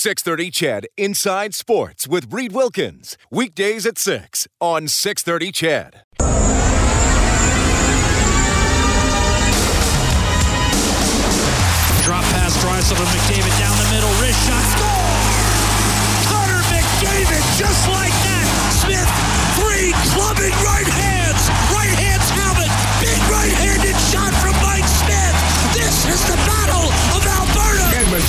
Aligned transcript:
630 0.00 0.50
CHED 0.50 0.86
Inside 0.96 1.54
Sports 1.54 2.08
with 2.08 2.32
Reed 2.32 2.52
Wilkins. 2.52 3.18
Weekdays 3.30 3.84
at 3.84 3.98
6 3.98 4.48
on 4.58 4.88
630 4.88 5.52
CHED. 5.52 6.04
Drop 12.00 12.24
pass, 12.32 12.56
Draisaitl 12.64 12.96
to 12.96 13.04
McDavid 13.12 13.52
down 13.60 13.76
the 13.76 13.88
middle, 13.92 14.08
wrist 14.24 14.40
shot, 14.48 14.64
score! 14.72 15.20
Connor 16.32 16.64
McDavid, 16.72 17.44
just 17.60 17.84
like 17.92 18.16
that. 18.24 18.48
Smith, 18.80 19.04
three 19.60 19.92
clubbing 20.16 20.56
right 20.64 20.79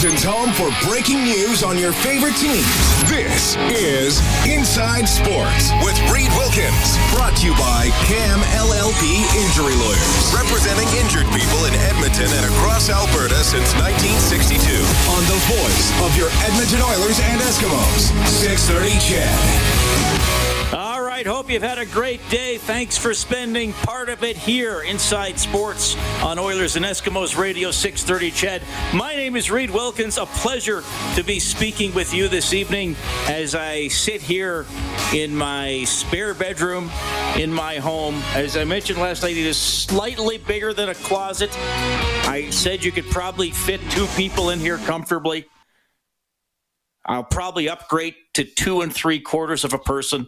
Home 0.02 0.50
for 0.58 0.74
breaking 0.90 1.22
news 1.22 1.62
on 1.62 1.78
your 1.78 1.94
favorite 1.94 2.34
teams. 2.34 2.66
This 3.06 3.54
is 3.70 4.18
Inside 4.50 5.06
Sports 5.06 5.70
with 5.86 5.94
Reed 6.10 6.34
Wilkins. 6.42 6.98
Brought 7.14 7.38
to 7.38 7.46
you 7.46 7.54
by 7.54 7.94
CAM 8.10 8.42
LLP 8.58 9.22
Injury 9.46 9.78
Lawyers. 9.78 10.34
Representing 10.34 10.90
injured 10.98 11.30
people 11.30 11.70
in 11.70 11.78
Edmonton 11.86 12.34
and 12.34 12.50
across 12.50 12.90
Alberta 12.90 13.46
since 13.46 13.78
1962. 13.78 14.74
On 15.14 15.22
the 15.30 15.38
voice 15.54 15.94
of 16.02 16.18
your 16.18 16.34
Edmonton 16.50 16.82
Oilers 16.82 17.22
and 17.22 17.38
Eskimos. 17.46 18.10
630 18.26 18.98
CHED. 18.98 20.51
Right, 21.22 21.28
hope 21.28 21.52
you've 21.52 21.62
had 21.62 21.78
a 21.78 21.86
great 21.86 22.20
day. 22.30 22.58
Thanks 22.58 22.98
for 22.98 23.14
spending 23.14 23.74
part 23.74 24.10
of 24.10 24.24
it 24.24 24.36
here 24.36 24.82
inside 24.82 25.40
sports 25.40 25.96
on 26.24 26.40
Oilers 26.40 26.78
and 26.78 26.84
Eskimos 26.84 27.38
Radio 27.38 27.70
630 27.70 28.32
CHED. 28.32 28.64
My 28.92 29.14
name 29.14 29.36
is 29.36 29.52
Reed 29.52 29.70
Wilkins. 29.70 30.18
A 30.18 30.26
pleasure 30.26 30.84
to 31.14 31.24
be 31.24 31.40
speaking 31.40 31.94
with 31.94 32.12
you 32.12 32.28
this 32.28 32.56
evening 32.56 32.96
as 33.28 33.54
I 33.54 33.88
sit 33.90 34.20
here 34.20 34.66
in 35.14 35.36
my 35.36 35.84
spare 35.84 36.34
bedroom 36.34 36.90
in 37.38 37.54
my 37.54 37.76
home. 37.76 38.16
As 38.34 38.58
I 38.58 38.64
mentioned 38.64 38.98
last 38.98 39.22
night, 39.22 39.38
it 39.38 39.46
is 39.46 39.60
slightly 39.60 40.40
bigger 40.40 40.74
than 40.74 40.90
a 40.90 40.96
closet. 40.96 41.52
I 41.56 42.50
said 42.50 42.84
you 42.84 42.92
could 42.92 43.12
probably 43.12 43.52
fit 43.52 43.80
two 43.92 44.08
people 44.16 44.50
in 44.50 44.60
here 44.60 44.80
comfortably. 44.80 45.46
I'll 47.06 47.24
probably 47.24 47.70
upgrade 47.70 48.16
to 48.34 48.44
two 48.44 48.82
and 48.82 48.92
three 48.92 49.20
quarters 49.20 49.64
of 49.64 49.74
a 49.74 49.78
person 49.78 50.28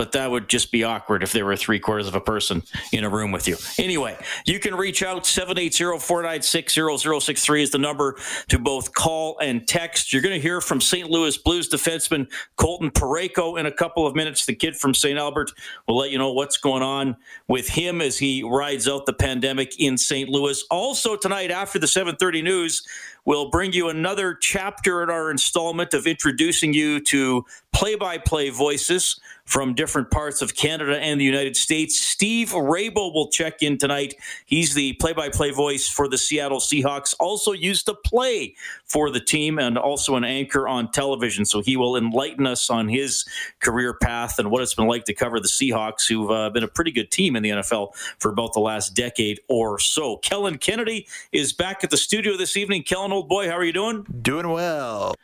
but 0.00 0.12
that 0.12 0.30
would 0.30 0.48
just 0.48 0.72
be 0.72 0.82
awkward 0.82 1.22
if 1.22 1.32
there 1.32 1.44
were 1.44 1.54
three 1.54 1.78
quarters 1.78 2.08
of 2.08 2.14
a 2.14 2.22
person 2.22 2.62
in 2.90 3.04
a 3.04 3.10
room 3.10 3.32
with 3.32 3.46
you. 3.46 3.58
Anyway, 3.78 4.16
you 4.46 4.58
can 4.58 4.74
reach 4.74 5.02
out 5.02 5.24
780-496-0063 5.24 7.62
is 7.62 7.70
the 7.70 7.76
number 7.76 8.16
to 8.48 8.58
both 8.58 8.94
call 8.94 9.38
and 9.40 9.68
text. 9.68 10.10
You're 10.10 10.22
going 10.22 10.34
to 10.34 10.40
hear 10.40 10.62
from 10.62 10.80
St. 10.80 11.10
Louis 11.10 11.36
Blues 11.36 11.68
defenseman 11.68 12.32
Colton 12.56 12.90
Parayko 12.90 13.60
in 13.60 13.66
a 13.66 13.70
couple 13.70 14.06
of 14.06 14.16
minutes. 14.16 14.46
The 14.46 14.54
kid 14.54 14.74
from 14.74 14.94
St. 14.94 15.18
Albert 15.18 15.52
will 15.86 15.98
let 15.98 16.10
you 16.10 16.16
know 16.16 16.32
what's 16.32 16.56
going 16.56 16.82
on 16.82 17.14
with 17.46 17.68
him 17.68 18.00
as 18.00 18.16
he 18.16 18.42
rides 18.42 18.88
out 18.88 19.04
the 19.04 19.12
pandemic 19.12 19.78
in 19.78 19.98
St. 19.98 20.30
Louis. 20.30 20.64
Also 20.70 21.14
tonight 21.14 21.50
after 21.50 21.78
the 21.78 21.86
7:30 21.86 22.42
news, 22.42 22.82
we'll 23.26 23.50
bring 23.50 23.74
you 23.74 23.90
another 23.90 24.32
chapter 24.32 25.02
in 25.02 25.10
our 25.10 25.30
installment 25.30 25.92
of 25.92 26.06
introducing 26.06 26.72
you 26.72 27.00
to 27.00 27.44
play-by-play 27.72 28.50
voices 28.50 29.20
from 29.50 29.74
different 29.74 30.12
parts 30.12 30.42
of 30.42 30.54
Canada 30.54 30.96
and 31.00 31.20
the 31.20 31.24
United 31.24 31.56
States. 31.56 31.98
Steve 31.98 32.50
Raible 32.50 33.12
will 33.12 33.28
check 33.30 33.62
in 33.64 33.78
tonight. 33.78 34.14
He's 34.46 34.74
the 34.74 34.92
play 34.94 35.12
by 35.12 35.28
play 35.28 35.50
voice 35.50 35.88
for 35.88 36.06
the 36.06 36.16
Seattle 36.16 36.60
Seahawks, 36.60 37.16
also 37.18 37.50
used 37.50 37.86
to 37.86 37.94
play 37.94 38.54
for 38.84 39.10
the 39.10 39.18
team 39.18 39.58
and 39.58 39.76
also 39.76 40.14
an 40.14 40.22
anchor 40.22 40.68
on 40.68 40.92
television. 40.92 41.44
So 41.44 41.62
he 41.62 41.76
will 41.76 41.96
enlighten 41.96 42.46
us 42.46 42.70
on 42.70 42.86
his 42.86 43.24
career 43.58 43.92
path 43.92 44.38
and 44.38 44.52
what 44.52 44.62
it's 44.62 44.74
been 44.74 44.86
like 44.86 45.04
to 45.06 45.14
cover 45.14 45.40
the 45.40 45.48
Seahawks, 45.48 46.08
who've 46.08 46.30
uh, 46.30 46.50
been 46.50 46.62
a 46.62 46.68
pretty 46.68 46.92
good 46.92 47.10
team 47.10 47.34
in 47.34 47.42
the 47.42 47.50
NFL 47.50 47.96
for 48.18 48.30
about 48.30 48.52
the 48.52 48.60
last 48.60 48.94
decade 48.94 49.40
or 49.48 49.80
so. 49.80 50.18
Kellen 50.18 50.58
Kennedy 50.58 51.08
is 51.32 51.52
back 51.52 51.82
at 51.82 51.90
the 51.90 51.96
studio 51.96 52.36
this 52.36 52.56
evening. 52.56 52.84
Kellen, 52.84 53.10
old 53.10 53.28
boy, 53.28 53.48
how 53.48 53.56
are 53.56 53.64
you 53.64 53.72
doing? 53.72 54.06
Doing 54.22 54.48
well. 54.48 55.16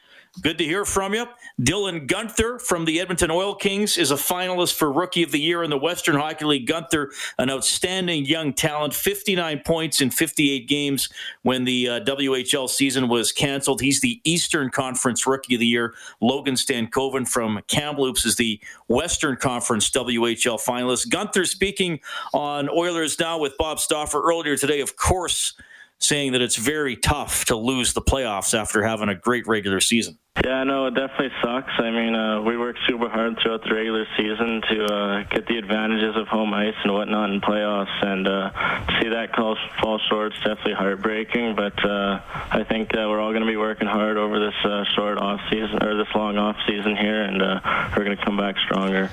Good 0.42 0.58
to 0.58 0.64
hear 0.64 0.84
from 0.84 1.14
you. 1.14 1.26
Dylan 1.60 2.06
Guenther 2.06 2.60
from 2.60 2.84
the 2.84 3.00
Edmonton 3.00 3.30
Oil 3.30 3.54
Kings 3.54 3.96
is 3.96 4.10
a 4.10 4.16
finalist 4.16 4.74
for 4.74 4.92
Rookie 4.92 5.22
of 5.22 5.32
the 5.32 5.40
Year 5.40 5.62
in 5.62 5.70
the 5.70 5.78
Western 5.78 6.16
Hockey 6.16 6.44
League. 6.44 6.68
Guenther, 6.68 7.08
an 7.38 7.50
outstanding 7.50 8.26
young 8.26 8.52
talent, 8.52 8.92
59 8.92 9.62
points 9.64 10.02
in 10.02 10.10
58 10.10 10.68
games 10.68 11.08
when 11.42 11.64
the 11.64 11.88
uh, 11.88 12.00
WHL 12.00 12.68
season 12.68 13.08
was 13.08 13.32
canceled. 13.32 13.80
He's 13.80 14.00
the 14.00 14.20
Eastern 14.24 14.68
Conference 14.68 15.26
Rookie 15.26 15.54
of 15.54 15.60
the 15.60 15.66
Year. 15.66 15.94
Logan 16.20 16.54
Stankoven 16.54 17.26
from 17.26 17.62
Kamloops 17.66 18.26
is 18.26 18.36
the 18.36 18.60
Western 18.88 19.36
Conference 19.36 19.88
WHL 19.90 20.60
finalist. 20.60 21.08
Guenther 21.08 21.46
speaking 21.46 21.98
on 22.34 22.68
Oilers 22.68 23.18
Now 23.18 23.38
with 23.38 23.56
Bob 23.56 23.80
Stauffer 23.80 24.20
earlier 24.20 24.56
today, 24.56 24.80
of 24.82 24.96
course, 24.96 25.54
saying 26.00 26.32
that 26.32 26.42
it's 26.42 26.56
very 26.56 26.96
tough 26.96 27.46
to 27.46 27.56
lose 27.56 27.92
the 27.92 28.02
playoffs 28.02 28.58
after 28.58 28.82
having 28.82 29.08
a 29.08 29.14
great 29.14 29.46
regular 29.46 29.80
season. 29.80 30.18
Yeah, 30.44 30.64
no, 30.64 30.86
it 30.86 30.94
definitely 30.94 31.32
sucks. 31.42 31.72
I 31.78 31.90
mean, 31.90 32.14
uh, 32.14 32.42
we 32.42 32.58
worked 32.58 32.78
super 32.86 33.08
hard 33.08 33.38
throughout 33.42 33.64
the 33.64 33.74
regular 33.74 34.04
season 34.18 34.60
to 34.68 34.84
uh, 34.84 35.22
get 35.30 35.46
the 35.46 35.56
advantages 35.56 36.14
of 36.14 36.28
home 36.28 36.52
ice 36.52 36.74
and 36.84 36.92
whatnot 36.92 37.30
in 37.30 37.40
playoffs, 37.40 38.04
and 38.04 38.28
uh, 38.28 38.50
see 39.00 39.08
that 39.08 39.32
call 39.34 39.56
fall 39.80 39.98
short 40.10 40.34
is 40.34 40.38
definitely 40.40 40.74
heartbreaking. 40.74 41.56
But 41.56 41.82
uh, 41.82 42.20
I 42.50 42.64
think 42.68 42.94
uh, 42.94 43.08
we're 43.08 43.18
all 43.18 43.30
going 43.30 43.44
to 43.44 43.48
be 43.48 43.56
working 43.56 43.88
hard 43.88 44.18
over 44.18 44.38
this 44.38 44.54
uh, 44.62 44.84
short 44.94 45.16
off 45.16 45.40
season 45.50 45.82
or 45.82 45.96
this 45.96 46.14
long 46.14 46.36
off 46.36 46.56
season 46.68 46.96
here, 46.96 47.22
and 47.22 47.40
uh, 47.40 47.60
we're 47.96 48.04
going 48.04 48.16
to 48.16 48.24
come 48.24 48.36
back 48.36 48.56
stronger. 48.58 49.10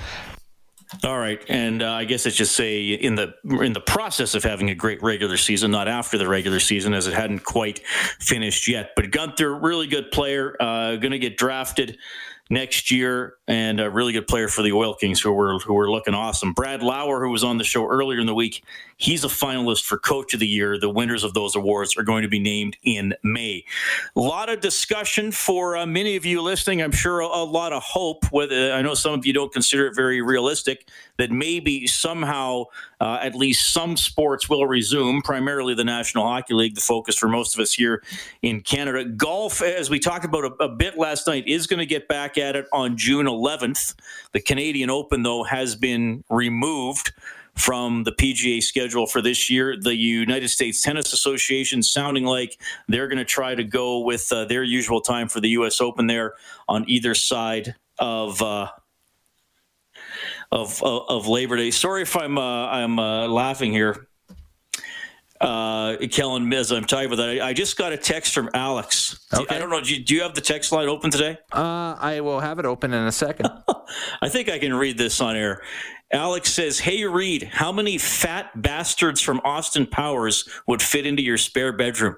All 1.04 1.18
right, 1.18 1.44
and 1.50 1.82
uh, 1.82 1.92
I 1.92 2.06
guess 2.06 2.26
it's 2.26 2.36
just 2.36 2.56
say 2.56 2.92
in 2.92 3.16
the 3.16 3.34
in 3.44 3.74
the 3.74 3.82
process 3.82 4.36
of 4.36 4.44
having 4.44 4.70
a 4.70 4.76
great 4.76 5.02
regular 5.02 5.38
season, 5.38 5.72
not 5.72 5.88
after 5.88 6.18
the 6.18 6.28
regular 6.28 6.60
season, 6.60 6.94
as 6.94 7.08
it 7.08 7.14
hadn't 7.14 7.44
quite 7.44 7.80
finished 8.20 8.68
yet. 8.68 8.92
But 8.96 9.06
Guenther, 9.06 9.62
really 9.62 9.88
good 9.88 10.12
player, 10.12 10.56
uh, 10.62 10.96
going 10.98 11.12
to 11.12 11.20
get 11.20 11.38
drafted 11.38 11.98
next 12.50 12.92
year, 12.92 13.36
and 13.48 13.80
a 13.80 13.90
really 13.90 14.14
good 14.14 14.28
player 14.28 14.48
for 14.48 14.62
the 14.62 14.72
Oil 14.72 14.94
Kings, 14.94 15.20
who 15.20 15.32
were 15.34 15.58
who 15.60 15.74
were 15.74 15.90
looking 15.90 16.14
awesome. 16.14 16.54
Brad 16.54 16.84
Lauer, 16.84 17.24
who 17.24 17.32
was 17.32 17.44
on 17.44 17.58
the 17.58 17.64
show 17.64 17.86
earlier 17.88 18.20
in 18.20 18.28
the 18.28 18.36
week, 18.36 18.64
he's 19.04 19.26
a 19.26 19.28
finalist 19.28 19.84
for 19.84 19.98
Coach 19.98 20.34
of 20.34 20.40
the 20.40 20.48
Year. 20.48 20.80
The 20.80 20.90
winners 20.90 21.26
of 21.26 21.34
those 21.34 21.58
awards 21.58 21.98
are 21.98 22.04
going 22.04 22.22
to 22.22 22.30
be 22.30 22.40
named 22.40 22.78
in 22.84 23.14
May. 23.22 23.66
A 24.16 24.20
lot 24.20 24.48
of 24.48 24.62
discussion 24.62 25.34
for 25.34 25.76
uh, 25.76 25.86
many 25.86 26.16
of 26.16 26.26
you 26.26 26.42
listening. 26.42 26.82
I'm 26.82 26.94
sure 26.94 27.20
a, 27.20 27.26
a 27.26 27.44
lot 27.44 27.74
of 27.74 27.84
hope. 27.84 28.24
Whether 28.32 28.72
I 28.72 28.82
know 28.82 28.94
some 28.94 29.14
of 29.14 29.26
you 29.26 29.34
don't 29.34 29.52
consider 29.52 29.88
it 29.88 29.96
very 29.96 30.22
realistic 30.22 30.88
that 31.18 31.32
maybe 31.32 31.86
somehow 31.86 32.66
uh, 33.02 33.20
at 33.22 33.36
least 33.36 33.74
some 33.74 33.98
sports 33.98 34.50
will 34.50 34.66
resume. 34.66 35.22
Primarily 35.22 35.76
the 35.76 35.84
National 35.84 36.24
Hockey 36.24 36.54
League, 36.54 36.76
the 36.76 36.82
focus 36.82 37.18
for 37.18 37.28
most 37.28 37.54
of 37.54 37.60
us 37.60 37.74
here 37.74 38.02
in 38.42 38.62
Canada. 38.62 39.04
Golf, 39.04 39.62
as 39.62 39.90
we 39.90 40.00
talked 40.00 40.24
about 40.24 40.46
a, 40.46 40.64
a 40.64 40.70
bit 40.70 40.98
last 40.98 41.28
night, 41.28 41.46
is 41.46 41.68
going 41.68 41.80
to 41.80 41.86
get 41.86 42.08
back 42.08 42.38
at 42.38 42.56
it 42.56 42.68
on 42.72 42.96
June 42.96 43.26
11th. 43.26 43.96
The 44.32 44.40
Canadian 44.40 44.90
Open, 44.90 45.24
though, 45.24 45.44
has 45.44 45.76
been 45.76 46.24
removed 46.30 47.12
from 47.56 48.04
the 48.04 48.12
PGA 48.12 48.62
schedule 48.62 49.06
for 49.06 49.22
this 49.22 49.50
year. 49.50 49.76
The 49.80 49.96
United 49.96 50.50
States 50.50 50.82
Tennis 50.82 51.14
Association 51.14 51.84
sounding 51.84 52.26
like 52.26 52.60
they're 52.88 53.08
going 53.08 53.20
to 53.20 53.26
try 53.26 53.56
to 53.56 53.64
go 53.64 54.00
with 54.00 54.32
uh, 54.32 54.46
their 54.46 54.64
usual 54.64 55.02
time 55.02 55.28
for 55.28 55.40
the 55.40 55.50
U.S. 55.50 55.80
Open 55.80 56.08
there 56.08 56.34
on 56.68 56.86
either 56.88 57.14
side 57.16 57.76
of. 58.00 58.42
Uh, 58.42 58.68
of, 60.52 60.84
of, 60.84 61.10
of 61.10 61.28
Labor 61.28 61.58
Day. 61.58 61.72
Sorry 61.72 62.04
if 62.04 62.16
I'm 62.16 62.38
uh, 62.38 62.68
I'm 62.68 63.00
uh, 63.00 63.28
laughing 63.28 63.72
here, 63.72 64.08
uh, 65.42 65.98
Kellen 66.12 66.48
Miz. 66.48 66.72
I'm 66.72 66.86
talking 66.86 67.08
about 67.08 67.18
that. 67.18 67.42
I 67.42 67.54
just 67.54 67.76
got 67.76 67.92
a 67.92 67.98
text 67.98 68.34
from 68.34 68.50
Alex. 68.54 69.26
Okay. 69.34 69.56
I 69.56 69.58
don't 69.60 69.70
know. 69.70 69.82
Do 69.82 69.94
you, 69.94 70.04
do 70.04 70.14
you 70.14 70.22
have 70.22 70.36
the 70.36 70.42
text 70.42 70.72
line 70.72 70.88
open 70.88 71.10
today? 71.10 71.38
Uh, 71.52 71.96
I 72.00 72.22
will 72.22 72.40
have 72.40 72.60
it 72.60 72.66
open 72.66 72.94
in 72.94 73.04
a 73.06 73.12
second. 73.12 73.50
I 74.22 74.30
think 74.30 74.50
I 74.50 74.60
can 74.60 74.74
read 74.74 74.98
this 74.98 75.22
on 75.22 75.36
air. 75.36 75.62
Alex 76.12 76.52
says, 76.52 76.80
"Hey 76.80 77.06
Reed, 77.06 77.44
how 77.44 77.72
many 77.72 77.98
fat 77.98 78.62
bastards 78.62 79.20
from 79.20 79.42
Austin 79.44 79.88
Powers 79.88 80.48
would 80.68 80.82
fit 80.82 81.06
into 81.06 81.24
your 81.24 81.38
spare 81.38 81.74
bedroom?" 81.74 82.18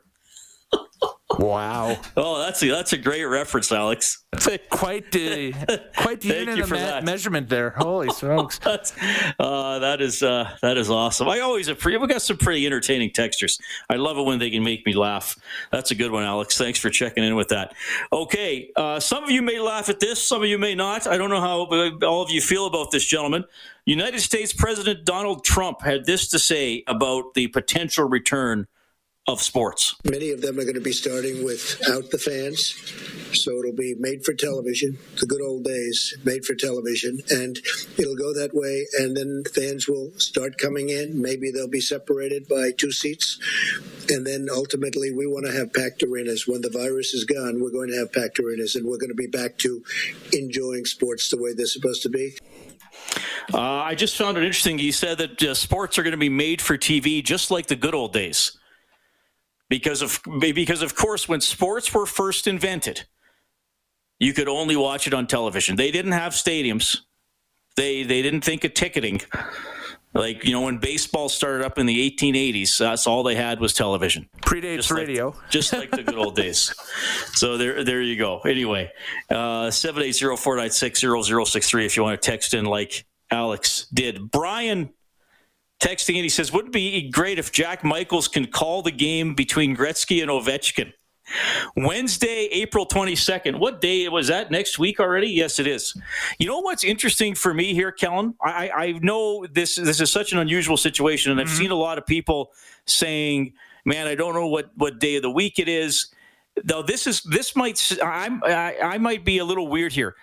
Wow. 1.40 1.98
Oh, 2.18 2.40
that's 2.40 2.64
a, 2.64 2.70
that's 2.70 2.94
a 2.94 2.98
great 2.98 3.24
reference, 3.26 3.72
Alex. 3.72 4.24
That's 4.32 4.48
a, 4.48 4.58
quite 4.58 5.12
the 5.12 5.52
quite 5.98 6.22
the 6.22 6.28
unit 6.40 6.60
of 6.60 6.72
me- 6.72 7.02
measurement 7.02 7.50
there. 7.50 7.72
Holy 7.72 8.10
smokes! 8.14 8.60
That's, 8.60 8.94
uh, 9.40 9.80
that 9.80 10.02
is 10.02 10.24
uh, 10.24 10.50
that 10.62 10.78
is 10.78 10.90
awesome. 10.90 11.28
I 11.28 11.40
always 11.40 11.68
appreciate. 11.68 12.02
We 12.02 12.08
got 12.08 12.22
some 12.22 12.38
pretty 12.38 12.66
entertaining 12.66 13.12
textures. 13.12 13.60
I 13.90 13.96
love 13.96 14.18
it 14.18 14.24
when 14.24 14.40
they 14.40 14.50
can 14.50 14.64
make 14.64 14.86
me 14.86 14.94
laugh. 14.94 15.36
That's 15.72 15.92
a 15.92 15.96
good 15.96 16.12
one, 16.12 16.24
Alex. 16.24 16.58
Thanks 16.58 16.80
for 16.80 16.90
checking 16.90 17.24
in 17.24 17.36
with 17.36 17.50
that. 17.50 17.74
Okay, 18.14 18.72
uh, 18.76 19.00
some 19.00 19.24
of 19.24 19.30
you 19.30 19.42
may 19.42 19.60
laugh 19.60 19.90
at 19.90 20.00
this, 20.00 20.22
some 20.22 20.42
of 20.42 20.48
you 20.48 20.58
may 20.58 20.76
not. 20.76 21.06
I 21.06 21.18
don't 21.18 21.30
know 21.30 21.42
how 21.42 21.64
uh, 21.64 21.92
all 22.06 22.22
of 22.22 22.30
you 22.32 22.42
feel 22.42 22.66
about 22.66 22.92
this, 22.92 23.06
gentlemen. 23.06 23.44
United 23.86 24.20
States 24.22 24.54
President 24.54 25.06
Donald 25.06 25.44
Trump 25.44 25.82
had 25.82 26.06
this 26.06 26.28
to 26.30 26.40
say 26.40 26.84
about 26.88 27.34
the 27.36 27.48
potential 27.48 28.06
return 28.06 28.68
of 29.28 29.42
sports. 29.42 29.96
Many 30.04 30.30
of 30.30 30.42
them 30.42 30.60
are 30.60 30.64
going 30.64 30.76
to 30.76 30.82
be 30.82 30.92
starting 30.92 31.44
without 31.44 32.12
the 32.12 32.18
fans. 32.18 32.76
So 33.34 33.58
it'll 33.58 33.74
be 33.74 33.96
made 33.98 34.24
for 34.24 34.34
television, 34.34 35.00
the 35.20 35.26
good 35.26 35.42
old 35.42 35.64
days, 35.64 36.16
made 36.24 36.46
for 36.46 36.54
television. 36.54 37.20
And 37.32 37.58
it'll 37.98 38.16
go 38.16 38.34
that 38.34 38.52
way. 38.54 38.86
And 39.00 39.18
then 39.18 39.44
fans 39.54 39.88
will 39.88 40.12
start 40.18 40.60
coming 40.60 40.90
in. 40.90 41.20
Maybe 41.20 41.50
they'll 41.50 41.68
be 41.68 41.82
separated 41.82 42.48
by 42.48 42.72
two 42.78 42.92
seats. 42.92 43.40
And 44.10 44.28
then 44.28 44.48
ultimately, 44.52 45.12
we 45.12 45.26
want 45.26 45.48
to 45.48 45.52
have 45.52 45.74
packed 45.74 46.04
arenas. 46.04 46.48
When 46.48 46.62
the 46.62 46.70
virus 46.70 47.16
is 47.16 47.26
gone, 47.26 47.60
we're 47.60 47.72
going 47.72 47.90
to 47.90 47.98
have 47.98 48.14
packed 48.14 48.40
arenas 48.40 48.76
and 48.76 48.86
we're 48.86 49.00
going 49.00 49.10
to 49.10 49.16
be 49.16 49.28
back 49.28 49.58
to 49.60 49.84
enjoying 50.34 50.86
sports 50.86 51.30
the 51.30 51.42
way 51.42 51.54
they're 51.54 51.66
supposed 51.66 52.04
to 52.04 52.10
be. 52.10 52.38
Uh, 53.54 53.60
I 53.60 53.96
just 53.96 54.18
found 54.18 54.38
it 54.38 54.44
interesting. 54.44 54.78
He 54.78 54.92
said 54.92 55.18
that 55.18 55.42
uh, 55.42 55.54
sports 55.56 55.98
are 55.98 56.04
going 56.04 56.12
to 56.12 56.18
be 56.18 56.30
made 56.30 56.62
for 56.62 56.78
TV, 56.78 57.24
just 57.24 57.50
like 57.50 57.66
the 57.68 57.76
good 57.76 57.96
old 57.96 58.14
days 58.14 58.58
because 59.70 60.02
of 60.02 60.22
because 60.40 60.82
of 60.82 60.96
course 60.96 61.28
when 61.28 61.42
sports 61.42 61.94
were 61.94 62.06
first 62.06 62.48
invented 62.48 63.06
you 64.20 64.34
could 64.34 64.48
only 64.48 64.76
watch 64.76 65.08
it 65.08 65.14
on 65.14 65.28
television. 65.28 65.76
They 65.76 65.92
didn't 65.92 66.14
have 66.14 66.34
stadiums. 66.34 67.00
They 67.76 68.04
they 68.04 68.22
didn't 68.22 68.42
think 68.42 68.64
of 68.64 68.74
ticketing. 68.74 69.22
Like 70.14 70.46
you 70.46 70.54
know 70.54 70.62
when 70.62 70.78
baseball 70.78 71.28
started 71.28 71.66
up 71.66 71.78
in 71.78 71.86
the 71.86 72.10
1880s 72.10 72.78
that's 72.78 73.06
all 73.06 73.24
they 73.24 73.36
had 73.36 73.60
was 73.60 73.74
television. 73.74 74.30
Predates 74.42 74.78
just 74.78 74.92
radio. 74.92 75.32
like, 75.32 75.36
just 75.50 75.74
like 75.74 75.92
the 75.92 76.04
good 76.04 76.18
old 76.18 76.38
days. 76.38 76.74
So 77.34 77.58
there 77.58 77.84
there 77.84 78.02
you 78.02 78.18
go. 78.18 78.40
Anyway 78.40 78.90
uh 79.30 79.68
780-496-0063 79.68 81.86
if 81.86 81.98
you 81.98 82.04
want 82.04 82.22
to 82.22 82.32
text 82.32 82.54
in 82.54 82.64
like 82.64 83.06
alex 83.30 83.88
did. 83.94 84.32
Brian 84.32 84.94
texting 85.80 86.16
in. 86.16 86.24
He 86.24 86.30
says, 86.30 86.52
"Wouldn't 86.52 86.76
it 86.76 86.78
be 86.78 87.10
great 87.10 87.40
if 87.40 87.52
Jack 87.52 87.84
Michaels 87.84 88.28
can 88.28 88.48
call 88.48 88.82
the 88.82 88.92
game 88.92 89.36
between 89.36 89.76
Gretzky 89.76 90.22
and 90.22 90.30
Ovechkin?" 90.32 90.94
Wednesday, 91.76 92.48
April 92.52 92.86
22nd. 92.86 93.60
What 93.60 93.82
day 93.82 94.08
was 94.10 94.28
that? 94.28 94.52
Next 94.52 94.78
week 94.78 95.00
already? 95.00 95.28
Yes, 95.28 95.60
it 95.60 95.68
is. 95.68 96.00
You 96.38 96.48
know 96.48 96.60
what's 96.60 96.84
interesting 96.84 97.36
for 97.36 97.54
me 97.54 97.74
here, 97.74 97.92
Kellen? 97.92 98.36
I, 98.42 98.70
I 98.70 98.92
know 99.02 99.46
this 99.48 99.76
this 99.76 100.00
is 100.00 100.12
such 100.12 100.32
an 100.34 100.40
unusual 100.40 100.78
situation, 100.78 101.32
and 101.32 101.42
I've 101.42 101.48
mm-hmm. 101.48 101.58
seen 101.58 101.72
a 101.72 101.76
lot 101.76 101.98
of 101.98 102.06
people 102.06 102.52
saying, 102.86 103.54
"Man, 103.86 104.08
I 104.08 104.16
don't 104.16 104.34
know 104.34 104.48
what 104.48 104.70
what 104.76 105.00
day 105.00 105.16
of 105.16 105.24
the 105.24 105.32
week 105.32 105.60
it 105.60 105.68
is." 105.68 106.08
Though 106.64 106.84
this 106.84 107.08
is 107.08 107.22
this 107.24 107.56
might 107.56 107.82
I'm, 108.04 108.42
I, 108.44 108.78
I 108.80 108.98
might 108.98 109.26
be 109.26 109.40
a 109.40 109.46
little 109.46 109.68
weird 109.68 109.94
here. 109.94 110.16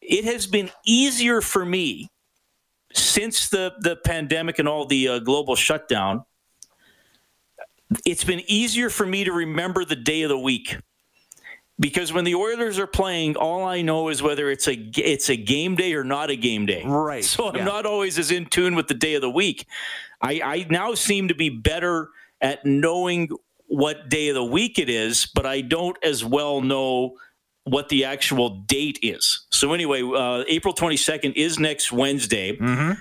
It 0.00 0.24
has 0.24 0.46
been 0.46 0.70
easier 0.84 1.40
for 1.40 1.64
me 1.64 2.10
since 2.92 3.48
the 3.48 3.74
the 3.80 3.96
pandemic 3.96 4.58
and 4.58 4.68
all 4.68 4.86
the 4.86 5.08
uh, 5.08 5.18
global 5.18 5.56
shutdown, 5.56 6.24
it's 8.04 8.24
been 8.24 8.42
easier 8.46 8.90
for 8.90 9.06
me 9.06 9.24
to 9.24 9.32
remember 9.32 9.84
the 9.84 9.96
day 9.96 10.22
of 10.22 10.28
the 10.28 10.38
week 10.38 10.76
because 11.80 12.12
when 12.12 12.24
the 12.24 12.34
Oilers 12.34 12.78
are 12.78 12.86
playing, 12.86 13.36
all 13.36 13.64
I 13.64 13.80
know 13.80 14.10
is 14.10 14.22
whether 14.22 14.50
it's 14.50 14.68
a 14.68 14.74
it's 14.96 15.30
a 15.30 15.36
game 15.36 15.74
day 15.74 15.94
or 15.94 16.04
not 16.04 16.30
a 16.30 16.36
game 16.36 16.66
day. 16.66 16.82
Right. 16.84 17.24
So 17.24 17.48
I'm 17.48 17.56
yeah. 17.56 17.64
not 17.64 17.86
always 17.86 18.18
as 18.18 18.30
in 18.30 18.46
tune 18.46 18.74
with 18.74 18.86
the 18.86 18.94
day 18.94 19.14
of 19.14 19.22
the 19.22 19.30
week. 19.30 19.66
I, 20.20 20.40
I 20.44 20.66
now 20.68 20.94
seem 20.94 21.28
to 21.28 21.34
be 21.34 21.48
better 21.48 22.10
at 22.42 22.64
knowing 22.66 23.30
what 23.66 24.10
day 24.10 24.28
of 24.28 24.34
the 24.34 24.44
week 24.44 24.78
it 24.78 24.90
is, 24.90 25.26
but 25.34 25.46
I 25.46 25.62
don't 25.62 25.96
as 26.04 26.22
well 26.22 26.60
know 26.60 27.16
what 27.70 27.88
the 27.88 28.04
actual 28.04 28.50
date 28.50 28.98
is. 29.02 29.46
So 29.50 29.72
anyway, 29.72 30.02
uh, 30.02 30.44
April 30.48 30.74
22nd 30.74 31.34
is 31.36 31.58
next 31.58 31.92
Wednesday. 31.92 32.56
Mm-hmm. 32.56 33.00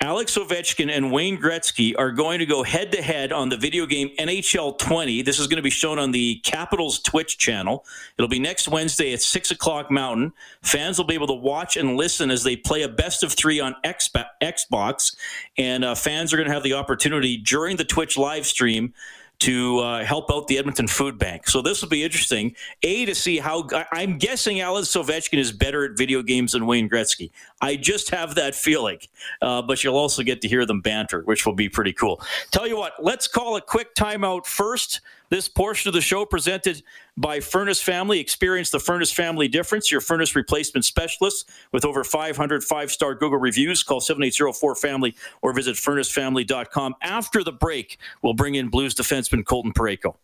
Alex 0.00 0.36
Ovechkin 0.36 0.90
and 0.90 1.12
Wayne 1.12 1.40
Gretzky 1.40 1.94
are 1.96 2.10
going 2.10 2.40
to 2.40 2.46
go 2.46 2.64
head 2.64 2.90
to 2.90 3.00
head 3.00 3.30
on 3.30 3.50
the 3.50 3.56
video 3.56 3.86
game 3.86 4.10
NHL 4.18 4.76
20. 4.76 5.22
This 5.22 5.38
is 5.38 5.46
going 5.46 5.58
to 5.58 5.62
be 5.62 5.70
shown 5.70 6.00
on 6.00 6.10
the 6.10 6.40
Capitals 6.42 6.98
Twitch 6.98 7.38
channel. 7.38 7.84
It'll 8.18 8.28
be 8.28 8.40
next 8.40 8.66
Wednesday 8.66 9.12
at 9.12 9.22
6 9.22 9.52
o'clock 9.52 9.92
Mountain. 9.92 10.32
Fans 10.60 10.98
will 10.98 11.04
be 11.04 11.14
able 11.14 11.28
to 11.28 11.34
watch 11.34 11.76
and 11.76 11.96
listen 11.96 12.32
as 12.32 12.42
they 12.42 12.56
play 12.56 12.82
a 12.82 12.88
best 12.88 13.22
of 13.22 13.32
three 13.32 13.60
on 13.60 13.76
Xbox. 13.84 15.14
And 15.56 15.84
uh, 15.84 15.94
fans 15.94 16.32
are 16.32 16.36
going 16.36 16.48
to 16.48 16.54
have 16.54 16.64
the 16.64 16.74
opportunity 16.74 17.36
during 17.36 17.76
the 17.76 17.84
Twitch 17.84 18.18
live 18.18 18.44
stream 18.44 18.94
to 19.42 19.80
uh, 19.80 20.04
help 20.04 20.30
out 20.30 20.46
the 20.46 20.56
Edmonton 20.56 20.86
Food 20.86 21.18
Bank. 21.18 21.48
So 21.48 21.62
this 21.62 21.82
will 21.82 21.88
be 21.88 22.04
interesting. 22.04 22.54
A 22.84 23.04
to 23.06 23.14
see 23.14 23.38
how 23.38 23.68
I'm 23.90 24.16
guessing 24.16 24.60
Alex 24.60 24.88
Ovechkin 24.94 25.38
is 25.38 25.50
better 25.50 25.84
at 25.84 25.98
video 25.98 26.22
games 26.22 26.52
than 26.52 26.64
Wayne 26.64 26.88
Gretzky. 26.88 27.32
I 27.60 27.74
just 27.74 28.10
have 28.10 28.36
that 28.36 28.54
feeling. 28.54 28.98
Uh, 29.40 29.60
but 29.60 29.82
you'll 29.82 29.96
also 29.96 30.22
get 30.22 30.42
to 30.42 30.48
hear 30.48 30.64
them 30.64 30.80
banter, 30.80 31.22
which 31.22 31.44
will 31.44 31.54
be 31.54 31.68
pretty 31.68 31.92
cool. 31.92 32.22
Tell 32.52 32.68
you 32.68 32.76
what, 32.76 32.92
let's 33.00 33.26
call 33.26 33.56
a 33.56 33.60
quick 33.60 33.96
timeout 33.96 34.46
first. 34.46 35.00
This 35.32 35.48
portion 35.48 35.88
of 35.88 35.94
the 35.94 36.02
show 36.02 36.26
presented 36.26 36.82
by 37.16 37.40
Furnace 37.40 37.80
Family. 37.80 38.20
Experience 38.20 38.68
the 38.68 38.78
Furnace 38.78 39.10
Family 39.10 39.48
difference. 39.48 39.90
Your 39.90 40.02
furnace 40.02 40.36
replacement 40.36 40.84
specialist 40.84 41.48
with 41.72 41.86
over 41.86 42.04
500 42.04 42.62
five-star 42.62 43.14
Google 43.14 43.38
reviews. 43.38 43.82
Call 43.82 44.02
7804-FAMILY 44.02 45.14
or 45.40 45.54
visit 45.54 45.76
furnacefamily.com. 45.76 46.96
After 47.00 47.42
the 47.42 47.50
break, 47.50 47.96
we'll 48.20 48.34
bring 48.34 48.56
in 48.56 48.68
Blues 48.68 48.94
defenseman 48.94 49.42
Colton 49.46 49.72
Parayko. 49.72 50.16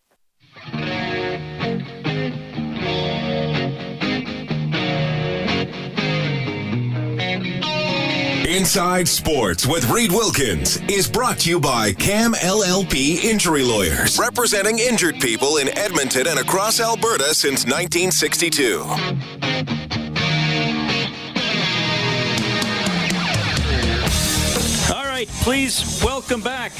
Inside 8.58 9.06
Sports 9.06 9.68
with 9.68 9.88
Reed 9.88 10.10
Wilkins 10.10 10.80
is 10.90 11.08
brought 11.08 11.38
to 11.38 11.48
you 11.48 11.60
by 11.60 11.92
CAM 11.92 12.32
LLP 12.32 13.22
Injury 13.22 13.62
Lawyers, 13.62 14.18
representing 14.18 14.80
injured 14.80 15.20
people 15.20 15.58
in 15.58 15.68
Edmonton 15.78 16.26
and 16.26 16.40
across 16.40 16.80
Alberta 16.80 17.32
since 17.36 17.66
1962. 17.66 18.80
All 24.92 25.04
right, 25.04 25.28
please 25.42 26.02
welcome 26.02 26.40
back 26.40 26.72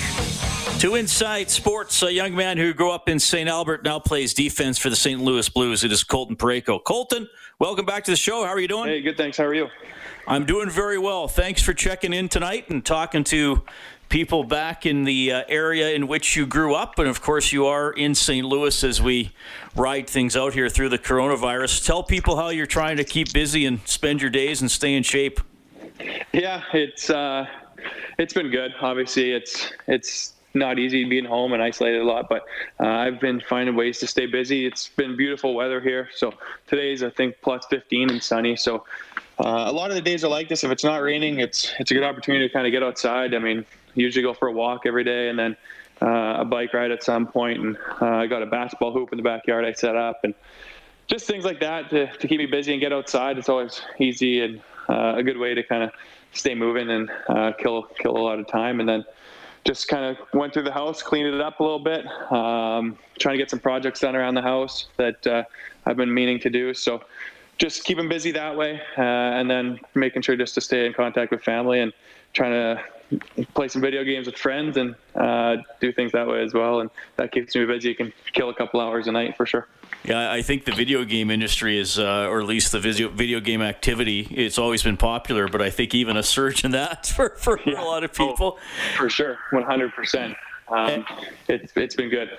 to 0.81 0.97
Inside 0.97 1.49
Sports, 1.49 2.03
a 2.03 2.13
young 2.13 2.35
man 2.35 2.59
who 2.59 2.75
grew 2.75 2.91
up 2.91 3.09
in 3.09 3.21
St. 3.21 3.49
Albert 3.49 3.85
now 3.85 4.01
plays 4.01 4.35
defense 4.35 4.79
for 4.79 4.91
the 4.91 4.97
St. 4.97 5.21
Louis 5.21 5.49
Blues. 5.49 5.85
It 5.85 5.93
is 5.93 6.03
Colton 6.03 6.35
Parayko. 6.35 6.83
Colton, 6.83 7.29
welcome 7.61 7.87
back 7.87 8.03
to 8.03 8.11
the 8.11 8.17
show. 8.17 8.45
How 8.45 8.51
are 8.51 8.59
you 8.59 8.67
doing? 8.67 8.89
Hey, 8.89 9.01
good, 9.01 9.17
thanks. 9.17 9.37
How 9.37 9.45
are 9.45 9.55
you? 9.55 9.69
I'm 10.29 10.45
doing 10.45 10.69
very 10.69 10.99
well. 10.99 11.27
Thanks 11.27 11.63
for 11.63 11.73
checking 11.73 12.13
in 12.13 12.29
tonight 12.29 12.69
and 12.69 12.85
talking 12.85 13.25
to 13.25 13.63
people 14.11 14.45
back 14.45 14.85
in 14.85 15.05
the 15.05 15.33
uh, 15.33 15.45
area 15.49 15.95
in 15.95 16.07
which 16.07 16.37
you 16.37 16.45
grew 16.45 16.75
up. 16.75 16.99
And 16.99 17.09
of 17.09 17.23
course, 17.23 17.51
you 17.51 17.65
are 17.65 17.93
in 17.93 18.15
St. 18.15 18.47
Louis 18.47 18.85
as 18.85 19.01
we 19.01 19.33
ride 19.75 20.07
things 20.07 20.37
out 20.37 20.53
here 20.53 20.69
through 20.69 20.91
the 20.91 20.99
coronavirus. 20.99 21.87
Tell 21.87 22.03
people 22.03 22.37
how 22.37 22.51
you're 22.51 22.67
trying 22.67 22.99
to 22.99 23.05
keep 23.05 23.33
busy 23.33 23.65
and 23.65 23.81
spend 23.89 24.21
your 24.21 24.29
days 24.29 24.61
and 24.61 24.71
stay 24.71 24.95
in 24.95 25.03
shape. 25.03 25.41
Yeah, 26.35 26.63
it's 26.75 27.09
uh, 27.09 27.47
it's 28.19 28.35
been 28.35 28.51
good. 28.51 28.75
Obviously, 28.83 29.33
it's 29.33 29.73
it's 29.87 30.35
not 30.53 30.79
easy 30.79 31.05
being 31.05 31.25
home 31.25 31.55
and 31.55 31.63
isolated 31.63 32.03
a 32.03 32.05
lot, 32.05 32.29
but 32.29 32.45
uh, 32.81 32.87
I've 32.87 33.19
been 33.19 33.41
finding 33.49 33.77
ways 33.77 33.99
to 34.01 34.07
stay 34.07 34.27
busy. 34.27 34.67
It's 34.67 34.89
been 34.89 35.17
beautiful 35.17 35.55
weather 35.55 35.81
here. 35.81 36.11
So 36.15 36.35
today's 36.67 37.03
I 37.03 37.09
think 37.09 37.37
plus 37.41 37.65
15 37.71 38.11
and 38.11 38.23
sunny. 38.23 38.57
So 38.57 38.85
uh, 39.41 39.65
a 39.69 39.73
lot 39.73 39.91
of 39.91 39.97
the 39.97 40.03
days 40.03 40.25
are 40.25 40.29
like 40.29 40.49
this. 40.49 40.65
If 40.65 40.71
it's 40.71 40.85
not 40.85 41.03
raining, 41.03 41.39
it's 41.39 41.73
it's 41.79 41.91
a 41.91 41.95
good 41.95 42.05
opportunity 42.05 42.47
to 42.47 42.53
kind 42.53 42.67
of 42.67 42.73
get 42.73 42.83
outside. 42.83 43.35
I 43.35 43.39
mean, 43.39 43.65
usually 43.95 44.23
go 44.23 44.35
for 44.35 44.49
a 44.49 44.53
walk 44.53 44.83
every 44.85 45.05
day, 45.05 45.29
and 45.29 45.39
then 45.39 45.57
uh, 46.03 46.37
a 46.41 46.45
bike 46.45 46.75
ride 46.75 46.91
at 46.91 47.03
some 47.05 47.27
point. 47.27 47.61
And 47.61 47.77
uh, 48.01 48.07
I 48.07 48.27
got 48.27 48.43
a 48.43 48.47
basketball 48.47 48.93
hoop 48.93 49.13
in 49.13 49.17
the 49.17 49.23
backyard 49.23 49.65
I 49.65 49.73
set 49.73 49.97
up, 49.97 50.21
and 50.25 50.35
just 51.07 51.27
things 51.27 51.45
like 51.45 51.61
that 51.61 51.91
to, 51.91 52.07
to 52.07 52.29
keep 52.29 52.39
me 52.39 52.47
busy 52.47 52.73
and 52.73 52.81
get 52.81 52.93
outside. 52.93 53.39
It's 53.39 53.49
always 53.49 53.81
easy 53.99 54.43
and 54.43 54.61
uh, 54.89 55.15
a 55.17 55.23
good 55.23 55.39
way 55.39 55.55
to 55.55 55.63
kind 55.63 55.83
of 55.83 55.91
stay 56.33 56.55
moving 56.55 56.91
and 56.91 57.11
uh, 57.29 57.53
kill 57.53 57.85
kill 58.01 58.17
a 58.17 58.19
lot 58.19 58.39
of 58.39 58.47
time. 58.47 58.81
And 58.81 58.89
then 58.89 59.05
just 59.65 59.89
kind 59.89 60.05
of 60.05 60.17
went 60.33 60.53
through 60.53 60.63
the 60.63 60.73
house, 60.73 61.03
cleaned 61.03 61.35
it 61.35 61.41
up 61.41 61.61
a 61.61 61.63
little 61.63 61.79
bit, 61.79 62.07
um, 62.33 62.97
trying 63.19 63.35
to 63.35 63.39
get 63.39 63.51
some 63.51 63.59
projects 63.59 64.01
done 64.01 64.17
around 64.17 64.35
the 64.35 64.43
house 64.43 64.87
that 64.97 65.27
uh, 65.27 65.45
I've 65.87 65.97
been 65.97 66.13
meaning 66.13 66.41
to 66.41 66.51
do. 66.51 66.75
So 66.75 67.03
just 67.59 67.85
keep 67.85 67.97
them 67.97 68.09
busy 68.09 68.31
that 68.33 68.57
way, 68.57 68.81
uh, 68.97 69.01
and 69.01 69.51
then 69.51 69.81
making 69.95 70.23
sure 70.23 70.37
just 70.37 70.55
to 70.55 70.61
stay 70.61 70.87
in 70.87 70.93
contact 70.93 71.31
with 71.31 71.43
family 71.43 71.81
and 71.81 71.93
trying 72.33 72.53
to 72.53 72.83
play 73.55 73.69
some 73.69 73.81
video 73.81 74.05
games 74.05 74.27
with 74.27 74.37
friends 74.37 74.77
and 74.77 74.95
uh, 75.15 75.57
do 75.81 75.93
things 75.93 76.13
that 76.13 76.27
way 76.27 76.43
as 76.43 76.55
well. 76.55 76.81
And 76.81 76.91
that 77.17 77.33
keeps 77.33 77.55
me 77.55 77.65
busy. 77.65 77.89
You 77.89 77.95
can 77.95 78.13
kill 78.33 78.51
a 78.51 78.55
couple 78.55 78.81
hours 78.81 79.07
a 79.07 79.13
night 79.13 79.37
for 79.37 79.47
sure. 79.47 79.67
Yeah, 80.05 80.31
I 80.31 80.43
think 80.43 80.65
the 80.65 80.73
video 80.73 81.05
game 81.05 81.31
industry 81.31 81.79
is, 81.79 81.99
uh, 81.99 82.29
or 82.29 82.41
at 82.41 82.47
least 82.47 82.73
the 82.73 82.79
video 82.79 83.09
video 83.09 83.41
game 83.41 83.63
activity, 83.63 84.29
it's 84.31 84.59
always 84.59 84.83
been 84.83 84.97
popular. 84.97 85.49
But 85.49 85.61
I 85.61 85.71
think 85.71 85.95
even 85.95 86.17
a 86.17 86.23
surge 86.23 86.65
in 86.65 86.71
that 86.73 87.07
for, 87.17 87.31
for 87.31 87.59
yeah. 87.67 87.83
a 87.83 87.85
lot 87.85 88.05
of 88.05 88.13
people. 88.13 88.59
Oh, 88.59 88.97
for 88.97 89.11
sure, 89.11 89.39
one 89.51 89.65
hundred 89.65 89.93
percent. 89.93 90.37
Um, 90.69 91.05
it's 91.49 91.73
it's 91.77 91.97
been 91.97 92.11
good. 92.11 92.31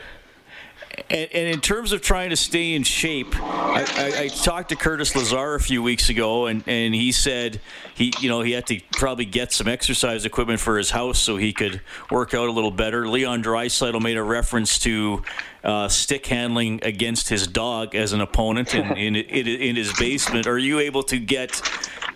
And, 1.09 1.29
and, 1.31 1.47
in 1.47 1.61
terms 1.61 1.91
of 1.91 2.01
trying 2.01 2.31
to 2.31 2.35
stay 2.35 2.73
in 2.73 2.83
shape, 2.83 3.35
I, 3.39 3.85
I, 3.95 4.21
I, 4.23 4.27
talked 4.27 4.69
to 4.69 4.75
Curtis 4.75 5.15
Lazar 5.15 5.55
a 5.55 5.59
few 5.59 5.83
weeks 5.83 6.09
ago, 6.09 6.47
and, 6.47 6.63
and 6.67 6.95
he 6.95 7.11
said 7.11 7.61
he 7.93 8.11
you 8.19 8.27
know 8.27 8.41
he 8.41 8.51
had 8.51 8.65
to 8.67 8.81
probably 8.93 9.25
get 9.25 9.51
some 9.51 9.67
exercise 9.67 10.25
equipment 10.25 10.59
for 10.59 10.77
his 10.77 10.89
house 10.91 11.19
so 11.19 11.37
he 11.37 11.53
could 11.53 11.81
work 12.09 12.33
out 12.33 12.47
a 12.47 12.51
little 12.51 12.71
better. 12.71 13.07
Leon 13.07 13.43
Draisaitl 13.43 14.01
made 14.01 14.17
a 14.17 14.23
reference 14.23 14.79
to 14.79 15.23
uh, 15.63 15.87
stick 15.87 16.25
handling 16.25 16.79
against 16.83 17.29
his 17.29 17.47
dog 17.47 17.95
as 17.95 18.13
an 18.13 18.21
opponent 18.21 18.73
in, 18.73 18.85
in, 18.97 19.15
in, 19.15 19.47
in 19.47 19.75
his 19.75 19.93
basement. 19.93 20.47
Are 20.47 20.57
you 20.57 20.79
able 20.79 21.03
to 21.03 21.19
get 21.19 21.61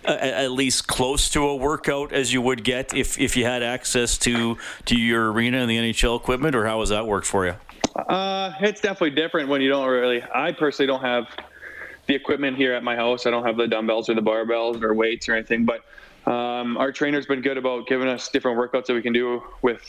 at 0.04 0.50
least 0.50 0.86
close 0.86 1.30
to 1.30 1.40
a 1.48 1.56
workout 1.56 2.12
as 2.12 2.32
you 2.32 2.42
would 2.42 2.64
get 2.64 2.94
if, 2.94 3.18
if 3.18 3.36
you 3.36 3.44
had 3.44 3.62
access 3.62 4.18
to 4.18 4.58
to 4.84 4.96
your 4.96 5.32
arena 5.32 5.58
and 5.58 5.70
the 5.70 5.78
NHL 5.78 6.18
equipment, 6.18 6.54
or 6.54 6.66
how 6.66 6.80
has 6.80 6.90
that 6.90 7.06
worked 7.06 7.26
for 7.26 7.46
you? 7.46 7.54
Uh, 7.96 8.52
it's 8.60 8.80
definitely 8.80 9.10
different 9.10 9.48
when 9.48 9.60
you 9.60 9.68
don't 9.68 9.88
really. 9.88 10.22
I 10.34 10.52
personally 10.52 10.86
don't 10.86 11.02
have 11.02 11.26
the 12.06 12.14
equipment 12.14 12.56
here 12.56 12.74
at 12.74 12.82
my 12.82 12.96
house. 12.96 13.26
I 13.26 13.30
don't 13.30 13.44
have 13.44 13.56
the 13.56 13.68
dumbbells 13.68 14.08
or 14.08 14.14
the 14.14 14.22
barbells 14.22 14.82
or 14.82 14.94
weights 14.94 15.28
or 15.28 15.34
anything, 15.34 15.64
but 15.64 15.84
um, 16.30 16.76
our 16.76 16.92
trainer's 16.92 17.26
been 17.26 17.40
good 17.40 17.56
about 17.56 17.86
giving 17.86 18.08
us 18.08 18.28
different 18.28 18.58
workouts 18.58 18.86
that 18.86 18.94
we 18.94 19.02
can 19.02 19.12
do 19.12 19.42
with 19.62 19.82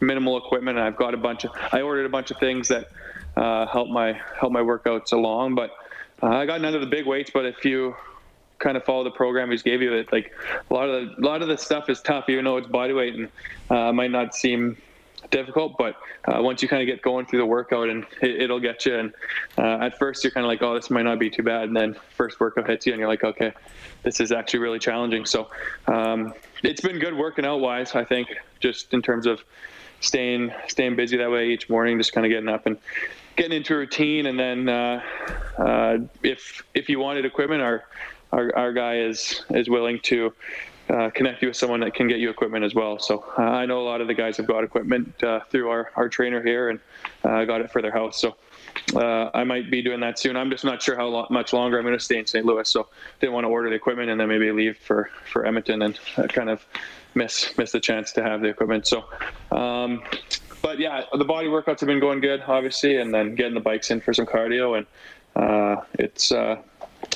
minimal 0.00 0.36
equipment. 0.38 0.78
And 0.78 0.86
I've 0.86 0.96
got 0.96 1.14
a 1.14 1.18
bunch 1.18 1.44
of. 1.44 1.50
I 1.72 1.80
ordered 1.80 2.06
a 2.06 2.10
bunch 2.10 2.30
of 2.30 2.38
things 2.38 2.68
that 2.68 2.88
uh, 3.36 3.66
help 3.66 3.88
my 3.88 4.20
help 4.38 4.52
my 4.52 4.62
workouts 4.62 5.12
along, 5.12 5.54
but. 5.54 5.70
Uh, 6.20 6.26
I 6.30 6.46
got 6.46 6.60
none 6.60 6.74
of 6.74 6.80
the 6.80 6.86
big 6.88 7.06
weights, 7.06 7.30
but 7.32 7.46
if 7.46 7.64
you 7.64 7.94
kind 8.58 8.76
of 8.76 8.84
follow 8.84 9.04
the 9.04 9.10
program 9.12 9.52
he's 9.52 9.62
gave 9.62 9.80
you, 9.80 9.94
it 9.94 10.10
like 10.12 10.32
a 10.68 10.74
lot 10.74 10.88
of 10.88 11.16
the, 11.16 11.22
a 11.22 11.24
lot 11.24 11.42
of 11.42 11.48
the 11.48 11.56
stuff 11.56 11.88
is 11.88 12.00
tough, 12.02 12.28
even 12.28 12.44
though 12.44 12.56
it's 12.56 12.66
body 12.66 12.92
weight 12.92 13.14
and 13.14 13.28
uh, 13.70 13.92
might 13.92 14.10
not 14.10 14.34
seem 14.34 14.76
difficult, 15.30 15.76
but 15.78 15.96
uh, 16.26 16.40
once 16.42 16.62
you 16.62 16.68
kind 16.68 16.82
of 16.82 16.86
get 16.86 17.02
going 17.02 17.26
through 17.26 17.40
the 17.40 17.46
workout 17.46 17.88
and 17.88 18.06
it, 18.22 18.48
will 18.50 18.60
get 18.60 18.86
you. 18.86 18.96
And 18.96 19.14
uh, 19.56 19.84
at 19.84 19.98
first 19.98 20.24
you're 20.24 20.30
kind 20.30 20.44
of 20.44 20.48
like, 20.48 20.62
oh, 20.62 20.74
this 20.74 20.90
might 20.90 21.02
not 21.02 21.18
be 21.18 21.30
too 21.30 21.42
bad. 21.42 21.64
And 21.64 21.76
then 21.76 21.96
first 22.16 22.40
workout 22.40 22.68
hits 22.68 22.86
you 22.86 22.92
and 22.92 23.00
you're 23.00 23.08
like, 23.08 23.24
okay, 23.24 23.52
this 24.02 24.20
is 24.20 24.32
actually 24.32 24.60
really 24.60 24.78
challenging. 24.78 25.26
So 25.26 25.48
um, 25.86 26.34
it's 26.62 26.80
been 26.80 26.98
good 26.98 27.16
working 27.16 27.44
out 27.44 27.60
wise, 27.60 27.94
I 27.94 28.04
think, 28.04 28.28
just 28.60 28.92
in 28.94 29.02
terms 29.02 29.26
of 29.26 29.42
staying, 30.00 30.52
staying 30.68 30.96
busy 30.96 31.16
that 31.16 31.30
way 31.30 31.50
each 31.50 31.68
morning, 31.68 31.98
just 31.98 32.12
kind 32.12 32.26
of 32.26 32.30
getting 32.30 32.48
up 32.48 32.66
and 32.66 32.78
getting 33.36 33.56
into 33.56 33.74
a 33.74 33.78
routine. 33.78 34.26
And 34.26 34.38
then 34.38 34.68
uh, 34.68 35.02
uh, 35.58 35.98
if, 36.22 36.62
if 36.74 36.88
you 36.88 36.98
wanted 36.98 37.24
equipment, 37.24 37.62
our, 37.62 37.84
our, 38.32 38.54
our 38.56 38.72
guy 38.72 38.98
is, 38.98 39.42
is 39.50 39.68
willing 39.68 40.00
to 40.04 40.32
uh, 40.90 41.10
connect 41.10 41.42
you 41.42 41.48
with 41.48 41.56
someone 41.56 41.80
that 41.80 41.94
can 41.94 42.08
get 42.08 42.18
you 42.18 42.30
equipment 42.30 42.64
as 42.64 42.74
well. 42.74 42.98
So 42.98 43.24
uh, 43.38 43.42
I 43.42 43.66
know 43.66 43.80
a 43.80 43.86
lot 43.86 44.00
of 44.00 44.06
the 44.06 44.14
guys 44.14 44.36
have 44.38 44.46
got 44.46 44.64
equipment 44.64 45.22
uh, 45.22 45.40
through 45.50 45.68
our, 45.68 45.90
our 45.96 46.08
trainer 46.08 46.42
here 46.42 46.70
and 46.70 46.80
uh, 47.24 47.44
got 47.44 47.60
it 47.60 47.70
for 47.70 47.82
their 47.82 47.90
house. 47.90 48.20
So 48.20 48.36
uh, 48.94 49.30
I 49.34 49.44
might 49.44 49.70
be 49.70 49.82
doing 49.82 50.00
that 50.00 50.18
soon. 50.18 50.36
I'm 50.36 50.50
just 50.50 50.64
not 50.64 50.82
sure 50.82 50.96
how 50.96 51.06
lo- 51.06 51.26
much 51.30 51.52
longer 51.52 51.78
I'm 51.78 51.84
going 51.84 51.98
to 51.98 52.04
stay 52.04 52.18
in 52.18 52.26
St. 52.26 52.44
Louis. 52.44 52.68
So 52.68 52.88
didn't 53.20 53.34
want 53.34 53.44
to 53.44 53.48
order 53.48 53.68
the 53.68 53.76
equipment 53.76 54.10
and 54.10 54.20
then 54.20 54.28
maybe 54.28 54.50
leave 54.50 54.78
for, 54.78 55.10
for 55.30 55.46
Edmonton 55.46 55.82
and 55.82 55.98
kind 56.30 56.48
of 56.48 56.64
miss 57.14 57.56
miss 57.58 57.72
the 57.72 57.80
chance 57.80 58.12
to 58.12 58.22
have 58.22 58.40
the 58.40 58.48
equipment. 58.48 58.86
So. 58.86 59.04
Um, 59.50 60.02
but 60.60 60.80
yeah, 60.80 61.04
the 61.16 61.24
body 61.24 61.46
workouts 61.46 61.78
have 61.80 61.86
been 61.86 62.00
going 62.00 62.20
good, 62.20 62.42
obviously, 62.44 62.96
and 62.96 63.14
then 63.14 63.36
getting 63.36 63.54
the 63.54 63.60
bikes 63.60 63.92
in 63.92 64.00
for 64.00 64.12
some 64.12 64.26
cardio, 64.26 64.76
and 64.76 65.86
it's 65.94 66.32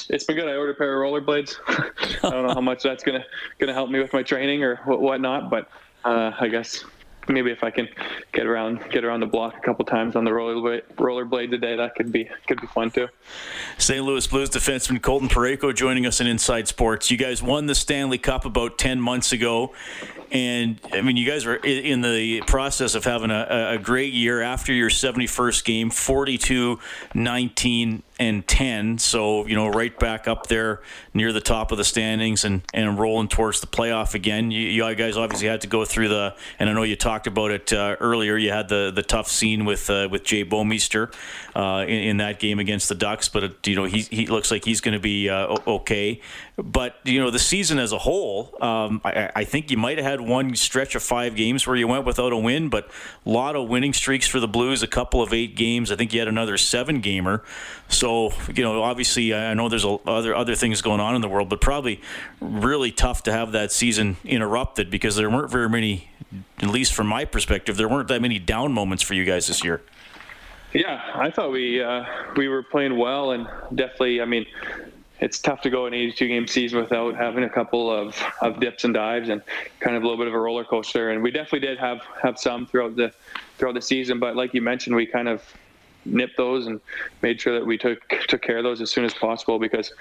it's 0.09 0.25
been 0.25 0.37
good. 0.37 0.49
I 0.49 0.57
ordered 0.57 0.73
a 0.73 0.75
pair 0.75 1.03
of 1.03 1.13
rollerblades. 1.13 1.57
I 1.69 2.31
don't 2.31 2.47
know 2.47 2.55
how 2.55 2.61
much 2.61 2.83
that's 2.83 3.03
gonna 3.03 3.25
gonna 3.59 3.75
help 3.75 3.91
me 3.91 4.01
with 4.01 4.13
my 4.13 4.23
training 4.23 4.63
or 4.63 4.77
whatnot, 4.85 5.51
but 5.51 5.69
uh, 6.05 6.33
I 6.39 6.49
guess 6.49 6.85
maybe 7.29 7.51
if 7.51 7.63
I 7.63 7.71
can 7.71 7.89
get 8.33 8.47
around 8.47 8.81
get 8.91 9.05
around 9.05 9.21
the 9.21 9.27
block 9.27 9.57
a 9.57 9.61
couple 9.61 9.85
times 9.85 10.17
on 10.17 10.25
the 10.25 10.31
rollerblade 10.31 10.83
rollerblade 10.95 11.51
today, 11.51 11.77
that 11.77 11.95
could 11.95 12.13
be 12.13 12.29
could 12.47 12.61
be 12.61 12.67
fun 12.67 12.91
too. 12.91 13.09
St. 13.79 14.05
Louis 14.05 14.27
Blues 14.27 14.51
defenseman 14.51 15.01
Colton 15.03 15.29
Parayko 15.29 15.75
joining 15.75 16.07
us 16.07 16.21
in 16.21 16.27
Inside 16.27 16.69
Sports. 16.69 17.11
You 17.11 17.17
guys 17.17 17.43
won 17.43 17.67
the 17.67 17.75
Stanley 17.75 18.19
Cup 18.19 18.45
about 18.45 18.79
ten 18.79 19.01
months 19.01 19.33
ago, 19.33 19.73
and 20.33 20.81
I 20.91 21.03
mean, 21.03 21.19
you 21.19 21.31
guys 21.31 21.45
were 21.45 21.57
in 21.57 22.01
the 22.01 22.41
process 22.47 22.95
of 22.95 23.05
having 23.05 23.31
a, 23.31 23.75
a 23.75 23.79
great 23.79 24.15
year 24.15 24.41
after 24.41 24.73
your 24.73 24.89
71st 24.89 25.63
game, 25.63 25.91
42, 25.91 26.81
19, 27.15 28.03
and 28.19 28.49
10. 28.49 28.97
So, 28.97 29.47
you 29.47 29.55
know, 29.55 29.69
right 29.69 29.97
back 29.99 30.27
up 30.27 30.47
there 30.47 30.81
near 31.13 31.35
the 31.35 31.43
top 31.43 31.71
of 31.71 31.77
the 31.77 31.85
standings 31.85 32.47
and, 32.47 32.63
and 32.73 32.99
rolling 32.99 33.29
towards 33.29 33.61
the 33.61 33.67
playoff 33.67 34.15
again. 34.15 34.51
You, 34.51 34.61
you 34.69 34.95
guys 34.95 35.19
obviously 35.19 35.49
had 35.49 35.61
to 35.63 35.67
go 35.67 35.85
through 35.85 36.09
the, 36.09 36.35
and 36.59 36.71
I 36.71 36.73
know 36.73 36.83
you 36.83 36.97
talked 36.97 37.12
about 37.27 37.51
it 37.51 37.73
uh, 37.73 37.97
earlier, 38.01 38.37
you 38.37 38.51
had 38.51 38.69
the, 38.69 38.91
the 38.95 39.03
tough 39.03 39.29
scene 39.29 39.65
with 39.65 39.89
uh, 39.91 40.09
with 40.11 40.25
Jay 40.25 40.45
Bouwmeester 40.45 41.13
uh, 41.55 41.85
in, 41.87 41.99
in, 41.99 42.17
that 42.19 42.39
game 42.39 42.59
against 42.59 42.89
the 42.89 42.95
Ducks, 42.95 43.29
but, 43.29 43.45
it, 43.45 43.67
you 43.67 43.77
know, 43.77 43.85
he, 43.85 44.01
he 44.03 44.27
looks 44.27 44.51
like 44.51 44.65
he's 44.65 44.81
going 44.81 44.95
to 44.95 45.01
be 45.01 45.29
uh, 45.29 45.57
okay. 45.67 46.21
But, 46.57 46.97
you 47.05 47.21
know, 47.21 47.31
the 47.31 47.39
season 47.39 47.79
as 47.79 47.93
a 47.93 47.99
whole, 47.99 48.55
um, 48.63 49.01
I, 49.05 49.31
I 49.37 49.45
think 49.45 49.71
you 49.71 49.77
might 49.77 49.99
have 49.99 50.07
had 50.07 50.21
one 50.21 50.55
stretch 50.55 50.95
of 50.95 51.03
five 51.03 51.35
games 51.35 51.67
where 51.67 51.77
you 51.77 51.89
went 51.89 52.05
without 52.05 52.33
a 52.33 52.37
win, 52.37 52.69
but 52.69 52.91
a 53.25 53.31
lot 53.31 53.57
of 53.57 53.69
winning 53.69 53.93
streaks 53.93 54.27
for 54.27 54.41
the 54.41 54.49
Blues, 54.49 54.83
a 54.83 54.87
couple 54.87 55.23
of 55.23 55.33
eight 55.33 55.57
games. 55.57 55.91
I 55.91 55.97
think 55.97 56.13
you 56.13 56.21
had 56.21 56.29
another 56.29 56.57
seven 56.57 57.01
gamer. 57.01 57.43
So, 57.93 58.33
you 58.55 58.63
know, 58.63 58.83
obviously, 58.83 59.35
I 59.35 59.55
know 59.55 59.69
there's 59.69 59.85
other 59.85 60.35
other 60.35 60.55
things 60.55 60.83
going 60.83 61.01
on 61.01 61.15
in 61.15 61.21
the 61.21 61.29
world, 61.29 61.49
but 61.49 61.61
probably 61.61 62.01
really 62.41 62.91
tough 62.91 63.23
to 63.25 63.33
have 63.33 63.53
that 63.53 63.71
season 63.71 64.17
interrupted 64.25 64.91
because 64.91 65.17
there 65.17 65.31
weren't 65.31 65.51
very 65.51 65.69
many, 65.69 66.09
at 66.59 66.69
least 66.69 66.95
from 66.95 67.07
my 67.07 67.25
perspective, 67.25 67.77
there 67.77 67.89
weren't 67.89 68.09
that 68.09 68.23
many 68.23 68.39
down 68.39 68.73
moments 68.73 69.03
for 69.03 69.15
you 69.15 69.25
guys 69.25 69.47
this 69.47 69.63
year. 69.63 69.83
Yeah, 70.73 71.03
I 71.15 71.31
thought 71.31 71.53
we 71.53 71.83
uh, 71.83 72.05
we 72.37 72.49
were 72.49 72.63
playing 72.63 72.97
well, 72.97 73.33
and 73.33 73.47
definitely, 73.75 74.23
I 74.23 74.25
mean, 74.25 74.47
it's 75.23 75.39
tough 75.39 75.61
to 75.61 75.71
go 75.71 75.87
an 75.87 75.95
82 75.95 76.29
game 76.29 76.47
season 76.49 76.81
without 76.81 77.15
having 77.15 77.45
a 77.45 77.49
couple 77.49 77.91
of, 77.91 78.21
of 78.41 78.59
dips 78.59 78.85
and 78.85 78.93
dives 78.93 79.29
and 79.29 79.41
kind 79.79 79.97
of 79.97 80.03
a 80.03 80.07
little 80.07 80.19
bit 80.19 80.27
of 80.27 80.35
a 80.35 80.39
roller 80.39 80.65
coaster. 80.65 81.11
And 81.11 81.23
we 81.23 81.31
definitely 81.31 81.61
did 81.61 81.79
have, 81.79 82.01
have 82.21 82.39
some 82.39 82.67
throughout 82.67 82.97
the 82.97 83.13
throughout 83.57 83.75
the 83.75 83.83
season. 83.83 84.19
But 84.19 84.35
like 84.35 84.53
you 84.53 84.63
mentioned, 84.63 84.97
we 84.97 85.07
kind 85.07 85.29
of 85.29 85.43
nipped 86.05 86.37
those 86.37 86.67
and 86.67 86.81
made 87.23 87.41
sure 87.41 87.59
that 87.59 87.67
we 87.67 87.79
took 87.79 88.09
took 88.29 88.43
care 88.43 88.59
of 88.59 88.65
those 88.65 88.81
as 88.81 88.91
soon 88.91 89.05
as 89.05 89.15
possible 89.15 89.59
because 89.59 89.93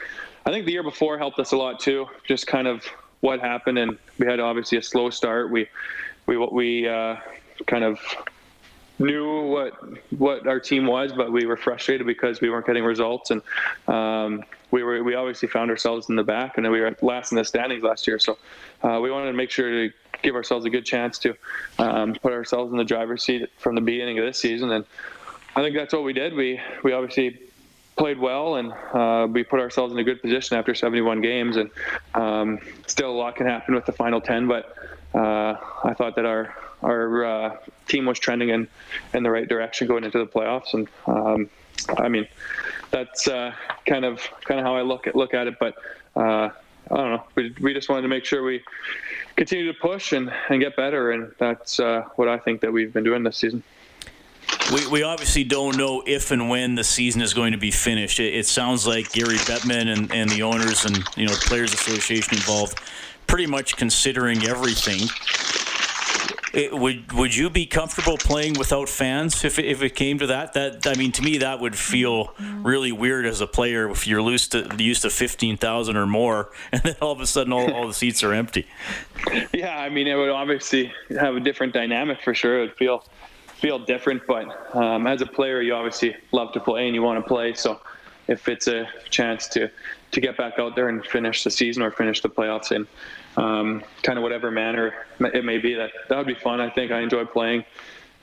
I 0.45 0.51
think 0.51 0.65
the 0.65 0.71
year 0.71 0.83
before 0.83 1.17
helped 1.17 1.39
us 1.39 1.51
a 1.51 1.57
lot 1.57 1.79
too. 1.79 2.07
Just 2.27 2.47
kind 2.47 2.67
of 2.67 2.83
what 3.21 3.39
happened, 3.39 3.77
and 3.77 3.97
we 4.17 4.27
had 4.27 4.39
obviously 4.39 4.77
a 4.77 4.81
slow 4.81 5.09
start. 5.09 5.51
We 5.51 5.67
we 6.25 6.37
we 6.37 6.87
uh, 6.87 7.17
kind 7.67 7.83
of 7.83 7.99
knew 8.99 9.47
what 9.47 9.73
what 10.17 10.47
our 10.47 10.59
team 10.59 10.85
was, 10.85 11.11
but 11.13 11.31
we 11.31 11.45
were 11.45 11.57
frustrated 11.57 12.05
because 12.07 12.41
we 12.41 12.49
weren't 12.49 12.65
getting 12.65 12.83
results, 12.83 13.31
and 13.31 13.41
um, 13.87 14.43
we 14.71 14.83
were 14.83 15.03
we 15.03 15.15
obviously 15.15 15.47
found 15.47 15.69
ourselves 15.69 16.09
in 16.09 16.15
the 16.15 16.23
back, 16.23 16.57
and 16.57 16.65
then 16.65 16.71
we 16.71 16.81
were 16.81 16.95
last 17.01 17.31
in 17.31 17.37
the 17.37 17.45
standings 17.45 17.83
last 17.83 18.07
year. 18.07 18.19
So 18.19 18.37
uh, 18.83 18.99
we 19.01 19.11
wanted 19.11 19.27
to 19.27 19.37
make 19.37 19.49
sure 19.49 19.69
to 19.69 19.93
give 20.21 20.35
ourselves 20.35 20.65
a 20.65 20.69
good 20.69 20.85
chance 20.85 21.17
to 21.19 21.35
um, 21.79 22.13
put 22.15 22.31
ourselves 22.31 22.71
in 22.71 22.77
the 22.77 22.83
driver's 22.83 23.23
seat 23.23 23.49
from 23.57 23.75
the 23.75 23.81
beginning 23.81 24.19
of 24.19 24.25
this 24.25 24.39
season, 24.39 24.71
and 24.71 24.85
I 25.55 25.61
think 25.61 25.75
that's 25.75 25.93
what 25.93 26.03
we 26.03 26.13
did. 26.13 26.33
We 26.33 26.59
we 26.83 26.93
obviously 26.93 27.39
played 27.97 28.19
well, 28.19 28.55
and 28.55 28.71
uh, 28.93 29.27
we 29.29 29.43
put 29.43 29.59
ourselves 29.59 29.93
in 29.93 29.99
a 29.99 30.03
good 30.03 30.21
position 30.21 30.57
after 30.57 30.73
71 30.73 31.21
games, 31.21 31.57
and 31.57 31.69
um, 32.15 32.59
still 32.87 33.11
a 33.11 33.13
lot 33.13 33.35
can 33.35 33.47
happen 33.47 33.75
with 33.75 33.85
the 33.85 33.91
final 33.91 34.21
10, 34.21 34.47
but 34.47 34.75
uh, 35.13 35.55
I 35.83 35.93
thought 35.93 36.15
that 36.15 36.25
our 36.25 36.55
our 36.81 37.25
uh, 37.25 37.57
team 37.87 38.05
was 38.05 38.17
trending 38.17 38.49
in 38.49 38.67
in 39.13 39.23
the 39.23 39.29
right 39.29 39.47
direction 39.47 39.87
going 39.87 40.03
into 40.03 40.17
the 40.17 40.25
playoffs, 40.25 40.73
and 40.73 40.87
um, 41.05 41.49
I 41.97 42.07
mean 42.07 42.27
that's 42.91 43.27
uh, 43.27 43.53
kind 43.85 44.05
of 44.05 44.21
kind 44.45 44.59
of 44.59 44.65
how 44.65 44.75
I 44.75 44.81
look 44.81 45.07
at 45.07 45.15
look 45.15 45.33
at 45.33 45.47
it. 45.47 45.59
But 45.59 45.75
uh, 46.15 46.49
I 46.89 46.95
don't 46.95 47.11
know. 47.11 47.23
We, 47.35 47.53
we 47.61 47.73
just 47.73 47.89
wanted 47.89 48.03
to 48.03 48.07
make 48.07 48.25
sure 48.25 48.43
we 48.43 48.63
continue 49.35 49.71
to 49.71 49.77
push 49.79 50.13
and, 50.13 50.31
and 50.49 50.61
get 50.61 50.75
better, 50.75 51.11
and 51.11 51.31
that's 51.37 51.79
uh, 51.79 52.03
what 52.15 52.27
I 52.27 52.37
think 52.37 52.61
that 52.61 52.71
we've 52.71 52.91
been 52.91 53.03
doing 53.03 53.23
this 53.23 53.37
season. 53.37 53.63
We, 54.71 54.87
we 54.87 55.03
obviously 55.03 55.43
don't 55.43 55.77
know 55.77 56.01
if 56.05 56.31
and 56.31 56.49
when 56.49 56.75
the 56.75 56.83
season 56.83 57.21
is 57.21 57.33
going 57.33 57.51
to 57.51 57.57
be 57.57 57.71
finished. 57.71 58.19
It, 58.19 58.33
it 58.33 58.47
sounds 58.47 58.87
like 58.87 59.11
Gary 59.11 59.35
Bettman 59.35 59.91
and, 59.91 60.13
and 60.13 60.29
the 60.29 60.43
owners 60.43 60.85
and 60.85 61.03
you 61.17 61.25
know 61.25 61.33
players 61.41 61.73
association 61.73 62.35
involved 62.35 62.79
pretty 63.27 63.47
much 63.47 63.75
considering 63.75 64.45
everything. 64.45 65.09
It, 66.53 66.77
would 66.77 67.13
would 67.13 67.35
you 67.35 67.49
be 67.49 67.65
comfortable 67.65 68.17
playing 68.17 68.53
without 68.53 68.89
fans 68.89 69.43
if 69.45 69.57
it, 69.57 69.65
if 69.65 69.81
it 69.81 69.95
came 69.95 70.19
to 70.19 70.27
that? 70.27 70.53
That 70.53 70.85
I 70.85 70.95
mean, 70.95 71.11
to 71.13 71.21
me, 71.21 71.37
that 71.39 71.59
would 71.59 71.77
feel 71.77 72.33
really 72.39 72.91
weird 72.91 73.25
as 73.25 73.39
a 73.39 73.47
player 73.47 73.89
if 73.89 74.05
you're 74.05 74.19
used 74.29 74.51
to 74.51 74.69
used 74.77 75.03
to 75.03 75.09
fifteen 75.09 75.55
thousand 75.55 75.95
or 75.95 76.05
more, 76.05 76.51
and 76.71 76.81
then 76.83 76.95
all 77.01 77.11
of 77.11 77.21
a 77.21 77.27
sudden 77.27 77.53
all, 77.53 77.71
all 77.73 77.87
the 77.87 77.93
seats 77.93 78.21
are 78.23 78.33
empty. 78.33 78.67
Yeah, 79.53 79.77
I 79.77 79.89
mean, 79.89 80.07
it 80.07 80.15
would 80.15 80.29
obviously 80.29 80.93
have 81.09 81.35
a 81.35 81.39
different 81.39 81.73
dynamic 81.73 82.21
for 82.21 82.33
sure. 82.33 82.59
It 82.59 82.61
would 82.61 82.77
feel 82.77 83.05
feel 83.61 83.79
different, 83.79 84.23
but 84.27 84.75
um, 84.75 85.07
as 85.07 85.21
a 85.21 85.25
player, 85.25 85.61
you 85.61 85.73
obviously 85.73 86.15
love 86.31 86.51
to 86.53 86.59
play 86.59 86.87
and 86.87 86.95
you 86.95 87.03
want 87.03 87.23
to 87.23 87.27
play. 87.27 87.53
So 87.53 87.79
if 88.27 88.47
it's 88.47 88.67
a 88.67 88.89
chance 89.09 89.47
to 89.49 89.69
to 90.11 90.19
get 90.19 90.35
back 90.35 90.59
out 90.59 90.75
there 90.75 90.89
and 90.89 91.05
finish 91.05 91.43
the 91.43 91.51
season 91.51 91.83
or 91.83 91.91
finish 91.91 92.21
the 92.21 92.29
playoffs 92.29 92.73
in 92.73 92.85
um, 93.37 93.81
kind 94.03 94.17
of 94.17 94.23
whatever 94.23 94.51
manner 94.51 95.05
it 95.19 95.45
may 95.45 95.57
be. 95.57 95.73
That 95.75 95.91
that 96.09 96.17
would 96.17 96.27
be 96.27 96.35
fun. 96.35 96.59
I 96.59 96.69
think 96.69 96.91
I 96.91 96.99
enjoy 97.01 97.25
playing 97.25 97.63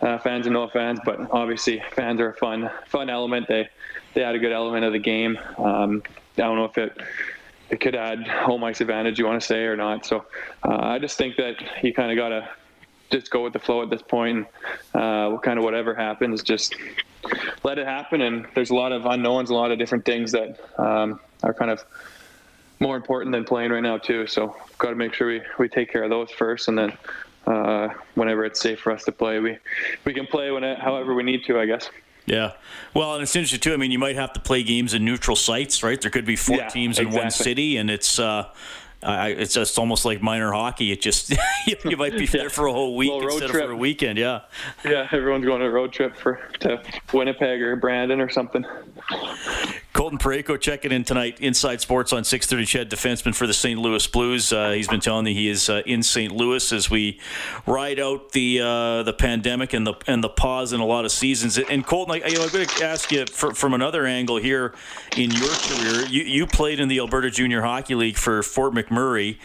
uh, 0.02 0.18
fans 0.18 0.46
and 0.46 0.54
no 0.54 0.68
fans, 0.68 1.00
but 1.04 1.30
obviously 1.30 1.82
fans 1.92 2.20
are 2.20 2.30
a 2.30 2.34
fun 2.34 2.70
fun 2.86 3.08
element. 3.08 3.48
They 3.48 3.68
they 4.14 4.22
add 4.22 4.34
a 4.34 4.38
good 4.38 4.52
element 4.52 4.84
of 4.84 4.92
the 4.92 4.98
game. 4.98 5.38
Um, 5.56 6.02
I 6.36 6.42
don't 6.42 6.56
know 6.56 6.66
if 6.66 6.78
it 6.78 7.00
it 7.70 7.80
could 7.80 7.94
add 7.94 8.26
home 8.26 8.64
ice 8.64 8.80
advantage 8.80 9.18
you 9.18 9.26
want 9.26 9.40
to 9.40 9.46
say 9.46 9.64
or 9.64 9.76
not. 9.76 10.04
So 10.06 10.24
uh, 10.64 10.78
I 10.80 10.98
just 10.98 11.18
think 11.18 11.36
that 11.36 11.56
you 11.82 11.92
kind 11.92 12.10
of 12.10 12.16
got 12.16 12.30
to 12.30 12.48
just 13.10 13.30
go 13.30 13.44
with 13.44 13.52
the 13.52 13.58
flow 13.58 13.82
at 13.82 13.90
this 13.90 14.02
point. 14.02 14.46
And, 14.94 15.02
uh, 15.02 15.38
kind 15.38 15.58
of 15.58 15.64
whatever 15.64 15.94
happens, 15.94 16.42
just 16.42 16.74
let 17.64 17.78
it 17.78 17.86
happen. 17.86 18.20
And 18.20 18.46
there's 18.54 18.70
a 18.70 18.74
lot 18.74 18.92
of 18.92 19.06
unknowns, 19.06 19.50
a 19.50 19.54
lot 19.54 19.70
of 19.70 19.78
different 19.78 20.04
things 20.04 20.32
that 20.32 20.58
um, 20.78 21.20
are 21.42 21.54
kind 21.54 21.70
of 21.70 21.84
more 22.80 22.96
important 22.96 23.32
than 23.32 23.44
playing 23.44 23.70
right 23.70 23.82
now 23.82 23.98
too. 23.98 24.26
So 24.26 24.56
got 24.78 24.90
to 24.90 24.96
make 24.96 25.14
sure 25.14 25.28
we, 25.28 25.42
we 25.58 25.68
take 25.68 25.90
care 25.90 26.04
of 26.04 26.10
those 26.10 26.30
first, 26.30 26.68
and 26.68 26.78
then 26.78 26.92
uh, 27.46 27.88
whenever 28.14 28.44
it's 28.44 28.60
safe 28.60 28.80
for 28.80 28.92
us 28.92 29.04
to 29.04 29.12
play, 29.12 29.40
we 29.40 29.58
we 30.04 30.14
can 30.14 30.26
play 30.26 30.50
when 30.50 30.64
it, 30.64 30.78
however 30.78 31.14
we 31.14 31.22
need 31.22 31.44
to, 31.46 31.58
I 31.58 31.66
guess. 31.66 31.90
Yeah. 32.26 32.52
Well, 32.94 33.14
and 33.14 33.22
it's 33.22 33.34
interesting 33.34 33.60
too. 33.60 33.72
I 33.72 33.78
mean, 33.78 33.90
you 33.90 33.98
might 33.98 34.16
have 34.16 34.34
to 34.34 34.40
play 34.40 34.62
games 34.62 34.92
in 34.92 35.04
neutral 35.04 35.34
sites, 35.34 35.82
right? 35.82 36.00
There 36.00 36.10
could 36.10 36.26
be 36.26 36.36
four 36.36 36.56
Yeah, 36.56 36.68
teams 36.68 36.98
in 36.98 37.06
exactly. 37.06 37.24
one 37.24 37.30
city, 37.30 37.76
and 37.78 37.90
it's. 37.90 38.18
Uh, 38.18 38.48
I, 39.02 39.28
it's 39.28 39.54
just 39.54 39.78
almost 39.78 40.04
like 40.04 40.20
minor 40.20 40.52
hockey. 40.52 40.90
It 40.90 41.00
just 41.00 41.30
you, 41.66 41.96
might 41.96 42.18
be 42.18 42.26
there 42.26 42.50
for 42.50 42.66
a 42.66 42.72
whole 42.72 42.96
week 42.96 43.10
road 43.10 43.24
instead 43.24 43.44
of 43.44 43.50
trip. 43.50 43.66
for 43.66 43.72
a 43.72 43.76
weekend. 43.76 44.18
Yeah. 44.18 44.40
Yeah, 44.84 45.08
everyone's 45.12 45.44
going 45.44 45.62
on 45.62 45.68
a 45.68 45.70
road 45.70 45.92
trip 45.92 46.16
for 46.16 46.40
to 46.60 46.82
Winnipeg 47.12 47.62
or 47.62 47.76
Brandon 47.76 48.20
or 48.20 48.28
something. 48.28 48.64
Colton 49.98 50.16
Parayko 50.16 50.60
checking 50.60 50.92
in 50.92 51.02
tonight. 51.02 51.40
Inside 51.40 51.80
Sports 51.80 52.12
on 52.12 52.22
6:30. 52.22 52.64
CHED 52.64 52.88
defenseman 52.88 53.34
for 53.34 53.48
the 53.48 53.52
St. 53.52 53.80
Louis 53.80 54.06
Blues. 54.06 54.52
Uh, 54.52 54.70
he's 54.70 54.86
been 54.86 55.00
telling 55.00 55.24
me 55.24 55.34
he 55.34 55.48
is 55.48 55.68
uh, 55.68 55.82
in 55.86 56.04
St. 56.04 56.30
Louis 56.30 56.70
as 56.70 56.88
we 56.88 57.18
ride 57.66 57.98
out 57.98 58.30
the 58.30 58.60
uh, 58.60 59.02
the 59.02 59.12
pandemic 59.12 59.72
and 59.72 59.84
the 59.84 59.94
and 60.06 60.22
the 60.22 60.28
pause 60.28 60.72
in 60.72 60.78
a 60.78 60.86
lot 60.86 61.04
of 61.04 61.10
seasons. 61.10 61.58
And 61.58 61.84
Colton, 61.84 62.22
I'm 62.24 62.32
going 62.32 62.64
to 62.64 62.84
ask 62.84 63.10
you 63.10 63.26
fr 63.26 63.50
from 63.50 63.74
another 63.74 64.06
angle 64.06 64.36
here. 64.36 64.72
In 65.16 65.32
your 65.32 65.50
career, 65.50 66.06
you 66.06 66.22
you 66.22 66.46
played 66.46 66.78
in 66.78 66.86
the 66.86 67.00
Alberta 67.00 67.28
Junior 67.28 67.62
Hockey 67.62 67.96
League 67.96 68.18
for 68.18 68.44
Fort 68.44 68.74
McMurray, 68.74 69.38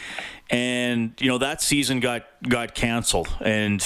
and 0.51 1.19
you 1.19 1.29
know 1.29 1.39
that 1.39 1.63
season 1.63 1.99
got 1.99 2.27
got 2.47 2.75
canceled. 2.75 3.35
And 3.41 3.83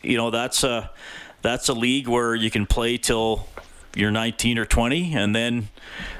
you 0.00 0.16
know 0.16 0.30
that's 0.30 0.64
a 0.64 0.92
that's 1.42 1.68
a 1.68 1.74
league 1.74 2.08
where 2.08 2.34
you 2.34 2.50
can 2.50 2.64
play 2.64 2.96
till 2.96 3.46
you're 3.96 4.10
19 4.10 4.58
or 4.58 4.64
20 4.64 5.14
and 5.14 5.34
then 5.34 5.68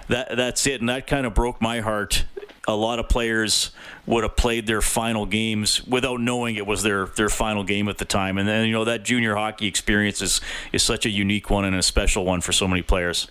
that 0.09 0.37
that's 0.37 0.67
it. 0.67 0.81
And 0.81 0.89
that 0.89 1.07
kind 1.07 1.27
of 1.27 1.35
broke 1.35 1.61
my 1.61 1.81
heart. 1.81 2.25
A 2.69 2.75
lot 2.75 2.99
of 2.99 3.09
players 3.09 3.71
would 4.07 4.25
have 4.25 4.37
played 4.37 4.67
their 4.67 4.83
final 4.83 5.25
games 5.25 5.87
without 5.87 6.21
knowing 6.21 6.57
it 6.57 6.67
was 6.67 6.83
their 6.83 7.07
their 7.07 7.29
final 7.29 7.65
game 7.65 7.89
at 7.89 7.99
the 7.99 8.05
time. 8.05 8.39
And 8.39 8.49
then 8.49 8.67
you 8.67 8.73
know 8.73 8.85
that 8.85 9.05
junior 9.05 9.37
hockey 9.37 9.67
experience 9.67 10.21
is 10.21 10.41
is 10.73 10.83
such 10.83 11.07
a 11.07 11.11
unique 11.11 11.51
one 11.51 11.65
and 11.65 11.77
a 11.77 11.83
special 11.83 12.25
one 12.25 12.41
for 12.41 12.53
so 12.53 12.67
many 12.67 12.83
players. 12.83 13.29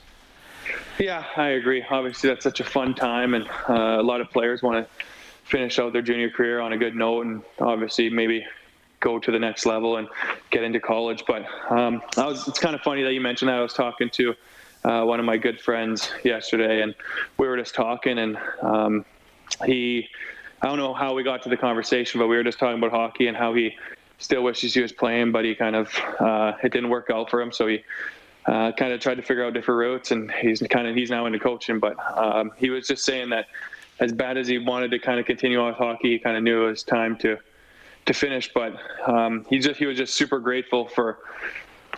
Yeah, 0.97 1.25
I 1.35 1.49
agree. 1.49 1.83
Obviously, 1.89 2.29
that's 2.29 2.43
such 2.43 2.61
a 2.61 2.63
fun 2.63 2.95
time, 2.95 3.33
and 3.33 3.45
uh, 3.67 3.99
a 3.99 4.03
lot 4.03 4.21
of 4.21 4.31
players 4.31 4.63
want 4.63 4.87
to 4.87 5.05
finish 5.43 5.77
out 5.77 5.91
their 5.91 6.01
junior 6.01 6.29
career 6.29 6.61
on 6.61 6.71
a 6.71 6.77
good 6.77 6.95
note, 6.95 7.25
and 7.25 7.43
obviously 7.59 8.09
maybe 8.09 8.45
go 8.99 9.19
to 9.19 9.31
the 9.31 9.39
next 9.39 9.65
level 9.65 9.97
and 9.97 10.07
get 10.49 10.63
into 10.63 10.79
college. 10.79 11.23
But 11.27 11.45
um, 11.69 12.01
was, 12.17 12.47
it's 12.47 12.59
kind 12.59 12.75
of 12.75 12.81
funny 12.81 13.03
that 13.03 13.13
you 13.13 13.21
mentioned 13.21 13.49
that. 13.49 13.57
I 13.57 13.61
was 13.61 13.73
talking 13.73 14.09
to 14.11 14.35
uh, 14.83 15.03
one 15.03 15.19
of 15.19 15.25
my 15.25 15.37
good 15.37 15.59
friends 15.59 16.09
yesterday, 16.23 16.81
and 16.81 16.95
we 17.37 17.47
were 17.47 17.57
just 17.57 17.75
talking, 17.75 18.19
and 18.19 18.37
um, 18.61 19.05
he, 19.65 20.07
I 20.61 20.67
don't 20.67 20.77
know 20.77 20.93
how 20.93 21.13
we 21.13 21.23
got 21.23 21.41
to 21.43 21.49
the 21.49 21.57
conversation, 21.57 22.19
but 22.19 22.27
we 22.27 22.35
were 22.35 22.43
just 22.43 22.59
talking 22.59 22.77
about 22.77 22.91
hockey 22.91 23.27
and 23.27 23.35
how 23.35 23.53
he 23.53 23.75
still 24.19 24.43
wishes 24.43 24.73
he 24.73 24.81
was 24.81 24.91
playing, 24.91 25.31
but 25.31 25.43
he 25.43 25.55
kind 25.55 25.75
of 25.75 25.93
uh, 26.19 26.53
it 26.63 26.71
didn't 26.71 26.89
work 26.89 27.09
out 27.11 27.29
for 27.29 27.41
him, 27.41 27.51
so 27.51 27.67
he 27.67 27.83
uh, 28.45 28.71
kind 28.73 28.93
of 28.93 28.99
tried 28.99 29.15
to 29.15 29.23
figure 29.23 29.43
out 29.43 29.53
different 29.53 29.79
routes, 29.79 30.11
and 30.11 30.31
he's 30.31 30.61
kind 30.69 30.87
of 30.87 30.95
he's 30.95 31.09
now 31.09 31.25
into 31.25 31.39
coaching. 31.39 31.79
But 31.79 31.95
um, 32.17 32.51
he 32.57 32.69
was 32.69 32.87
just 32.87 33.03
saying 33.03 33.29
that 33.29 33.47
as 33.99 34.11
bad 34.11 34.37
as 34.37 34.47
he 34.47 34.57
wanted 34.57 34.91
to 34.91 34.99
kind 34.99 35.19
of 35.19 35.25
continue 35.25 35.59
on 35.59 35.69
with 35.69 35.77
hockey, 35.77 36.11
he 36.11 36.19
kind 36.19 36.37
of 36.37 36.43
knew 36.43 36.63
it 36.63 36.67
was 36.67 36.83
time 36.83 37.17
to 37.17 37.37
to 38.05 38.13
finish. 38.13 38.51
But 38.53 38.75
um, 39.07 39.45
he 39.49 39.59
just 39.59 39.79
he 39.79 39.85
was 39.85 39.97
just 39.97 40.13
super 40.15 40.39
grateful 40.39 40.87
for 40.87 41.19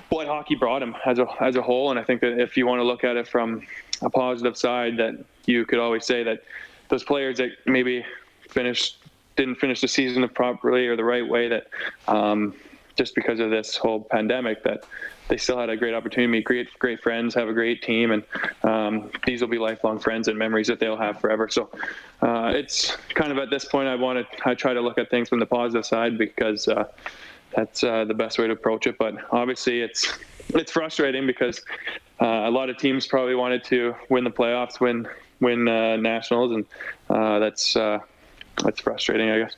what 0.09 0.27
hockey 0.27 0.55
brought 0.55 0.81
him 0.81 0.95
as 1.05 1.19
a 1.19 1.27
as 1.41 1.55
a 1.55 1.61
whole. 1.61 1.91
And 1.91 1.99
I 1.99 2.03
think 2.03 2.21
that 2.21 2.39
if 2.39 2.57
you 2.57 2.65
want 2.65 2.79
to 2.79 2.83
look 2.83 3.03
at 3.03 3.15
it 3.15 3.27
from 3.27 3.65
a 4.01 4.09
positive 4.09 4.57
side, 4.57 4.97
that 4.97 5.23
you 5.45 5.65
could 5.65 5.79
always 5.79 6.05
say 6.05 6.23
that 6.23 6.43
those 6.89 7.03
players 7.03 7.37
that 7.37 7.49
maybe 7.65 8.05
finished 8.49 8.97
didn't 9.35 9.55
finish 9.55 9.81
the 9.81 9.87
season 9.87 10.27
properly 10.29 10.87
or 10.87 10.95
the 10.95 11.03
right 11.03 11.27
way, 11.27 11.47
that 11.47 11.67
um, 12.07 12.55
just 12.95 13.13
because 13.13 13.39
of 13.39 13.51
this 13.51 13.77
whole 13.77 14.01
pandemic, 14.01 14.63
that 14.63 14.83
they 15.27 15.37
still 15.37 15.57
had 15.57 15.69
a 15.69 15.77
great 15.77 15.93
opportunity 15.93 16.27
meet 16.27 16.69
great 16.79 17.01
friends, 17.01 17.33
have 17.35 17.49
a 17.49 17.53
great 17.53 17.81
team, 17.81 18.11
and 18.11 18.23
um, 18.63 19.11
these 19.25 19.41
will 19.41 19.47
be 19.47 19.57
lifelong 19.57 19.99
friends 19.99 20.27
and 20.27 20.37
memories 20.37 20.67
that 20.67 20.79
they'll 20.79 20.97
have 20.97 21.19
forever. 21.19 21.49
So 21.49 21.69
uh, 22.21 22.51
it's 22.55 22.95
kind 23.09 23.31
of 23.31 23.37
at 23.37 23.49
this 23.49 23.65
point, 23.65 23.87
I 23.87 23.95
want 23.95 24.19
to 24.19 24.49
I 24.49 24.55
try 24.55 24.73
to 24.73 24.81
look 24.81 24.97
at 24.97 25.09
things 25.09 25.29
from 25.29 25.39
the 25.39 25.45
positive 25.45 25.85
side 25.85 26.17
because. 26.17 26.67
Uh, 26.67 26.85
that's 27.55 27.83
uh, 27.83 28.05
the 28.05 28.13
best 28.13 28.37
way 28.37 28.47
to 28.47 28.53
approach 28.53 28.87
it. 28.87 28.97
But 28.97 29.15
obviously, 29.31 29.81
it's 29.81 30.19
it's 30.49 30.71
frustrating 30.71 31.25
because 31.25 31.61
uh, 32.21 32.25
a 32.25 32.51
lot 32.51 32.69
of 32.69 32.77
teams 32.77 33.07
probably 33.07 33.35
wanted 33.35 33.63
to 33.65 33.95
win 34.09 34.23
the 34.23 34.31
playoffs, 34.31 34.79
win 34.79 35.07
win 35.39 35.67
uh, 35.67 35.97
nationals, 35.97 36.51
and 36.51 36.65
uh, 37.09 37.39
that's 37.39 37.73
that's 37.73 38.81
frustrating, 38.81 39.29
I 39.29 39.39
guess. 39.39 39.55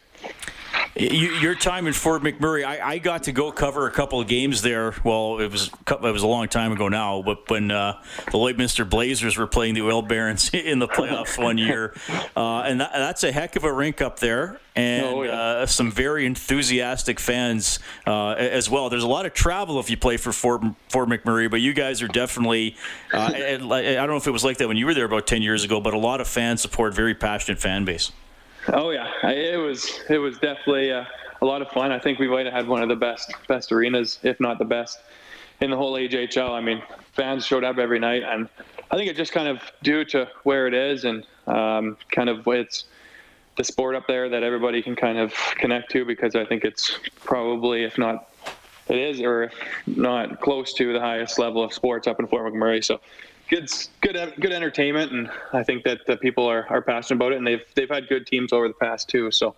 You, 0.96 1.30
your 1.36 1.56
time 1.56 1.88
in 1.88 1.94
Fort 1.94 2.24
McMurray, 2.24 2.66
I, 2.66 2.82
I 2.94 2.98
got 2.98 3.24
to 3.24 3.32
go 3.32 3.52
cover 3.52 3.88
a 3.88 3.92
couple 3.92 4.20
of 4.20 4.28
games 4.28 4.62
there. 4.62 4.96
Well, 5.04 5.40
it 5.40 5.50
was 5.52 5.70
it 5.90 6.02
was 6.02 6.24
a 6.24 6.28
long 6.28 6.48
time 6.48 6.72
ago 6.72 6.90
now, 6.90 7.22
but 7.22 7.50
when 7.50 7.72
uh, 7.72 8.02
the 8.26 8.32
Lloydminster 8.38 8.90
Blazers 8.90 9.38
were 9.38 9.48
playing 9.48 9.76
the 9.76 9.82
Oil 9.82 10.02
Barons 10.02 10.50
in 10.54 10.80
the 10.80 10.88
playoffs 10.88 11.42
one 11.42 11.58
year, 11.58 11.94
uh, 12.36 12.62
and 12.62 12.82
that, 12.82 12.92
that's 12.94 13.24
a 13.24 13.32
heck 13.32 13.56
of 13.56 13.64
a 13.64 13.72
rink 13.72 14.02
up 14.02 14.20
there, 14.20 14.60
and 14.76 15.06
Oh, 15.06 15.24
yeah. 15.24 15.32
uh, 15.32 15.66
some 15.68 15.92
very 15.92 16.26
enthusiastic 16.26 17.20
fans 17.20 17.80
uh, 18.06 18.32
as 18.32 18.70
well. 18.70 18.90
There's 18.90 19.04
a 19.04 19.08
lot 19.08 19.26
of 19.26 19.34
travel 19.34 19.80
if 19.80 19.90
you 19.90 19.96
play 19.98 20.18
for 20.18 20.34
Fort 20.34 20.64
Fort 20.90 21.08
McMurray, 21.08 21.50
but 21.50 21.62
you 21.62 21.74
guys 21.74 22.02
are 22.02 22.08
definitely. 22.08 22.76
Uh, 23.14 23.32
and, 23.36 23.72
I 23.72 23.94
don't 23.96 24.10
know 24.10 24.18
if 24.18 24.28
it 24.28 24.32
was 24.32 24.44
like 24.44 24.58
that 24.58 24.68
when 24.68 24.76
you 24.78 24.86
were 24.86 24.94
there 24.94 25.06
about 25.06 25.28
ten 25.28 25.42
years 25.42 25.64
ago, 25.64 25.80
but 25.80 25.94
a 25.94 26.00
lot 26.00 26.20
of 26.20 26.28
fan 26.28 26.58
support, 26.58 26.94
very 26.94 27.16
passionate 27.16 27.60
fan 27.60 27.86
base. 27.86 28.12
Oh 28.72 28.92
yeah, 28.92 29.30
it 29.30 29.58
was 29.58 30.00
it 30.10 30.20
was 30.20 30.38
definitely 30.38 30.92
uh, 30.92 31.06
a 31.42 31.46
lot 31.46 31.62
of 31.62 31.70
fun. 31.70 31.92
I 31.92 32.00
think 32.00 32.20
we 32.20 32.28
might 32.28 32.46
have 32.46 32.54
had 32.54 32.68
one 32.68 32.84
of 32.84 32.90
the 32.90 32.96
best 32.96 33.34
best 33.48 33.72
arenas, 33.72 34.20
if 34.24 34.40
not 34.40 34.60
the 34.60 34.66
best, 34.66 35.00
in 35.62 35.72
the 35.72 35.78
whole 35.78 35.94
AJHL. 35.94 36.52
I 36.52 36.62
mean, 36.62 36.84
fans 37.14 37.46
showed 37.46 37.64
up 37.64 37.78
every 37.78 38.00
night, 38.00 38.24
and 38.24 38.48
I 38.92 38.96
think 38.96 39.10
it's 39.10 39.18
just 39.18 39.32
kind 39.32 39.48
of 39.48 39.62
due 39.82 40.06
to 40.06 40.30
where 40.44 40.68
it 40.68 40.74
is 40.74 41.04
and 41.04 41.26
um, 41.48 41.98
kind 42.12 42.30
of 42.30 42.48
it's 42.48 42.86
the 43.58 43.64
sport 43.64 43.96
up 43.96 44.08
there 44.08 44.30
that 44.30 44.44
everybody 44.44 44.82
can 44.82 44.96
kind 44.96 45.18
of 45.18 45.34
connect 45.56 45.92
to 45.92 46.06
because 46.06 46.36
I 46.36 46.46
think 46.46 46.64
it's 46.64 46.98
probably, 47.24 47.84
if 47.84 47.98
not, 47.98 48.30
it 48.88 48.98
is 48.98 49.20
or 49.20 49.44
if 49.44 49.54
not 49.88 50.42
close 50.42 50.74
to 50.74 50.94
the 50.94 51.00
highest 51.00 51.40
level 51.40 51.64
of 51.64 51.74
sports 51.74 52.08
up 52.08 52.20
in 52.20 52.28
Fort 52.28 52.54
McMurray. 52.54 52.84
So 52.84 53.02
good, 53.50 53.70
good, 54.02 54.34
good 54.40 54.52
entertainment, 54.52 55.12
and 55.12 55.30
I 55.54 55.64
think 55.64 55.84
that 55.84 56.06
the 56.06 56.18
people 56.18 56.46
are, 56.46 56.66
are 56.70 56.82
passionate 56.82 57.18
about 57.18 57.34
it, 57.34 57.38
and 57.38 57.48
they've 57.48 57.64
they've 57.76 57.90
had 57.90 58.08
good 58.08 58.26
teams 58.28 58.54
over 58.54 58.68
the 58.68 58.74
past 58.76 59.10
too. 59.10 59.32
So 59.32 59.56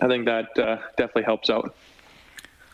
I 0.00 0.08
think 0.08 0.24
that 0.26 0.58
uh, 0.58 0.78
definitely 0.96 1.24
helps 1.24 1.50
out. 1.50 1.74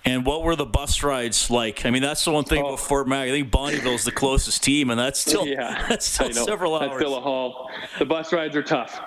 And 0.05 0.25
what 0.25 0.45
were 0.45 0.57
the 0.57 0.65
bus 0.65 1.03
rides 1.03 1.51
like? 1.51 1.85
I 1.85 1.91
mean, 1.91 2.01
that's 2.01 2.25
the 2.25 2.31
one 2.31 2.45
thing 2.45 2.63
Oh. 2.63 2.69
about 2.69 2.81
Fort 2.81 3.07
Mac. 3.07 3.29
I 3.29 3.31
think 3.31 3.51
Bonnyville's 3.51 4.05
the 4.05 4.13
closest 4.13 4.63
team, 4.63 4.91
and 4.91 4.99
that's 4.99 5.21
still 5.21 5.47
yeah, 5.47 5.85
that's 5.89 6.07
still 6.07 6.33
several 6.33 6.75
hours. 6.75 6.89
That's 6.89 6.97
still 7.01 7.17
a 7.17 7.21
haul. 7.21 7.71
The 7.99 8.07
bus 8.07 8.33
rides 8.33 8.57
are 8.57 8.63
tough. 8.63 8.99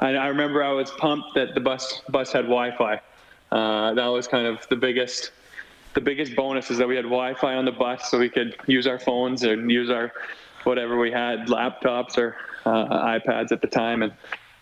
I, 0.00 0.08
I 0.16 0.26
remember 0.26 0.62
I 0.62 0.72
was 0.72 0.90
pumped 0.92 1.34
that 1.36 1.54
the 1.54 1.60
bus 1.60 2.02
bus 2.10 2.32
had 2.32 2.42
Wi-Fi. 2.42 3.00
Uh, 3.52 3.94
that 3.94 4.06
was 4.06 4.26
kind 4.26 4.46
of 4.46 4.66
the 4.68 4.76
biggest 4.76 5.30
the 5.94 6.00
biggest 6.00 6.34
bonus 6.34 6.70
is 6.72 6.78
that 6.78 6.88
we 6.88 6.96
had 6.96 7.04
Wi-Fi 7.04 7.54
on 7.54 7.64
the 7.64 7.72
bus, 7.72 8.10
so 8.10 8.18
we 8.18 8.28
could 8.28 8.56
use 8.66 8.86
our 8.86 8.98
phones 8.98 9.44
and 9.44 9.70
use 9.70 9.90
our 9.90 10.12
whatever 10.64 10.98
we 10.98 11.10
had, 11.10 11.46
laptops 11.48 12.16
or 12.18 12.36
uh, 12.66 13.18
iPads 13.18 13.52
at 13.52 13.60
the 13.60 13.66
time, 13.68 14.02
and 14.02 14.12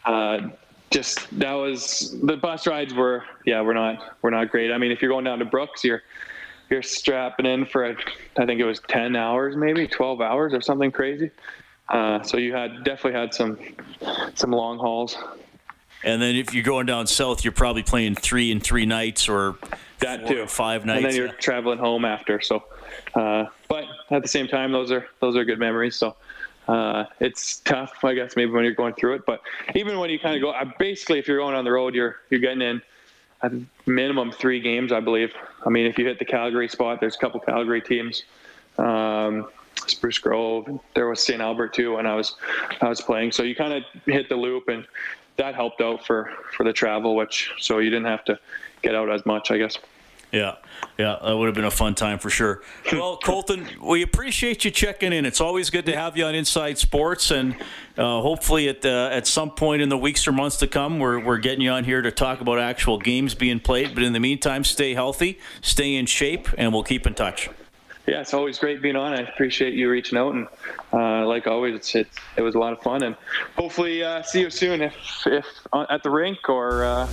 uh, 0.04 0.48
just 0.90 1.26
that 1.38 1.52
was 1.52 2.16
the 2.22 2.36
bus 2.36 2.66
rides 2.66 2.92
were 2.92 3.24
yeah 3.46 3.62
we're 3.62 3.72
not 3.74 4.16
we're 4.22 4.30
not 4.30 4.50
great. 4.50 4.70
I 4.72 4.78
mean, 4.78 4.92
if 4.92 5.00
you're 5.00 5.10
going 5.10 5.24
down 5.24 5.38
to 5.38 5.44
Brooks, 5.44 5.84
you're 5.84 6.02
you're 6.70 6.82
strapping 6.82 7.46
in 7.46 7.66
for 7.66 7.84
a, 7.90 7.96
I 8.38 8.46
think 8.46 8.58
it 8.60 8.64
was 8.64 8.80
10 8.88 9.14
hours, 9.14 9.56
maybe 9.56 9.86
12 9.86 10.22
hours 10.22 10.54
or 10.54 10.62
something 10.62 10.90
crazy. 10.90 11.30
Uh, 11.90 12.22
so 12.22 12.38
you 12.38 12.54
had 12.54 12.82
definitely 12.84 13.18
had 13.20 13.34
some 13.34 13.58
some 14.34 14.50
long 14.52 14.78
hauls. 14.78 15.16
and 16.04 16.20
then 16.22 16.34
if 16.34 16.54
you're 16.54 16.64
going 16.64 16.86
down 16.86 17.06
south, 17.06 17.44
you're 17.44 17.52
probably 17.52 17.82
playing 17.82 18.14
three 18.14 18.50
and 18.50 18.62
three 18.62 18.86
nights 18.86 19.28
or 19.28 19.56
That 20.00 20.26
too. 20.26 20.42
or 20.42 20.46
five 20.46 20.84
nights. 20.86 20.96
and 21.04 21.06
then 21.06 21.14
you're 21.14 21.28
traveling 21.28 21.78
home 21.78 22.04
after. 22.06 22.40
So, 22.40 22.64
uh, 23.14 23.46
but 23.68 23.84
at 24.10 24.22
the 24.22 24.28
same 24.28 24.48
time, 24.48 24.72
those 24.72 24.90
are 24.90 25.06
those 25.20 25.36
are 25.36 25.44
good 25.44 25.58
memories. 25.58 25.96
So. 25.96 26.16
Uh, 26.68 27.06
it's 27.18 27.58
tough, 27.58 28.04
I 28.04 28.14
guess, 28.14 28.36
maybe 28.36 28.52
when 28.52 28.62
you're 28.62 28.72
going 28.72 28.94
through 28.94 29.14
it. 29.14 29.26
But 29.26 29.40
even 29.74 29.98
when 29.98 30.10
you 30.10 30.20
kind 30.20 30.36
of 30.36 30.42
go, 30.42 30.54
basically, 30.78 31.18
if 31.18 31.26
you're 31.26 31.38
going 31.38 31.56
on 31.56 31.64
the 31.64 31.72
road, 31.72 31.92
you're 31.92 32.20
you're 32.30 32.38
getting 32.38 32.62
in 32.62 32.80
a 33.42 33.50
minimum 33.86 34.30
three 34.30 34.60
games, 34.60 34.92
I 34.92 35.00
believe. 35.00 35.34
I 35.66 35.70
mean, 35.70 35.86
if 35.86 35.98
you 35.98 36.06
hit 36.06 36.18
the 36.18 36.24
Calgary 36.24 36.68
spot, 36.68 37.00
there's 37.00 37.16
a 37.16 37.18
couple 37.18 37.40
Calgary 37.40 37.80
teams. 37.80 38.22
Um, 38.78 39.48
Spruce 39.86 40.18
Grove, 40.18 40.80
there 40.94 41.08
was 41.08 41.20
St. 41.20 41.40
Albert 41.40 41.74
too 41.74 41.96
when 41.96 42.06
I 42.06 42.14
was 42.14 42.36
I 42.80 42.88
was 42.88 43.00
playing. 43.00 43.32
So 43.32 43.42
you 43.42 43.54
kind 43.54 43.72
of 43.72 43.82
hit 44.06 44.28
the 44.28 44.36
loop, 44.36 44.68
and 44.68 44.86
that 45.36 45.54
helped 45.54 45.80
out 45.80 46.06
for 46.06 46.30
for 46.56 46.64
the 46.64 46.72
travel, 46.72 47.16
which 47.16 47.50
so 47.58 47.78
you 47.78 47.90
didn't 47.90 48.06
have 48.06 48.24
to 48.26 48.38
get 48.82 48.94
out 48.94 49.10
as 49.10 49.26
much, 49.26 49.50
I 49.50 49.58
guess. 49.58 49.78
Yeah, 50.32 50.56
yeah, 50.98 51.18
that 51.22 51.36
would 51.36 51.44
have 51.44 51.54
been 51.54 51.66
a 51.66 51.70
fun 51.70 51.94
time 51.94 52.18
for 52.18 52.30
sure. 52.30 52.62
Well, 52.90 53.18
Colton, 53.18 53.68
we 53.82 54.00
appreciate 54.00 54.64
you 54.64 54.70
checking 54.70 55.12
in. 55.12 55.26
It's 55.26 55.42
always 55.42 55.68
good 55.68 55.84
to 55.84 55.94
have 55.94 56.16
you 56.16 56.24
on 56.24 56.34
Inside 56.34 56.78
Sports, 56.78 57.30
and 57.30 57.54
uh, 57.98 58.22
hopefully 58.22 58.66
at 58.70 58.82
uh, 58.86 59.10
at 59.12 59.26
some 59.26 59.50
point 59.50 59.82
in 59.82 59.90
the 59.90 59.98
weeks 59.98 60.26
or 60.26 60.32
months 60.32 60.56
to 60.58 60.66
come, 60.66 60.98
we're 60.98 61.22
we're 61.22 61.36
getting 61.36 61.60
you 61.60 61.70
on 61.70 61.84
here 61.84 62.00
to 62.00 62.10
talk 62.10 62.40
about 62.40 62.58
actual 62.58 62.96
games 62.96 63.34
being 63.34 63.60
played. 63.60 63.94
But 63.94 64.04
in 64.04 64.14
the 64.14 64.20
meantime, 64.20 64.64
stay 64.64 64.94
healthy, 64.94 65.38
stay 65.60 65.96
in 65.96 66.06
shape, 66.06 66.48
and 66.56 66.72
we'll 66.72 66.82
keep 66.82 67.06
in 67.06 67.12
touch 67.12 67.50
yeah, 68.06 68.20
it's 68.20 68.34
always 68.34 68.58
great 68.58 68.82
being 68.82 68.96
on. 68.96 69.12
I 69.12 69.20
appreciate 69.20 69.74
you 69.74 69.88
reaching 69.88 70.18
out, 70.18 70.34
and 70.34 70.46
uh, 70.92 70.96
like 71.26 71.46
always, 71.46 71.74
it's, 71.74 71.94
it's, 71.94 72.16
it 72.36 72.42
was 72.42 72.54
a 72.54 72.58
lot 72.58 72.72
of 72.72 72.80
fun, 72.82 73.02
and 73.02 73.16
hopefully 73.56 74.02
uh, 74.02 74.22
see 74.22 74.40
you 74.40 74.50
soon, 74.50 74.82
if 74.82 74.94
if 75.26 75.46
at 75.72 76.02
the 76.02 76.10
rink 76.10 76.48
or 76.48 76.84
uh, 76.84 77.08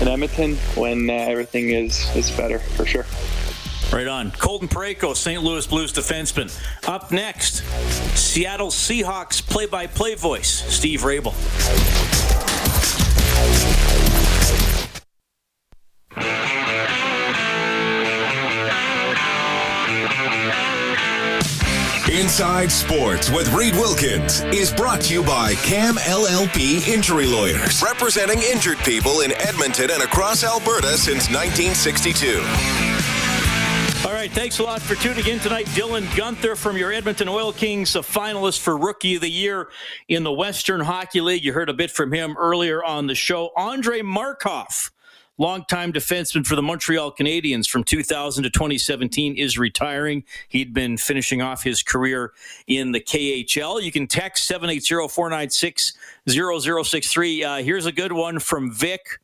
in 0.00 0.08
Edmonton 0.08 0.56
when 0.74 1.08
uh, 1.08 1.12
everything 1.12 1.70
is 1.70 2.14
is 2.16 2.30
better 2.30 2.58
for 2.58 2.86
sure. 2.86 3.06
Right 3.92 4.06
on. 4.06 4.32
Colton 4.32 4.68
Parayko, 4.68 5.16
St. 5.16 5.42
Louis 5.42 5.66
Blues 5.66 5.92
defenseman. 5.92 6.54
Up 6.86 7.10
next, 7.10 7.64
Seattle 8.14 8.68
Seahawks 8.68 9.42
play-by-play 9.42 10.14
voice, 10.16 10.48
Steve 10.48 11.00
Raible. 11.00 11.34
Inside 22.18 22.72
Sports 22.72 23.30
with 23.30 23.52
Reed 23.54 23.74
Wilkins 23.74 24.42
is 24.46 24.72
brought 24.72 25.02
to 25.02 25.14
you 25.14 25.22
by 25.22 25.54
Cam 25.62 25.94
LLP 25.94 26.88
Injury 26.88 27.26
Lawyers, 27.26 27.80
representing 27.80 28.42
injured 28.42 28.78
people 28.78 29.20
in 29.20 29.30
Edmonton 29.34 29.92
and 29.92 30.02
across 30.02 30.42
Alberta 30.42 30.98
since 30.98 31.30
1962. 31.30 32.40
All 34.04 34.12
right, 34.12 34.32
thanks 34.32 34.58
a 34.58 34.64
lot 34.64 34.82
for 34.82 34.96
tuning 34.96 35.28
in 35.28 35.38
tonight. 35.38 35.66
Dylan 35.66 36.06
Guenther 36.06 36.56
from 36.56 36.76
your 36.76 36.92
Edmonton 36.92 37.28
Oil 37.28 37.52
Kings, 37.52 37.94
a 37.94 38.00
finalist 38.00 38.58
for 38.58 38.76
Rookie 38.76 39.14
of 39.14 39.20
the 39.20 39.30
Year 39.30 39.68
in 40.08 40.24
the 40.24 40.32
Western 40.32 40.80
Hockey 40.80 41.20
League. 41.20 41.44
You 41.44 41.52
heard 41.52 41.68
a 41.68 41.74
bit 41.74 41.92
from 41.92 42.12
him 42.12 42.36
earlier 42.36 42.82
on 42.82 43.06
the 43.06 43.14
show. 43.14 43.50
Andre 43.56 44.02
Markov 44.02 44.90
longtime 45.38 45.92
defenseman 45.92 46.46
for 46.46 46.56
the 46.56 46.62
Montreal 46.62 47.12
Canadiens 47.12 47.68
from 47.68 47.84
2000 47.84 48.44
to 48.44 48.50
2017, 48.50 49.36
is 49.36 49.58
retiring. 49.58 50.24
He'd 50.48 50.74
been 50.74 50.96
finishing 50.96 51.40
off 51.40 51.62
his 51.62 51.82
career 51.82 52.32
in 52.66 52.92
the 52.92 53.00
KHL. 53.00 53.82
You 53.82 53.92
can 53.92 54.06
text 54.06 54.46
780 54.46 55.08
496 55.08 55.94
0063. 56.28 57.44
Uh, 57.44 57.56
here's 57.62 57.86
a 57.86 57.92
good 57.92 58.12
one 58.12 58.38
from 58.38 58.72
Vic 58.72 59.20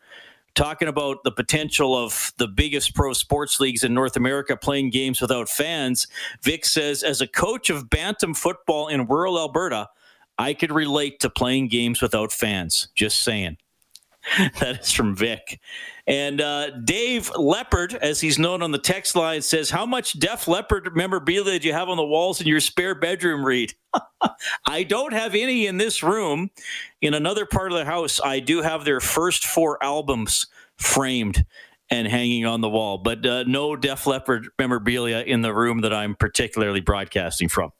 talking 0.55 0.88
about 0.88 1.24
the 1.24 1.33
potential 1.33 1.96
of 1.96 2.33
the 2.37 2.46
biggest 2.46 2.94
pro 2.94 3.12
sports 3.12 3.59
leagues 3.59 3.83
in 3.83 3.92
North 3.92 4.16
America 4.16 4.57
playing 4.57 4.90
games 4.90 5.20
without 5.20 5.48
fans. 5.48 6.07
Vic 6.42 6.64
says, 6.64 7.03
as 7.03 7.20
a 7.20 7.27
coach 7.27 7.70
of 7.70 7.90
bantam 7.90 8.35
football 8.35 8.88
in 8.88 9.07
rural 9.07 9.38
Alberta, 9.38 9.88
I 10.38 10.55
could 10.55 10.72
relate 10.72 11.20
to 11.20 11.31
playing 11.31 11.68
games 11.68 12.00
without 12.00 12.33
fans. 12.33 12.88
Just 12.94 13.22
saying. 13.22 13.59
that 14.60 14.80
is 14.80 14.92
from 14.92 15.14
Vic. 15.14 15.60
And 16.06 16.40
uh, 16.40 16.70
Dave 16.80 17.30
Leopard, 17.37 17.94
as 17.94 18.20
he's 18.20 18.38
known 18.38 18.62
on 18.62 18.72
the 18.72 18.78
text 18.78 19.16
line, 19.16 19.42
says, 19.42 19.70
How 19.70 19.87
much 19.87 20.18
Def 20.18 20.46
Leppard 20.46 20.94
memorabilia 20.94 21.58
do 21.58 21.68
you 21.68 21.72
have 21.72 21.88
on 21.88 21.96
the 21.96 22.04
walls 22.04 22.40
in 22.40 22.46
your 22.46 22.60
spare 22.60 22.94
bedroom, 22.94 23.44
Reed? 23.44 23.74
I 24.66 24.82
don't 24.82 25.12
have 25.12 25.34
any 25.34 25.66
in 25.66 25.78
this 25.78 26.02
room. 26.02 26.50
In 27.00 27.14
another 27.14 27.46
part 27.46 27.72
of 27.72 27.78
the 27.78 27.84
house, 27.84 28.20
I 28.22 28.40
do 28.40 28.62
have 28.62 28.84
their 28.84 29.00
first 29.00 29.46
four 29.46 29.82
albums 29.82 30.46
framed 30.78 31.44
and 31.90 32.08
hanging 32.08 32.46
on 32.46 32.60
the 32.60 32.68
wall, 32.68 32.98
but 32.98 33.24
uh, 33.26 33.44
no 33.44 33.76
Def 33.76 34.06
Leppard 34.06 34.48
memorabilia 34.58 35.20
in 35.20 35.42
the 35.42 35.54
room 35.54 35.82
that 35.82 35.92
I'm 35.92 36.14
particularly 36.14 36.80
broadcasting 36.80 37.48
from. 37.48 37.72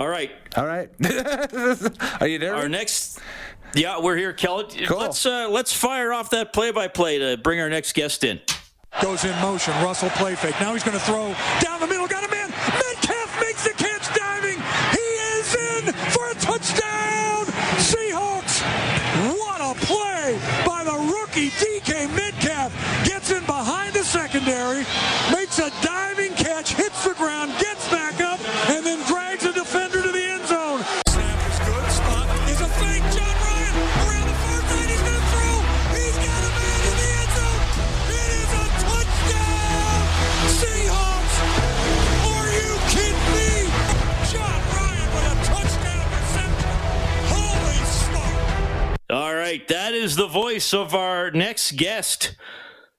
All 0.00 0.08
right. 0.08 0.30
All 0.56 0.64
right. 0.64 0.88
Are 2.22 2.26
you 2.26 2.38
there? 2.38 2.54
Our 2.54 2.70
next, 2.70 3.20
yeah, 3.74 4.00
we're 4.00 4.16
here, 4.16 4.32
Kelly. 4.32 4.64
Cool. 4.86 4.96
Let's 4.96 5.26
uh, 5.26 5.46
let's 5.50 5.74
fire 5.74 6.14
off 6.14 6.30
that 6.30 6.54
play-by-play 6.54 7.18
to 7.18 7.36
bring 7.36 7.60
our 7.60 7.68
next 7.68 7.92
guest 7.92 8.24
in. 8.24 8.40
Goes 9.02 9.26
in 9.26 9.38
motion. 9.42 9.74
Russell 9.84 10.08
play 10.08 10.36
fake. 10.36 10.58
Now 10.58 10.72
he's 10.72 10.82
going 10.82 10.98
to 10.98 11.04
throw 11.04 11.34
down 11.60 11.80
the 11.80 11.86
middle. 11.86 12.08
Got 12.08 12.24
a 12.24 12.30
man. 12.30 12.48
Metcalf 12.48 13.40
makes 13.42 13.62
the 13.64 13.74
catch 13.74 14.08
diving. 14.16 14.56
He 14.96 15.06
is 15.36 15.54
in 15.54 15.92
for 15.92 16.30
a 16.30 16.34
touchdown. 16.36 17.44
Seahawks. 17.76 18.62
What 19.36 19.60
a 19.60 19.78
play 19.84 20.40
by 20.64 20.82
the 20.82 20.96
rookie 21.12 21.50
DK 21.50 22.08
Metcalf. 22.16 22.72
Gets 23.06 23.32
in 23.32 23.44
behind 23.44 23.92
the 23.92 24.02
secondary. 24.02 24.86
Makes 25.30 25.58
a 25.58 25.70
diving 25.84 26.32
right, 49.50 49.66
that 49.66 49.94
is 49.94 50.14
the 50.14 50.28
voice 50.28 50.72
of 50.72 50.94
our 50.94 51.32
next 51.32 51.72
guest, 51.72 52.36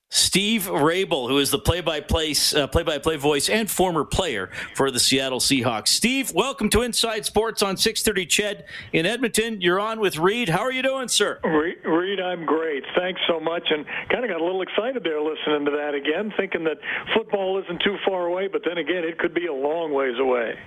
Steve 0.09 0.63
Raible, 0.63 1.29
who 1.29 1.37
is 1.37 1.49
the 1.49 1.57
play-by-play 1.57 2.35
uh, 2.57 2.67
play-by-play 2.67 3.15
voice 3.15 3.47
and 3.47 3.71
former 3.71 4.03
player 4.03 4.49
for 4.75 4.91
the 4.91 4.99
Seattle 4.99 5.39
Seahawks. 5.39 5.87
Steve, 5.87 6.33
welcome 6.33 6.69
to 6.71 6.81
Inside 6.81 7.25
Sports 7.25 7.63
on 7.63 7.77
6:30 7.77 8.27
CHED 8.27 8.65
in 8.91 9.05
Edmonton. 9.05 9.61
You're 9.61 9.79
on 9.79 10.01
with 10.01 10.17
Reed. 10.17 10.49
How 10.49 10.59
are 10.59 10.73
you 10.73 10.83
doing, 10.83 11.07
sir? 11.07 11.39
Re- 11.45 11.77
Reed, 11.85 12.19
I'm 12.19 12.45
great. 12.45 12.83
Thanks 12.97 13.21
so 13.29 13.39
much. 13.39 13.63
And 13.69 13.85
kind 14.09 14.25
of 14.25 14.29
got 14.29 14.41
a 14.41 14.43
little 14.43 14.61
excited 14.61 15.05
there 15.05 15.21
listening 15.21 15.63
to 15.65 15.71
that 15.71 15.93
again, 15.93 16.33
thinking 16.35 16.65
that 16.65 16.79
football 17.15 17.61
isn't 17.63 17.81
too 17.81 17.95
far 18.05 18.25
away, 18.25 18.49
but 18.51 18.63
then 18.65 18.77
again, 18.77 19.05
it 19.05 19.17
could 19.19 19.33
be 19.33 19.47
a 19.47 19.53
long 19.53 19.93
ways 19.93 20.19
away. 20.19 20.59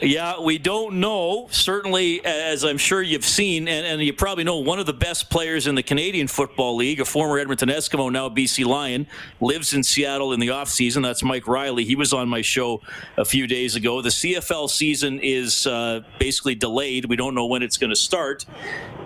Yeah, 0.00 0.40
we 0.40 0.58
don't 0.58 1.00
know. 1.00 1.48
Certainly, 1.50 2.24
as 2.24 2.64
I'm 2.64 2.78
sure 2.78 3.02
you've 3.02 3.24
seen, 3.24 3.68
and, 3.68 3.86
and, 3.86 4.02
you 4.02 4.12
probably 4.12 4.42
know, 4.42 4.58
one 4.58 4.78
of 4.78 4.86
the 4.86 4.92
best 4.92 5.30
players 5.30 5.66
in 5.66 5.74
the 5.74 5.82
Canadian 5.82 6.26
Football 6.26 6.76
League, 6.76 7.00
a 7.00 7.04
former 7.04 7.38
Edmonton 7.38 7.68
Eskimo, 7.68 8.10
now 8.10 8.28
BC 8.28 8.64
Lion, 8.64 9.06
lives 9.40 9.74
in 9.74 9.82
Seattle 9.82 10.32
in 10.32 10.40
the 10.40 10.48
offseason. 10.48 11.02
That's 11.02 11.22
Mike 11.22 11.46
Reilly. 11.46 11.84
He 11.84 11.94
was 11.94 12.12
on 12.12 12.28
my 12.28 12.42
show 12.42 12.80
a 13.16 13.24
few 13.24 13.46
days 13.46 13.76
ago. 13.76 14.02
The 14.02 14.08
CFL 14.08 14.68
season 14.70 15.20
is 15.20 15.66
uh, 15.66 16.00
basically 16.18 16.54
delayed. 16.54 17.04
We 17.04 17.16
don't 17.16 17.34
know 17.34 17.46
when 17.46 17.62
it's 17.62 17.76
going 17.76 17.90
to 17.90 17.96
start. 17.96 18.44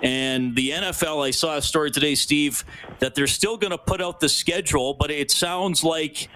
And 0.02 0.56
the 0.56 0.70
NFL, 0.70 1.26
I 1.26 1.30
saw 1.30 1.56
a 1.56 1.62
story 1.62 1.90
today, 1.90 2.14
Steve, 2.14 2.64
that 3.00 3.14
they're 3.14 3.26
still 3.26 3.56
going 3.56 3.72
to 3.72 3.78
put 3.78 4.00
out 4.00 4.20
the 4.20 4.28
schedule, 4.28 4.94
but 4.94 5.10
it 5.10 5.30
sounds 5.30 5.84
like 5.84 6.28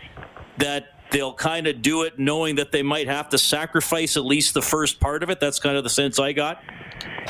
that 0.58 0.99
they'll 1.10 1.34
kind 1.34 1.66
of 1.66 1.82
do 1.82 2.02
it 2.02 2.18
knowing 2.18 2.56
that 2.56 2.72
they 2.72 2.82
might 2.82 3.08
have 3.08 3.28
to 3.30 3.38
sacrifice 3.38 4.16
at 4.16 4.24
least 4.24 4.54
the 4.54 4.62
first 4.62 5.00
part 5.00 5.22
of 5.22 5.30
it. 5.30 5.40
That's 5.40 5.58
kind 5.58 5.76
of 5.76 5.84
the 5.84 5.90
sense 5.90 6.18
I 6.18 6.32
got. 6.32 6.62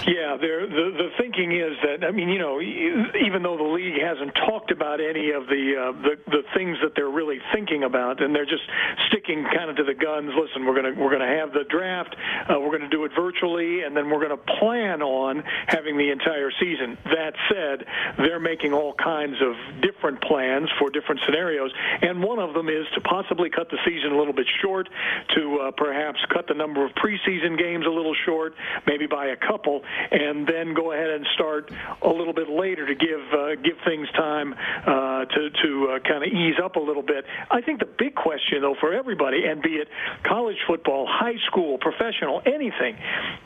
Yeah, 0.06 0.36
the 0.40 0.66
the 0.96 1.10
thinking 1.18 1.52
is 1.52 1.76
that 1.84 2.06
I 2.06 2.10
mean, 2.10 2.28
you 2.28 2.38
know, 2.38 2.60
even 2.60 3.42
though 3.42 3.56
the 3.56 3.68
league 3.68 4.00
hasn't 4.00 4.34
talked 4.34 4.70
about 4.70 4.98
any 5.00 5.30
of 5.30 5.46
the 5.46 5.76
uh, 5.76 5.92
the 6.02 6.16
the 6.26 6.42
things 6.54 6.78
that 6.82 6.96
they're 6.96 7.10
really 7.10 7.38
thinking 7.52 7.84
about, 7.84 8.22
and 8.22 8.34
they're 8.34 8.48
just 8.48 8.64
sticking 9.08 9.44
kind 9.54 9.68
of 9.68 9.76
to 9.76 9.84
the 9.84 9.94
guns. 9.94 10.32
Listen, 10.34 10.64
we're 10.64 10.74
gonna 10.74 10.94
we're 10.96 11.12
gonna 11.12 11.36
have 11.38 11.52
the 11.52 11.64
draft, 11.68 12.16
uh, 12.48 12.58
we're 12.58 12.72
gonna 12.72 12.88
do 12.88 13.04
it 13.04 13.12
virtually, 13.14 13.82
and 13.82 13.94
then 13.94 14.08
we're 14.08 14.22
gonna 14.22 14.40
plan 14.58 15.02
on 15.02 15.44
having 15.66 15.98
the 15.98 16.10
entire 16.10 16.50
season. 16.58 16.96
That 17.04 17.34
said, 17.52 17.84
they're 18.18 18.40
making 18.40 18.72
all 18.72 18.94
kinds 18.94 19.36
of 19.42 19.54
different 19.82 20.22
plans 20.22 20.68
for 20.78 20.90
different 20.90 21.20
scenarios, 21.26 21.70
and 22.02 22.22
one 22.22 22.38
of 22.38 22.54
them 22.54 22.68
is 22.68 22.86
to 22.94 23.00
possibly 23.02 23.50
cut 23.50 23.68
the 23.70 23.78
season 23.84 24.12
a 24.12 24.18
little 24.18 24.34
bit 24.34 24.48
short, 24.62 24.88
to 25.36 25.60
uh, 25.60 25.70
perhaps 25.76 26.18
cut 26.32 26.48
the 26.48 26.54
number 26.54 26.84
of 26.84 26.90
preseason 26.96 27.58
games 27.58 27.84
a 27.86 27.90
little 27.90 28.16
short, 28.24 28.54
maybe 28.86 29.06
by 29.06 29.26
a 29.26 29.36
couple 29.36 29.59
schedule 29.60 29.82
and 30.10 30.46
then 30.46 30.74
go 30.74 30.92
ahead 30.92 31.10
and 31.10 31.26
start 31.34 31.70
a 32.02 32.08
little 32.08 32.32
bit 32.32 32.48
later 32.48 32.86
to 32.86 32.94
give 32.94 33.20
uh, 33.32 33.54
give 33.56 33.76
things 33.84 34.08
time 34.12 34.54
uh, 34.54 35.24
to 35.26 35.50
to 35.62 35.88
uh, 35.88 35.98
kind 36.08 36.24
of 36.24 36.32
ease 36.32 36.56
up 36.62 36.76
a 36.76 36.80
little 36.80 37.02
bit. 37.02 37.24
I 37.50 37.60
think 37.60 37.80
the 37.80 37.86
big 37.86 38.14
question 38.14 38.62
though 38.62 38.76
for 38.80 38.92
everybody, 38.92 39.44
and 39.46 39.62
be 39.62 39.76
it 39.76 39.88
college 40.24 40.56
football, 40.66 41.06
high 41.08 41.38
school, 41.46 41.78
professional, 41.78 42.42
anything, 42.46 42.96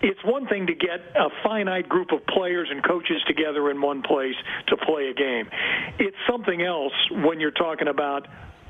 it's 0.03 0.21
one 0.25 0.47
thing 0.47 0.67
to 0.67 0.75
get 0.75 1.01
a 1.17 1.29
finite 1.43 1.89
group 1.89 2.13
of 2.13 2.27
players 2.27 2.69
and 2.71 2.85
coaches 2.85 3.23
together 3.27 3.71
in 3.71 3.81
one 3.81 4.03
place 4.03 4.37
to 4.69 4.77
play 4.77 5.09
a 5.09 5.15
game. 5.15 5.49
It's 5.99 6.17
something 6.29 6.63
else 6.63 6.93
when 7.11 7.41
you're 7.41 7.51
talking 7.51 7.89
about 7.89 8.27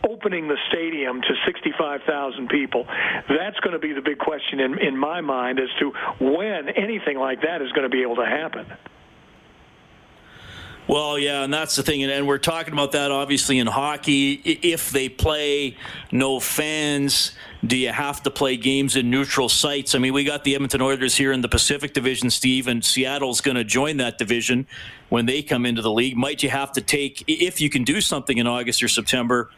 opening 0.08 0.48
the 0.48 0.56
stadium 0.68 1.20
to 1.22 1.34
65,000 1.46 2.48
people. 2.48 2.86
That's 3.28 3.58
going 3.60 3.72
to 3.72 3.78
be 3.78 3.92
the 3.92 4.02
big 4.02 4.18
question 4.18 4.60
in, 4.60 4.78
in 4.78 4.96
my 4.96 5.20
mind 5.20 5.58
as 5.58 5.68
to 5.80 5.92
when 6.20 6.68
anything 6.68 7.18
like 7.18 7.42
that 7.42 7.62
is 7.62 7.70
going 7.72 7.84
to 7.84 7.88
be 7.88 8.02
able 8.02 8.16
to 8.16 8.26
happen. 8.26 8.66
Well, 10.86 11.18
yeah, 11.18 11.44
and 11.44 11.54
that's 11.54 11.76
the 11.76 11.82
thing, 11.82 12.02
and, 12.04 12.26
we're 12.26 12.36
talking 12.36 12.74
about 12.74 12.92
that 12.92 13.10
obviously 13.10 13.58
in 13.58 13.66
hockey. 13.66 14.34
If 14.34 14.90
they 14.90 15.08
play 15.08 15.78
no 16.12 16.40
fans, 16.40 17.32
do 17.66 17.78
you 17.78 17.88
have 17.88 18.22
to 18.24 18.30
play 18.30 18.58
games 18.58 18.94
in 18.94 19.08
neutral 19.08 19.48
sites? 19.48 19.94
I 19.94 19.98
mean, 19.98 20.12
we 20.12 20.24
got 20.24 20.44
the 20.44 20.54
Edmonton 20.54 20.82
Oilers 20.82 21.16
here 21.16 21.32
in 21.32 21.40
the 21.40 21.48
Pacific 21.48 21.94
Division, 21.94 22.28
Steve, 22.28 22.68
and 22.68 22.84
Seattle's 22.84 23.40
going 23.40 23.56
to 23.56 23.64
join 23.64 23.96
that 23.96 24.18
division 24.18 24.66
when 25.08 25.24
they 25.24 25.42
come 25.42 25.64
into 25.64 25.80
the 25.80 25.90
league. 25.90 26.18
Might 26.18 26.42
you 26.42 26.50
have 26.50 26.72
to 26.72 26.82
take, 26.82 27.24
if 27.28 27.62
you 27.62 27.70
can 27.70 27.84
do 27.84 28.02
something 28.02 28.36
in 28.36 28.46
August 28.46 28.82
or 28.82 28.88
September, 28.88 29.48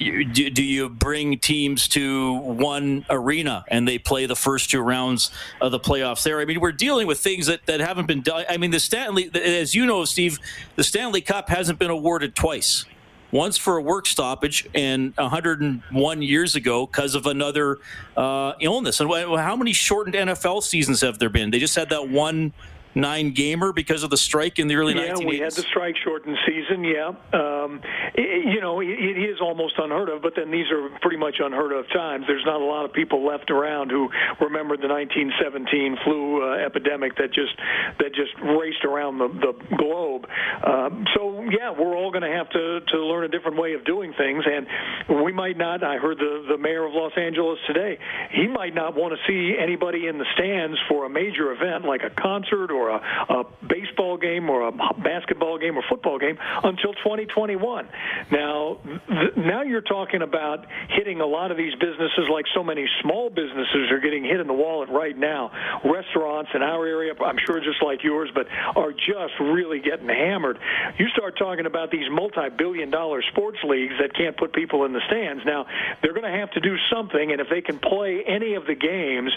do, 0.00 0.50
do 0.50 0.64
you 0.64 0.88
bring 0.88 1.38
teams 1.38 1.86
to 1.88 2.32
one 2.34 3.04
arena 3.10 3.64
and 3.68 3.86
they 3.86 3.98
play 3.98 4.26
the 4.26 4.36
first 4.36 4.70
two 4.70 4.80
rounds 4.80 5.30
of 5.60 5.72
the 5.72 5.78
playoffs 5.78 6.22
there? 6.22 6.40
I 6.40 6.46
mean, 6.46 6.60
we're 6.60 6.72
dealing 6.72 7.06
with 7.06 7.20
things 7.20 7.46
that, 7.46 7.66
that 7.66 7.80
haven't 7.80 8.06
been 8.06 8.22
done. 8.22 8.44
I 8.48 8.56
mean, 8.56 8.70
the 8.70 8.80
Stanley, 8.80 9.30
as 9.34 9.74
you 9.74 9.84
know, 9.84 10.04
Steve, 10.06 10.38
the 10.76 10.84
Stanley 10.84 11.20
Cup 11.20 11.48
hasn't 11.50 11.78
been 11.78 11.90
awarded 11.90 12.34
twice. 12.34 12.86
Once 13.32 13.56
for 13.56 13.76
a 13.76 13.82
work 13.82 14.06
stoppage, 14.06 14.68
and 14.74 15.14
101 15.16 16.22
years 16.22 16.56
ago 16.56 16.84
because 16.84 17.14
of 17.14 17.26
another 17.26 17.78
uh, 18.16 18.54
illness. 18.60 18.98
And 18.98 19.08
how 19.08 19.54
many 19.54 19.72
shortened 19.72 20.16
NFL 20.16 20.64
seasons 20.64 21.00
have 21.02 21.20
there 21.20 21.28
been? 21.28 21.52
They 21.52 21.60
just 21.60 21.76
had 21.76 21.90
that 21.90 22.08
one 22.08 22.52
nine 22.94 23.32
gamer 23.32 23.72
because 23.72 24.02
of 24.02 24.10
the 24.10 24.16
strike 24.16 24.58
in 24.58 24.68
the 24.68 24.74
early 24.74 24.94
yeah, 24.94 25.14
1980s? 25.14 25.26
we 25.26 25.38
had 25.38 25.52
the 25.52 25.62
strike 25.62 25.96
shortened 26.02 26.36
season. 26.46 26.84
Yeah, 26.84 27.12
um, 27.32 27.80
it, 28.14 28.54
you 28.54 28.60
know, 28.60 28.80
it, 28.80 28.88
it 28.88 29.18
is 29.18 29.40
almost 29.40 29.74
unheard 29.78 30.08
of. 30.08 30.22
But 30.22 30.34
then 30.36 30.50
these 30.50 30.70
are 30.70 30.88
pretty 31.00 31.16
much 31.16 31.36
unheard 31.40 31.72
of 31.72 31.88
times. 31.90 32.24
There's 32.26 32.44
not 32.44 32.60
a 32.60 32.64
lot 32.64 32.84
of 32.84 32.92
people 32.92 33.26
left 33.26 33.50
around 33.50 33.90
who 33.90 34.08
remember 34.40 34.76
the 34.76 34.88
1917 34.88 35.98
flu 36.04 36.42
uh, 36.42 36.56
epidemic 36.56 37.16
that 37.16 37.32
just 37.32 37.54
that 37.98 38.14
just 38.14 38.32
raced 38.42 38.84
around 38.84 39.18
the, 39.18 39.28
the 39.28 39.76
globe. 39.76 40.26
Um, 40.66 41.04
so 41.14 41.42
yeah, 41.50 41.70
we're 41.70 41.96
all 41.96 42.10
going 42.10 42.22
to 42.22 42.36
have 42.36 42.50
to 42.50 42.80
to 42.80 42.98
learn 42.98 43.24
a 43.24 43.28
different 43.28 43.58
way 43.58 43.74
of 43.74 43.84
doing 43.84 44.12
things, 44.16 44.44
and 44.46 45.22
we 45.24 45.32
might 45.32 45.56
not. 45.56 45.84
I 45.84 45.96
heard 45.96 46.18
the 46.18 46.46
the 46.48 46.58
mayor 46.58 46.84
of 46.84 46.92
Los 46.92 47.12
Angeles 47.16 47.58
today. 47.66 47.98
He 48.32 48.46
might 48.46 48.74
not 48.74 48.94
want 48.94 49.14
to 49.14 49.20
see 49.26 49.56
anybody 49.58 50.06
in 50.06 50.18
the 50.18 50.26
stands 50.34 50.78
for 50.88 51.06
a 51.06 51.10
major 51.10 51.52
event 51.52 51.84
like 51.84 52.02
a 52.02 52.10
concert 52.10 52.70
or 52.70 52.79
or 52.80 52.88
a, 52.88 53.00
a 53.28 53.44
baseball 53.68 54.16
game 54.16 54.48
or 54.48 54.68
a 54.68 54.72
basketball 55.02 55.58
game 55.58 55.76
or 55.76 55.84
football 55.88 56.18
game 56.18 56.38
until 56.64 56.94
2021. 56.94 57.88
Now, 58.32 58.78
th- 58.84 59.36
now 59.36 59.62
you're 59.62 59.82
talking 59.84 60.22
about 60.22 60.66
hitting 60.88 61.20
a 61.20 61.26
lot 61.26 61.50
of 61.50 61.56
these 61.56 61.74
businesses 61.74 62.24
like 62.32 62.46
so 62.54 62.64
many 62.64 62.86
small 63.02 63.28
businesses 63.28 63.90
are 63.90 64.00
getting 64.00 64.24
hit 64.24 64.40
in 64.40 64.46
the 64.46 64.54
wallet 64.54 64.88
right 64.88 65.16
now. 65.16 65.52
Restaurants 65.84 66.50
in 66.54 66.62
our 66.62 66.86
area, 66.86 67.12
I'm 67.24 67.36
sure 67.46 67.60
just 67.60 67.82
like 67.84 68.02
yours, 68.02 68.30
but 68.34 68.46
are 68.76 68.92
just 68.92 69.34
really 69.40 69.80
getting 69.80 70.08
hammered. 70.08 70.58
You 70.98 71.08
start 71.08 71.36
talking 71.38 71.66
about 71.66 71.90
these 71.90 72.08
multi-billion 72.10 72.90
dollar 72.90 73.22
sports 73.30 73.58
leagues 73.64 73.94
that 74.00 74.14
can't 74.16 74.36
put 74.36 74.52
people 74.52 74.84
in 74.84 74.92
the 74.92 75.02
stands. 75.06 75.44
Now, 75.44 75.66
they're 76.02 76.14
going 76.14 76.30
to 76.30 76.38
have 76.38 76.50
to 76.52 76.60
do 76.60 76.76
something, 76.92 77.32
and 77.32 77.40
if 77.40 77.48
they 77.50 77.60
can 77.60 77.78
play 77.78 78.24
any 78.26 78.54
of 78.54 78.66
the 78.66 78.74
games 78.74 79.32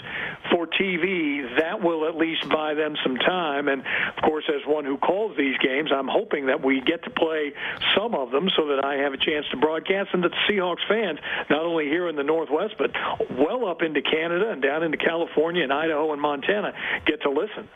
for 0.50 0.66
TV, 0.66 1.58
that 1.58 1.82
will 1.82 2.08
at 2.08 2.16
least 2.16 2.48
buy 2.48 2.74
them 2.74 2.94
some 3.02 3.16
time 3.16 3.33
time. 3.34 3.68
And 3.68 3.82
of 3.82 4.22
course, 4.22 4.44
as 4.48 4.62
one 4.66 4.84
who 4.84 4.96
calls 4.96 5.36
these 5.36 5.56
games, 5.58 5.90
I'm 5.94 6.08
hoping 6.08 6.46
that 6.46 6.64
we 6.64 6.80
get 6.80 7.02
to 7.04 7.10
play 7.10 7.52
some 7.96 8.14
of 8.14 8.30
them 8.30 8.48
so 8.56 8.68
that 8.68 8.84
I 8.84 9.02
have 9.02 9.12
a 9.12 9.18
chance 9.18 9.46
to 9.50 9.56
broadcast 9.56 10.10
and 10.12 10.22
that 10.24 10.30
the 10.30 10.42
Seahawks 10.52 10.86
fans, 10.88 11.18
not 11.50 11.62
only 11.64 11.86
here 11.86 12.08
in 12.08 12.16
the 12.16 12.22
Northwest, 12.22 12.74
but 12.78 12.90
well 13.30 13.66
up 13.66 13.82
into 13.82 14.02
Canada 14.02 14.50
and 14.50 14.62
down 14.62 14.82
into 14.82 14.98
California 14.98 15.62
and 15.62 15.72
Idaho 15.72 16.12
and 16.12 16.20
Montana, 16.20 16.72
get 17.06 17.22
to 17.22 17.30
listen. 17.30 17.68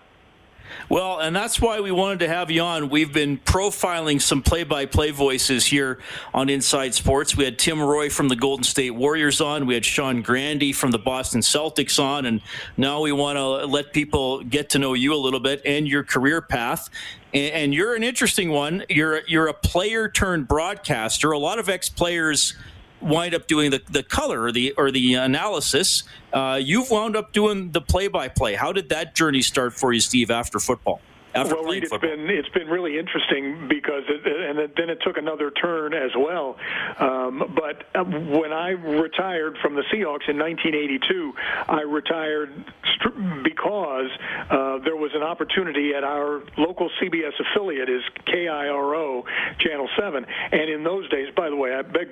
Well, 0.89 1.19
and 1.19 1.35
that's 1.35 1.61
why 1.61 1.81
we 1.81 1.91
wanted 1.91 2.21
to 2.21 2.29
have 2.29 2.51
you 2.51 2.63
on. 2.63 2.89
We've 2.89 3.13
been 3.13 3.39
profiling 3.39 4.21
some 4.21 4.43
play 4.43 4.65
by 4.65 4.87
play 4.87 5.11
voices 5.11 5.67
here 5.67 5.99
on 6.33 6.49
Inside 6.49 6.95
Sports. 6.95 7.37
We 7.37 7.45
had 7.45 7.59
Tim 7.59 7.81
Roye 7.81 8.09
from 8.09 8.29
the 8.29 8.37
Golden 8.37 8.65
State 8.65 8.93
Warriors 8.93 9.41
on, 9.41 9.67
we 9.67 9.75
had 9.75 9.85
Sean 9.85 10.23
Grande 10.23 10.75
from 10.75 10.91
the 10.91 10.99
Boston 10.99 11.41
Celtics 11.41 12.03
on, 12.03 12.27
and 12.27 12.41
now 12.77 13.01
we 13.01 13.13
want 13.13 13.37
to 13.37 13.67
let 13.67 13.93
people 13.93 14.43
get 14.45 14.71
to 14.71 14.79
know 14.79 14.95
you 14.95 15.15
a 15.15 15.17
little 15.17 15.41
bit 15.41 15.63
and 15.65 15.87
your 15.87 16.05
career 16.05 16.41
path. 16.41 16.89
And 17.35 17.75
you're 17.75 17.95
an 17.95 18.03
interesting 18.03 18.51
one. 18.51 18.85
You're 18.89 19.21
you're 19.27 19.49
a 19.49 19.55
player 19.55 20.09
turned 20.09 20.49
broadcaster. 20.49 21.31
A 21.33 21.39
lot 21.39 21.59
of 21.59 21.69
ex 21.69 21.91
players 21.91 22.55
wind 23.01 23.35
up 23.35 23.47
doing 23.47 23.71
the, 23.71 23.83
the 23.91 24.03
color 24.03 24.43
or 24.43 24.53
the 24.53 24.73
or 24.73 24.91
the 24.91 25.15
analysis. 25.15 26.05
Uh, 26.33 26.59
you've 26.63 26.91
wound 26.91 27.17
up 27.17 27.33
doing 27.33 27.73
the 27.73 27.81
play 27.81 28.09
by 28.09 28.29
play. 28.29 28.55
How 28.55 28.73
did 28.73 28.89
that 28.91 29.15
journey 29.15 29.43
start 29.43 29.75
for 29.75 29.93
you, 29.93 30.01
Steve, 30.01 30.31
after 30.31 30.59
football? 30.59 31.01
After 31.35 31.55
well, 31.55 31.65
Reed, 31.65 31.83
it's 31.83 31.91
football? 31.91 32.11
been 32.11 32.31
it's 32.31 32.49
been 32.51 32.69
really 32.69 32.99
interesting 32.99 33.69
because 33.69 34.05
it, 34.09 34.27
and 34.27 34.59
it, 34.59 34.75
then 34.77 34.91
it 34.91 34.99
took 35.05 35.17
another 35.17 35.51
turn 35.51 35.93
as 35.95 36.11
well. 36.17 36.57
Um, 36.99 37.55
but 37.55 37.85
uh, 37.95 38.05
when 38.05 38.53
I 38.53 38.71
retired 38.71 39.57
from 39.63 39.75
the 39.75 39.83
Seahawks 39.93 40.29
in 40.29 40.39
1982, 40.39 41.33
I 41.69 41.83
retired 41.83 42.51
because 43.45 44.11
uh, 44.51 44.79
there 44.85 44.97
was 44.97 45.13
an 45.15 45.23
opportunity 45.23 45.93
at 45.95 46.05
our 46.05 46.43
local 46.57 46.91
CBS 47.01 47.33
affiliate 47.39 47.89
is 47.89 48.03
KIRO 48.27 49.23
Channel 49.61 49.89
7, 49.99 50.27
and 50.53 50.71
in 50.71 50.83
those 50.83 51.09
days, 51.11 51.29
by 51.37 51.51
the 51.51 51.57
way, 51.57 51.75
I 51.75 51.83
beg 51.83 52.11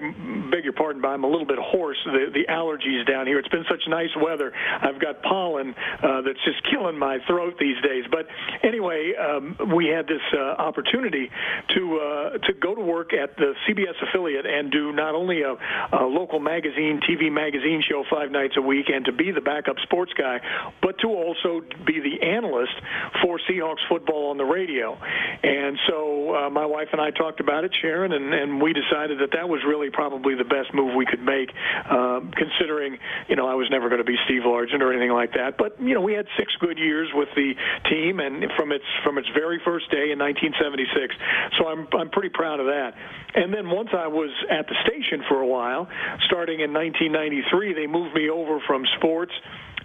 beg 0.50 0.64
your 0.64 0.72
pardon, 0.74 1.02
but 1.02 1.08
I'm 1.08 1.24
a 1.24 1.28
little 1.28 1.46
bit 1.46 1.58
hoarse. 1.58 1.98
The 2.04 2.30
the 2.32 2.44
allergies 2.52 3.06
down 3.06 3.26
here. 3.26 3.38
It's 3.38 3.48
been 3.48 3.64
such 3.68 3.82
nice 3.88 4.14
weather. 4.20 4.52
I've 4.80 5.00
got 5.00 5.22
pollen 5.22 5.74
uh, 6.02 6.20
that's 6.22 6.42
just 6.44 6.62
killing 6.70 6.98
my 6.98 7.18
throat 7.26 7.54
these 7.58 7.80
days. 7.82 8.04
But 8.10 8.26
anyway, 8.62 9.05
um, 9.14 9.74
we 9.76 9.86
had 9.86 10.06
this 10.06 10.22
uh, 10.32 10.60
opportunity 10.60 11.30
to 11.74 12.00
uh, 12.00 12.38
to 12.46 12.52
go 12.54 12.74
to 12.74 12.80
work 12.80 13.12
at 13.12 13.36
the 13.36 13.54
CBS 13.66 13.94
affiliate 14.08 14.46
and 14.46 14.70
do 14.70 14.92
not 14.92 15.14
only 15.14 15.42
a, 15.42 15.54
a 15.92 16.04
local 16.04 16.40
magazine, 16.40 17.00
TV 17.08 17.30
magazine 17.30 17.82
show 17.86 18.04
five 18.10 18.30
nights 18.30 18.54
a 18.56 18.62
week, 18.62 18.86
and 18.88 19.04
to 19.04 19.12
be 19.12 19.30
the 19.30 19.40
backup 19.40 19.76
sports 19.82 20.12
guy, 20.16 20.40
but 20.82 20.98
to 21.00 21.08
also 21.08 21.60
be 21.86 22.00
the 22.00 22.26
analyst 22.26 22.74
for 23.22 23.38
Seahawks 23.48 23.84
football 23.88 24.30
on 24.30 24.36
the 24.36 24.44
radio. 24.44 24.94
And 25.42 25.78
so 25.88 26.34
uh, 26.34 26.50
my 26.50 26.66
wife 26.66 26.88
and 26.92 27.00
I 27.00 27.10
talked 27.10 27.40
about 27.40 27.64
it, 27.64 27.72
Sharon, 27.80 28.12
and, 28.12 28.32
and 28.32 28.60
we 28.60 28.72
decided 28.72 29.20
that 29.20 29.32
that 29.32 29.48
was 29.48 29.60
really 29.66 29.90
probably 29.90 30.34
the 30.34 30.44
best 30.44 30.72
move 30.74 30.94
we 30.94 31.06
could 31.06 31.22
make, 31.22 31.50
uh, 31.90 32.20
considering 32.34 32.98
you 33.28 33.36
know 33.36 33.46
I 33.46 33.54
was 33.54 33.68
never 33.70 33.88
going 33.88 34.00
to 34.00 34.08
be 34.08 34.16
Steve 34.24 34.42
Largent 34.42 34.80
or 34.80 34.92
anything 34.92 35.12
like 35.12 35.32
that. 35.34 35.56
But 35.58 35.80
you 35.80 35.94
know 35.94 36.00
we 36.00 36.14
had 36.14 36.26
six 36.38 36.52
good 36.60 36.78
years 36.78 37.08
with 37.14 37.28
the 37.34 37.54
team, 37.90 38.20
and 38.20 38.44
from 38.56 38.72
its 38.72 38.84
from 39.04 39.18
its 39.18 39.28
very 39.34 39.60
first 39.64 39.90
day 39.90 40.12
in 40.12 40.18
1976. 40.18 41.14
So 41.58 41.68
I'm 41.68 41.88
I'm 41.92 42.10
pretty 42.10 42.30
proud 42.30 42.60
of 42.60 42.66
that. 42.66 42.94
And 43.34 43.52
then 43.52 43.70
once 43.70 43.90
I 43.92 44.06
was 44.06 44.30
at 44.50 44.66
the 44.66 44.76
station 44.86 45.22
for 45.28 45.40
a 45.40 45.46
while, 45.46 45.88
starting 46.26 46.60
in 46.60 46.72
1993, 46.72 47.74
they 47.74 47.86
moved 47.86 48.14
me 48.14 48.30
over 48.30 48.60
from 48.66 48.84
sports 48.96 49.32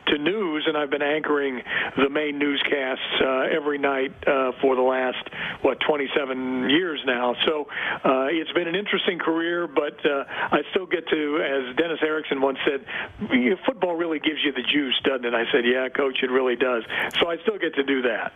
to 0.07 0.17
news, 0.17 0.65
and 0.67 0.77
I've 0.77 0.89
been 0.89 1.01
anchoring 1.01 1.61
the 1.97 2.09
main 2.09 2.37
newscasts 2.39 3.21
uh, 3.21 3.55
every 3.55 3.77
night 3.77 4.11
uh, 4.27 4.51
for 4.61 4.75
the 4.75 4.81
last 4.81 5.29
what 5.61 5.79
27 5.87 6.69
years 6.69 6.99
now. 7.05 7.35
So 7.45 7.67
uh, 8.03 8.27
it's 8.29 8.51
been 8.51 8.67
an 8.67 8.75
interesting 8.75 9.19
career, 9.19 9.67
but 9.67 10.03
uh, 10.05 10.23
I 10.27 10.61
still 10.71 10.85
get 10.85 11.07
to, 11.09 11.43
as 11.43 11.75
Dennis 11.75 11.99
Erickson 12.01 12.41
once 12.41 12.57
said, 12.65 12.85
football 13.65 13.95
really 13.95 14.19
gives 14.19 14.39
you 14.43 14.51
the 14.51 14.63
juice, 14.63 14.99
doesn't 15.03 15.25
it? 15.25 15.33
I 15.33 15.43
said, 15.51 15.65
yeah, 15.65 15.87
coach, 15.89 16.19
it 16.23 16.31
really 16.31 16.55
does. 16.55 16.83
So 17.19 17.29
I 17.29 17.37
still 17.43 17.57
get 17.57 17.75
to 17.75 17.83
do 17.83 18.01
that. 18.03 18.33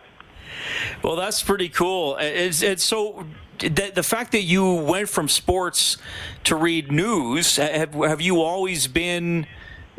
Well, 1.02 1.16
that's 1.16 1.42
pretty 1.42 1.68
cool. 1.68 2.16
It's, 2.18 2.62
it's 2.62 2.84
so 2.84 3.26
the, 3.58 3.92
the 3.94 4.02
fact 4.02 4.32
that 4.32 4.42
you 4.42 4.74
went 4.74 5.08
from 5.08 5.28
sports 5.28 5.98
to 6.44 6.56
read 6.56 6.90
news. 6.90 7.56
Have, 7.56 7.94
have 7.94 8.20
you 8.20 8.40
always 8.40 8.86
been 8.86 9.46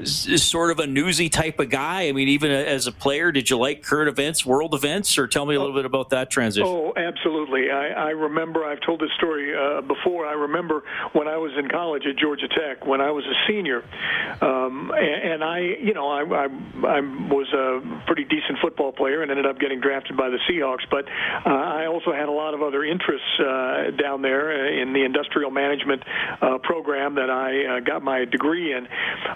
sort 0.04 0.72
of 0.72 0.80
a 0.80 0.88
newsy 0.88 1.30
type 1.30 1.60
of 1.60 1.70
guy? 1.70 2.08
I 2.08 2.12
mean, 2.12 2.28
even 2.28 2.52
as 2.52 2.88
a 2.88 2.92
player, 2.92 3.32
did 3.32 3.50
you 3.50 3.58
like 3.58 3.84
current 3.84 4.10
events, 4.10 4.46
world 4.46 4.74
events, 4.74 5.18
or 5.18 5.28
tell 5.28 5.46
me 5.46 5.56
a 5.56 5.60
little 5.60 5.76
bit 5.76 5.86
about 5.86 6.12
that 6.12 6.30
transition? 6.30 6.68
Oh, 6.68 6.94
absolutely. 6.96 7.72
I, 7.72 7.88
I 7.88 8.10
remember, 8.10 8.64
I've 8.64 8.82
told 8.82 9.02
this 9.02 9.10
story 9.18 9.56
uh, 9.56 9.82
before. 9.82 10.26
I 10.26 10.34
remember 10.34 10.84
when 11.14 11.28
I 11.28 11.38
was 11.38 11.52
in 11.58 11.70
college 11.70 12.04
at 12.06 12.18
Georgia 12.18 12.48
Tech, 12.48 12.86
when 12.86 13.02
I 13.02 13.12
was 13.12 13.26
a 13.26 13.34
senior, 13.48 13.84
um, 14.42 14.92
and, 14.96 15.32
and 15.34 15.44
I, 15.44 15.60
you 15.60 15.94
know, 15.94 16.08
I, 16.08 16.22
I, 16.22 16.46
I 16.46 17.00
was 17.02 17.48
a 17.54 18.04
pretty 18.06 18.24
decent 18.24 18.60
football 18.62 18.92
player 18.92 19.22
and 19.22 19.32
ended 19.32 19.46
up 19.46 19.60
getting 19.60 19.80
drafted 19.80 20.16
by 20.16 20.30
the 20.30 20.38
Seahawks, 20.50 20.88
but 20.92 21.06
uh, 21.46 21.50
I 21.50 21.88
also 21.88 22.14
had 22.14 22.30
a 22.30 22.32
lot 22.32 22.54
of 22.54 22.62
other 22.62 22.84
interests 22.84 23.40
uh, 23.40 23.92
down 23.98 24.22
there 24.22 24.80
in 24.82 24.94
the 24.94 25.04
industrial 25.04 25.52
management 25.52 26.04
uh, 26.42 26.58
program 26.60 27.16
that 27.16 27.30
I 27.30 27.78
uh, 27.78 27.80
got 27.80 28.04
my 28.04 28.26
degree 28.26 28.74
in. 28.74 28.88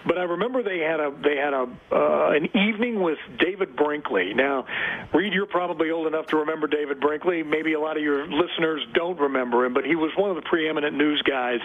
But 0.06 0.18
I 0.18 0.24
remember 0.24 0.51
they 0.60 0.80
had 0.80 1.00
a 1.00 1.12
they 1.24 1.38
had 1.38 1.54
a 1.54 1.68
uh, 1.92 2.32
an 2.32 2.46
evening 2.56 3.02
with 3.02 3.18
David 3.40 3.76
Brinkley. 3.76 4.34
Now, 4.34 4.66
Reed, 5.14 5.34
you're 5.34 5.46
probably 5.46 5.92
old 5.92 6.08
enough 6.08 6.28
to 6.28 6.38
remember 6.38 6.68
David 6.68 7.00
Brinkley. 7.00 7.44
Maybe 7.44 7.74
a 7.74 7.80
lot 7.80 7.96
of 7.98 8.04
your 8.04 8.28
listeners 8.28 8.86
don't 8.94 9.20
remember 9.20 9.66
him, 9.66 9.74
but 9.74 9.86
he 9.86 9.96
was 9.96 10.12
one 10.18 10.30
of 10.30 10.36
the 10.36 10.42
preeminent 10.42 10.96
news 10.96 11.22
guys 11.22 11.60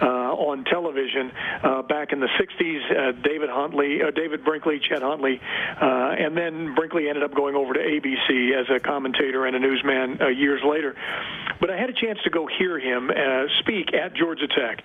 uh, 0.00 0.06
on 0.34 0.64
television 0.64 1.32
uh, 1.62 1.82
back 1.82 2.12
in 2.12 2.20
the 2.20 2.28
'60s. 2.38 2.90
Uh, 2.90 3.12
David 3.22 3.50
Huntley, 3.50 4.02
uh, 4.02 4.10
David 4.10 4.44
Brinkley, 4.44 4.80
Chet 4.80 5.02
Huntley, 5.02 5.40
uh, 5.40 5.84
and 6.18 6.36
then 6.36 6.74
Brinkley 6.74 7.08
ended 7.08 7.24
up 7.24 7.34
going 7.34 7.54
over 7.54 7.74
to 7.74 7.80
ABC 7.80 8.52
as 8.58 8.66
a 8.74 8.80
commentator 8.80 9.46
and 9.46 9.56
a 9.56 9.58
newsman 9.58 10.20
uh, 10.20 10.28
years 10.28 10.60
later. 10.64 10.94
But 11.60 11.70
I 11.70 11.76
had 11.76 11.90
a 11.90 11.92
chance 11.92 12.18
to 12.24 12.30
go 12.30 12.46
hear 12.46 12.78
him 12.78 13.10
uh, 13.10 13.46
speak 13.60 13.92
at 13.92 14.14
Georgia 14.14 14.46
Tech, 14.46 14.82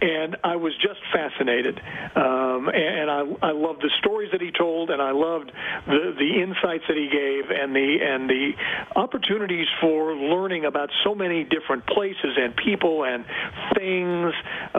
and 0.00 0.36
I 0.42 0.56
was 0.56 0.74
just 0.76 1.00
fascinated. 1.12 1.80
Um, 2.16 2.68
and 2.68 3.10
I, 3.10 3.22
I 3.42 3.52
loved 3.52 3.82
the 3.82 3.90
stories 3.98 4.30
that 4.32 4.40
he 4.40 4.50
told, 4.50 4.90
and 4.90 5.00
I 5.00 5.12
loved 5.12 5.52
the 5.86 6.14
the 6.18 6.42
insights 6.42 6.84
that 6.88 6.96
he 6.96 7.08
gave, 7.08 7.50
and 7.50 7.74
the 7.74 7.98
and 8.02 8.28
the 8.28 8.52
opportunities 8.96 9.66
for 9.80 10.14
learning 10.14 10.64
about 10.64 10.90
so 11.04 11.14
many 11.14 11.44
different 11.44 11.86
places 11.86 12.36
and 12.36 12.56
people 12.56 13.04
and 13.04 13.24
things 13.74 14.32
uh, 14.74 14.78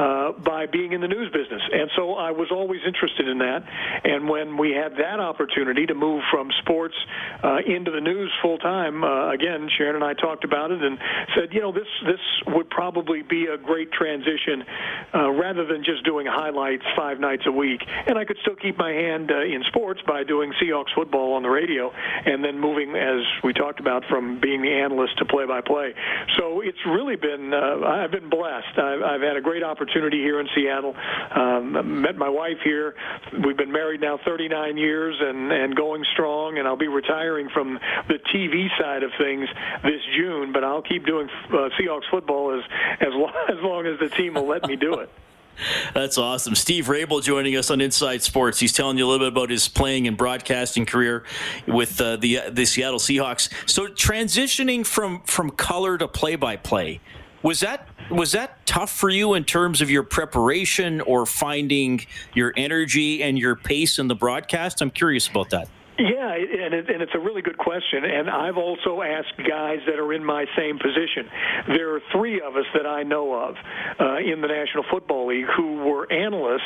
by 0.51 0.65
being 0.77 0.91
in 0.93 1.01
the 1.01 1.07
news 1.07 1.29
business. 1.31 1.61
And 1.79 1.89
so 1.95 2.03
I 2.13 2.31
was 2.31 2.49
always 2.51 2.81
interested 2.85 3.27
in 3.27 3.37
that. 3.39 3.61
And 4.03 4.29
when 4.29 4.57
we 4.57 4.69
had 4.71 4.91
that 4.97 5.19
opportunity 5.19 5.85
to 5.85 5.95
move 5.95 6.21
from 6.31 6.49
sports 6.61 6.95
uh, 7.43 7.57
into 7.65 7.91
the 7.91 8.01
news 8.01 8.31
full 8.41 8.57
time, 8.57 9.03
uh, 9.03 9.31
again, 9.31 9.69
Sharon 9.77 9.95
and 9.95 10.03
I 10.03 10.13
talked 10.13 10.43
about 10.43 10.71
it 10.71 10.81
and 10.81 10.97
said, 11.35 11.53
you 11.53 11.61
know, 11.61 11.71
this 11.71 11.91
this 12.05 12.23
would 12.53 12.69
probably 12.69 13.21
be 13.23 13.47
a 13.47 13.57
great 13.57 13.91
transition 13.91 14.63
uh, 15.13 15.29
rather 15.31 15.65
than 15.65 15.83
just 15.83 16.05
doing 16.05 16.25
highlights 16.25 16.85
five 16.95 17.19
nights 17.19 17.43
a 17.45 17.51
week. 17.51 17.81
And 18.07 18.17
I 18.17 18.23
could 18.25 18.37
still 18.41 18.55
keep 18.55 18.77
my 18.77 18.91
hand 18.91 19.31
uh, 19.31 19.41
in 19.55 19.63
sports 19.67 20.01
by 20.07 20.23
doing 20.23 20.53
Seahawks 20.61 20.93
football 20.95 21.33
on 21.33 21.43
the 21.43 21.49
radio 21.49 21.91
and 22.25 22.43
then 22.43 22.59
moving, 22.59 22.95
as 22.95 23.21
we 23.43 23.51
talked 23.53 23.79
about, 23.79 24.03
from 24.09 24.39
being 24.39 24.61
the 24.61 24.71
analyst 24.85 25.17
to 25.17 25.25
play-by-play. 25.25 25.93
So 26.37 26.61
it's 26.61 26.83
really 26.85 27.15
been, 27.15 27.53
uh, 27.53 27.85
I've 27.85 28.11
been 28.11 28.29
blessed. 28.29 28.77
I've, 28.77 29.01
I've 29.01 29.21
had 29.21 29.35
a 29.35 29.41
great 29.41 29.63
opportunity 29.63 29.96
here 30.03 30.39
in 30.39 30.47
Seattle. 30.55 30.95
Um, 31.35 32.01
met 32.01 32.17
my 32.17 32.29
wife 32.29 32.57
here. 32.63 32.95
We've 33.45 33.57
been 33.57 33.71
married 33.71 34.01
now 34.01 34.19
39 34.23 34.77
years 34.77 35.15
and, 35.19 35.51
and 35.51 35.75
going 35.75 36.03
strong, 36.13 36.57
and 36.57 36.67
I'll 36.67 36.77
be 36.77 36.87
retiring 36.87 37.49
from 37.49 37.79
the 38.07 38.19
TV 38.33 38.67
side 38.79 39.03
of 39.03 39.11
things 39.17 39.47
this 39.83 40.01
June, 40.15 40.51
but 40.51 40.63
I'll 40.63 40.81
keep 40.81 41.05
doing 41.05 41.29
uh, 41.49 41.69
Seahawks 41.79 42.09
football 42.09 42.57
as, 42.57 42.63
as, 42.99 43.13
long, 43.13 43.33
as 43.49 43.61
long 43.61 43.85
as 43.85 43.99
the 43.99 44.09
team 44.09 44.35
will 44.35 44.47
let 44.47 44.67
me 44.67 44.75
do 44.75 44.95
it. 44.95 45.09
That's 45.93 46.17
awesome. 46.17 46.55
Steve 46.55 46.85
Raible 46.85 47.23
joining 47.23 47.55
us 47.55 47.71
on 47.71 47.81
Inside 47.81 48.21
Sports. 48.21 48.59
He's 48.59 48.73
telling 48.73 48.97
you 48.97 49.05
a 49.05 49.07
little 49.07 49.25
bit 49.25 49.33
about 49.33 49.49
his 49.49 49.67
playing 49.67 50.07
and 50.07 50.17
broadcasting 50.17 50.85
career 50.85 51.23
with 51.67 51.99
uh, 51.99 52.17
the 52.17 52.41
the 52.49 52.65
Seattle 52.65 52.99
Seahawks. 52.99 53.49
So 53.69 53.87
transitioning 53.87 54.85
from 54.85 55.21
from 55.21 55.51
color 55.51 55.97
to 55.97 56.07
play 56.07 56.35
by 56.35 56.57
play, 56.57 56.99
was 57.43 57.59
that 57.61 57.87
was 58.09 58.31
that 58.31 58.65
tough 58.65 58.91
for 58.91 59.09
you 59.09 59.33
in 59.33 59.43
terms 59.43 59.81
of 59.81 59.89
your 59.89 60.03
preparation 60.03 61.01
or 61.01 61.25
finding 61.25 62.05
your 62.33 62.53
energy 62.55 63.21
and 63.21 63.37
your 63.37 63.55
pace 63.55 63.99
in 63.99 64.07
the 64.07 64.15
broadcast? 64.15 64.81
I'm 64.81 64.91
curious 64.91 65.27
about 65.27 65.49
that. 65.49 65.67
Yeah, 65.99 66.33
and, 66.35 66.73
it, 66.73 66.89
and 66.89 67.01
it's 67.01 67.15
a 67.15 67.19
really 67.19 67.41
good 67.41 67.57
question. 67.57 68.05
And 68.05 68.29
I've 68.29 68.57
also 68.57 69.01
asked 69.01 69.37
guys 69.37 69.79
that 69.87 69.97
are 69.97 70.13
in 70.13 70.23
my 70.23 70.45
same 70.55 70.77
position. 70.77 71.29
There 71.67 71.95
are 71.95 72.01
three 72.11 72.39
of 72.39 72.55
us 72.55 72.65
that 72.75 72.85
I 72.85 73.03
know 73.03 73.33
of 73.33 73.55
uh, 73.99 74.17
in 74.17 74.41
the 74.41 74.47
National 74.47 74.83
Football 74.91 75.27
League 75.27 75.47
who 75.55 75.77
were 75.77 76.11
analysts 76.11 76.61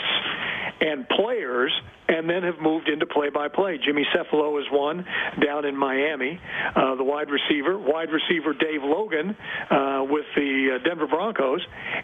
and 0.82 1.08
players 1.08 1.72
and 2.12 2.30
then 2.30 2.44
have 2.44 2.60
moved 2.60 2.90
into 2.90 3.06
play-by-play. 3.06 3.80
Jimmy 3.86 4.06
Cefalo 4.14 4.60
is 4.60 4.66
one 4.70 5.06
down 5.40 5.64
in 5.64 5.78
Miami, 5.78 6.40
uh, 6.76 6.96
the 6.96 7.04
wide 7.04 7.30
receiver, 7.30 7.78
wide 7.78 8.10
receiver 8.12 8.54
Dave 8.54 8.84
Logan 8.84 9.36
uh, 9.70 10.04
with 10.10 10.26
the 10.36 10.76
uh, 10.76 10.84
Denver 10.84 11.08
Broncos, 11.08 11.62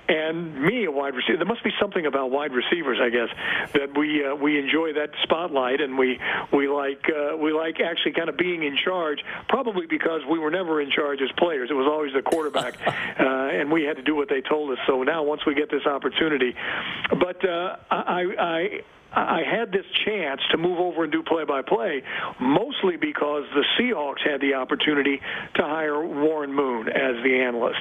and 0.07 0.61
me, 0.61 0.85
a 0.85 0.91
wide 0.91 1.13
receiver. 1.13 1.37
There 1.37 1.45
must 1.45 1.63
be 1.63 1.71
something 1.79 2.05
about 2.05 2.31
wide 2.31 2.53
receivers, 2.53 2.99
I 3.01 3.09
guess, 3.09 3.27
that 3.73 3.97
we 3.97 4.25
uh, 4.25 4.35
we 4.35 4.57
enjoy 4.57 4.93
that 4.93 5.09
spotlight 5.23 5.81
and 5.81 5.97
we 5.97 6.19
we 6.53 6.69
like 6.69 7.03
uh, 7.17 7.37
we 7.37 7.51
like 7.51 7.79
actually 7.79 8.13
kind 8.13 8.29
of 8.29 8.37
being 8.37 8.63
in 8.63 8.77
charge. 8.77 9.19
Probably 9.49 9.87
because 9.87 10.21
we 10.29 10.39
were 10.39 10.51
never 10.51 10.81
in 10.81 10.91
charge 10.91 11.19
as 11.21 11.31
players; 11.37 11.69
it 11.71 11.73
was 11.73 11.87
always 11.87 12.13
the 12.13 12.21
quarterback, 12.21 12.75
uh, 12.87 13.23
and 13.23 13.71
we 13.71 13.83
had 13.83 13.97
to 13.97 14.03
do 14.03 14.15
what 14.15 14.29
they 14.29 14.41
told 14.41 14.71
us. 14.71 14.77
So 14.87 15.03
now, 15.03 15.23
once 15.23 15.45
we 15.45 15.55
get 15.55 15.69
this 15.71 15.85
opportunity, 15.85 16.55
but 17.09 17.43
uh, 17.47 17.77
I, 17.89 18.23
I 18.39 18.81
I 19.13 19.41
had 19.49 19.71
this 19.71 19.85
chance 20.05 20.41
to 20.51 20.57
move 20.57 20.79
over 20.79 21.03
and 21.03 21.11
do 21.11 21.23
play-by-play, 21.23 22.03
mostly 22.39 22.97
because 22.97 23.43
the 23.53 23.63
Seahawks 23.79 24.21
had 24.25 24.41
the 24.41 24.55
opportunity 24.55 25.19
to 25.55 25.63
hire 25.63 26.05
Warren 26.05 26.53
Moon 26.53 26.87
as 26.89 27.15
the 27.23 27.41
analyst. 27.41 27.79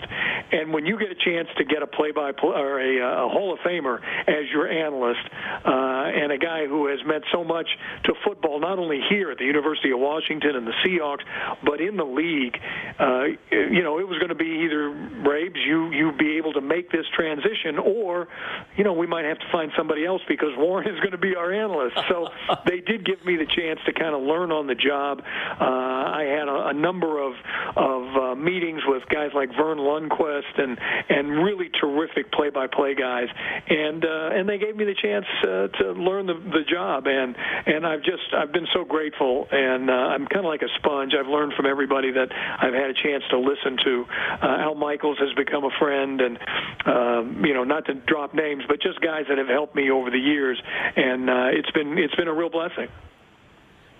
And 0.52 0.72
when 0.72 0.86
you 0.86 0.98
get 0.98 1.10
a 1.10 1.14
chance 1.14 1.48
to 1.58 1.64
get 1.64 1.82
a 1.82 1.86
play-by-play 1.86 2.54
or 2.56 2.80
a, 2.80 3.26
a 3.26 3.28
Hall 3.28 3.52
of 3.52 3.58
Famer 3.60 3.98
as 4.28 4.48
your 4.52 4.68
analyst, 4.68 5.20
uh, 5.64 5.70
and 6.16 6.32
a 6.32 6.38
guy 6.38 6.66
who 6.66 6.86
has 6.86 6.98
meant 7.06 7.24
so 7.32 7.44
much 7.44 7.66
to 8.04 8.14
football, 8.24 8.60
not 8.60 8.78
only 8.78 9.00
here 9.08 9.30
at 9.30 9.38
the 9.38 9.44
University 9.44 9.90
of 9.90 9.98
Washington 9.98 10.56
and 10.56 10.66
the 10.66 10.74
Seahawks, 10.84 11.24
but 11.64 11.80
in 11.80 11.96
the 11.96 12.04
league, 12.04 12.56
uh, 12.98 13.24
you 13.50 13.82
know, 13.82 13.98
it 13.98 14.06
was 14.08 14.18
going 14.18 14.30
to 14.30 14.34
be 14.34 14.64
either 14.64 14.90
Rabes, 15.26 15.58
you 15.66 15.90
you 15.90 16.12
be 16.12 16.36
able 16.36 16.52
to 16.52 16.60
make 16.60 16.90
this 16.90 17.04
transition, 17.14 17.78
or 17.78 18.28
you 18.76 18.84
know, 18.84 18.92
we 18.92 19.06
might 19.06 19.24
have 19.24 19.38
to 19.38 19.46
find 19.50 19.72
somebody 19.76 20.04
else 20.04 20.22
because 20.28 20.50
Warren 20.56 20.88
is 20.88 20.98
going 21.00 21.12
to 21.12 21.15
be 21.18 21.34
our 21.36 21.52
analyst. 21.52 21.96
So 22.08 22.28
they 22.66 22.80
did 22.80 23.04
give 23.04 23.24
me 23.24 23.36
the 23.36 23.46
chance 23.46 23.80
to 23.86 23.92
kind 23.92 24.14
of 24.14 24.22
learn 24.22 24.52
on 24.52 24.66
the 24.66 24.74
job. 24.74 25.20
Uh, 25.20 25.64
I 25.64 26.24
had 26.28 26.48
a, 26.48 26.68
a 26.68 26.74
number 26.74 27.22
of 27.22 27.34
of 27.76 28.02
uh, 28.16 28.34
meetings 28.34 28.82
with 28.86 29.02
guys 29.08 29.30
like 29.34 29.50
Verne 29.56 29.78
Lundquist 29.78 30.58
and 30.58 30.78
and 31.08 31.42
really 31.44 31.70
terrific 31.80 32.32
play-by-play 32.32 32.94
guys, 32.94 33.28
and 33.68 34.04
uh, 34.04 34.36
and 34.36 34.48
they 34.48 34.58
gave 34.58 34.76
me 34.76 34.84
the 34.84 34.94
chance 34.94 35.26
uh, 35.42 35.68
to 35.82 35.92
learn 35.92 36.26
the 36.26 36.34
the 36.34 36.64
job, 36.68 37.06
and 37.06 37.36
and 37.66 37.86
I've 37.86 38.02
just 38.02 38.32
I've 38.36 38.52
been 38.52 38.66
so 38.72 38.84
grateful, 38.84 39.46
and 39.50 39.90
uh, 39.90 40.14
I'm 40.14 40.26
kind 40.26 40.44
of 40.44 40.50
like 40.50 40.62
a 40.62 40.72
sponge. 40.78 41.12
I've 41.18 41.28
learned 41.28 41.54
from 41.54 41.66
everybody 41.66 42.12
that 42.12 42.28
I've 42.32 42.74
had 42.74 42.90
a 42.90 42.94
chance 42.94 43.24
to 43.30 43.38
listen 43.38 43.76
to. 43.84 44.04
Uh, 44.42 44.66
Al 44.66 44.74
Michaels 44.74 45.18
has 45.18 45.32
become 45.34 45.64
a 45.64 45.74
friend, 45.78 46.20
and 46.20 46.38
um, 46.86 47.44
you 47.44 47.54
know, 47.54 47.64
not 47.64 47.86
to 47.86 47.94
drop 47.94 48.34
names, 48.34 48.64
but 48.68 48.80
just 48.80 49.00
guys 49.00 49.24
that 49.28 49.38
have 49.38 49.48
helped 49.48 49.74
me 49.74 49.90
over 49.90 50.10
the 50.10 50.18
years, 50.18 50.60
and 50.96 51.05
uh, 51.28 51.48
it's 51.52 51.70
been 51.70 51.98
it's 51.98 52.14
been 52.14 52.28
a 52.28 52.34
real 52.34 52.50
blessing. 52.50 52.88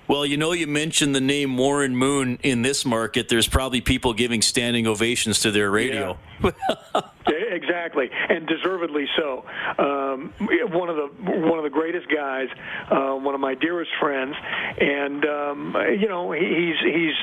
Well, 0.09 0.25
you 0.25 0.37
know, 0.37 0.53
you 0.53 0.69
mentioned 0.69 1.16
the 1.16 1.21
name 1.21 1.57
Warren 1.57 1.97
Moon 1.97 2.38
in 2.42 2.62
this 2.62 2.85
market. 2.85 3.29
There's 3.29 3.49
probably 3.49 3.81
people 3.81 4.12
giving 4.14 4.40
standing 4.40 4.87
ovations 4.87 5.40
to 5.40 5.51
their 5.51 5.71
radio. 5.71 6.16
Yeah. 6.42 7.01
exactly, 7.57 8.09
and 8.12 8.47
deservedly 8.47 9.07
so. 9.16 9.45
Um, 9.79 10.33
one 10.71 10.88
of 10.88 10.97
the 10.97 11.09
one 11.49 11.59
of 11.59 11.64
the 11.64 11.71
greatest 11.71 12.07
guys, 12.09 12.49
uh, 12.90 13.16
one 13.16 13.35
of 13.35 13.40
my 13.40 13.55
dearest 13.55 13.90
friends, 14.01 14.35
and 14.79 15.25
um, 15.25 15.77
you 15.99 16.09
know 16.09 16.33
he's 16.33 16.77
he's 16.85 17.16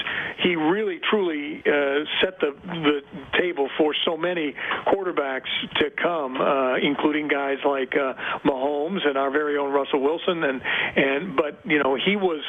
he 0.43 0.55
really 0.55 0.99
truly 1.09 1.61
uh, 1.65 2.03
set 2.21 2.39
the 2.39 2.51
the 2.65 3.01
table 3.39 3.69
for 3.77 3.93
so 4.05 4.17
many 4.17 4.55
quarterbacks 4.87 5.49
to 5.79 5.89
come, 5.91 6.39
uh, 6.39 6.75
including 6.77 7.27
guys 7.27 7.57
like 7.65 7.93
uh, 7.95 8.13
Mahomes 8.45 9.07
and 9.07 9.17
our 9.17 9.31
very 9.31 9.57
own 9.57 9.71
Russell 9.71 10.01
Wilson, 10.01 10.43
and 10.43 10.61
and 10.95 11.35
but 11.35 11.59
you 11.65 11.81
know 11.81 11.95
he 11.95 12.15
was 12.15 12.43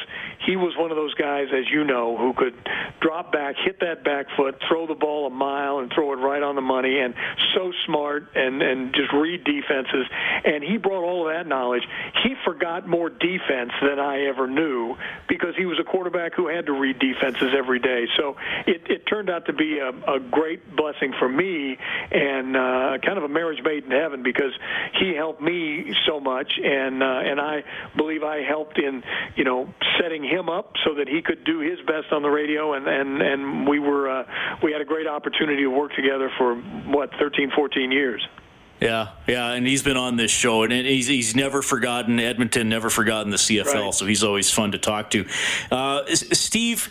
he 0.45 0.55
was 0.55 0.73
one 0.77 0.91
of 0.91 0.97
those 0.97 1.13
guys, 1.15 1.47
as 1.53 1.65
you 1.71 1.83
know, 1.83 2.17
who 2.17 2.33
could 2.33 2.55
drop 3.01 3.31
back, 3.31 3.55
hit 3.63 3.79
that 3.79 4.03
back 4.03 4.27
foot, 4.37 4.55
throw 4.67 4.87
the 4.87 4.95
ball 4.95 5.27
a 5.27 5.29
mile, 5.29 5.79
and 5.79 5.91
throw 5.93 6.13
it 6.13 6.17
right 6.17 6.43
on 6.43 6.55
the 6.55 6.61
money, 6.61 6.99
and 6.99 7.13
so 7.55 7.71
smart 7.85 8.27
and 8.35 8.61
and 8.61 8.93
just 8.93 9.11
read 9.13 9.43
defenses, 9.43 10.05
and 10.45 10.63
he 10.63 10.77
brought 10.77 11.03
all 11.03 11.27
of 11.27 11.33
that 11.33 11.47
knowledge. 11.47 11.83
He 12.23 12.35
forgot 12.45 12.87
more 12.87 13.09
defense 13.09 13.71
than 13.81 13.99
I 13.99 14.25
ever 14.25 14.47
knew 14.47 14.95
because 15.27 15.55
he 15.57 15.65
was 15.65 15.79
a 15.79 15.83
quarterback 15.83 16.33
who 16.35 16.47
had 16.47 16.65
to 16.67 16.73
read 16.73 16.99
defenses 16.99 17.53
every 17.57 17.79
day. 17.79 18.05
So 18.17 18.35
it, 18.67 18.81
it 18.89 19.05
turned 19.07 19.29
out 19.29 19.45
to 19.47 19.53
be 19.53 19.79
a, 19.79 19.89
a 19.89 20.19
great 20.19 20.75
blessing 20.75 21.13
for 21.19 21.29
me 21.29 21.77
and 22.11 22.55
uh, 22.55 22.97
kind 23.03 23.17
of 23.17 23.23
a 23.23 23.29
marriage 23.29 23.59
made 23.63 23.83
in 23.83 23.91
heaven 23.91 24.23
because 24.23 24.51
he 24.99 25.13
helped 25.15 25.41
me 25.41 25.93
so 26.05 26.19
much, 26.19 26.51
and 26.63 27.01
uh, 27.01 27.05
and 27.05 27.39
I 27.39 27.63
believe 27.95 28.23
I 28.23 28.41
helped 28.41 28.77
in 28.77 29.03
you 29.35 29.43
know 29.43 29.73
setting 29.99 30.23
him 30.23 30.49
up 30.49 30.73
so 30.85 30.95
that 30.95 31.07
he 31.07 31.21
could 31.21 31.43
do 31.43 31.59
his 31.59 31.79
best 31.85 32.11
on 32.11 32.21
the 32.21 32.29
radio, 32.29 32.73
and 32.73 32.87
and 32.87 33.21
and 33.21 33.67
we 33.67 33.79
were 33.79 34.09
uh, 34.09 34.23
we 34.63 34.71
had 34.71 34.81
a 34.81 34.85
great 34.85 35.07
opportunity 35.07 35.63
to 35.63 35.69
work 35.69 35.93
together 35.93 36.31
for 36.37 36.55
what 36.55 37.09
13, 37.19 37.51
14 37.55 37.64
years. 37.73 38.25
Yeah, 38.81 39.11
yeah, 39.25 39.51
and 39.51 39.65
he's 39.65 39.83
been 39.83 39.95
on 39.95 40.17
this 40.17 40.31
show, 40.31 40.63
and 40.63 40.73
he's 40.73 41.07
he's 41.07 41.33
never 41.33 41.61
forgotten 41.61 42.19
Edmonton, 42.19 42.67
never 42.67 42.89
forgotten 42.89 43.31
the 43.31 43.37
CFL, 43.37 43.73
right. 43.73 43.93
so 43.93 44.05
he's 44.05 44.21
always 44.21 44.51
fun 44.51 44.73
to 44.73 44.77
talk 44.77 45.11
to. 45.11 45.25
Uh, 45.71 46.03
Steve, 46.13 46.89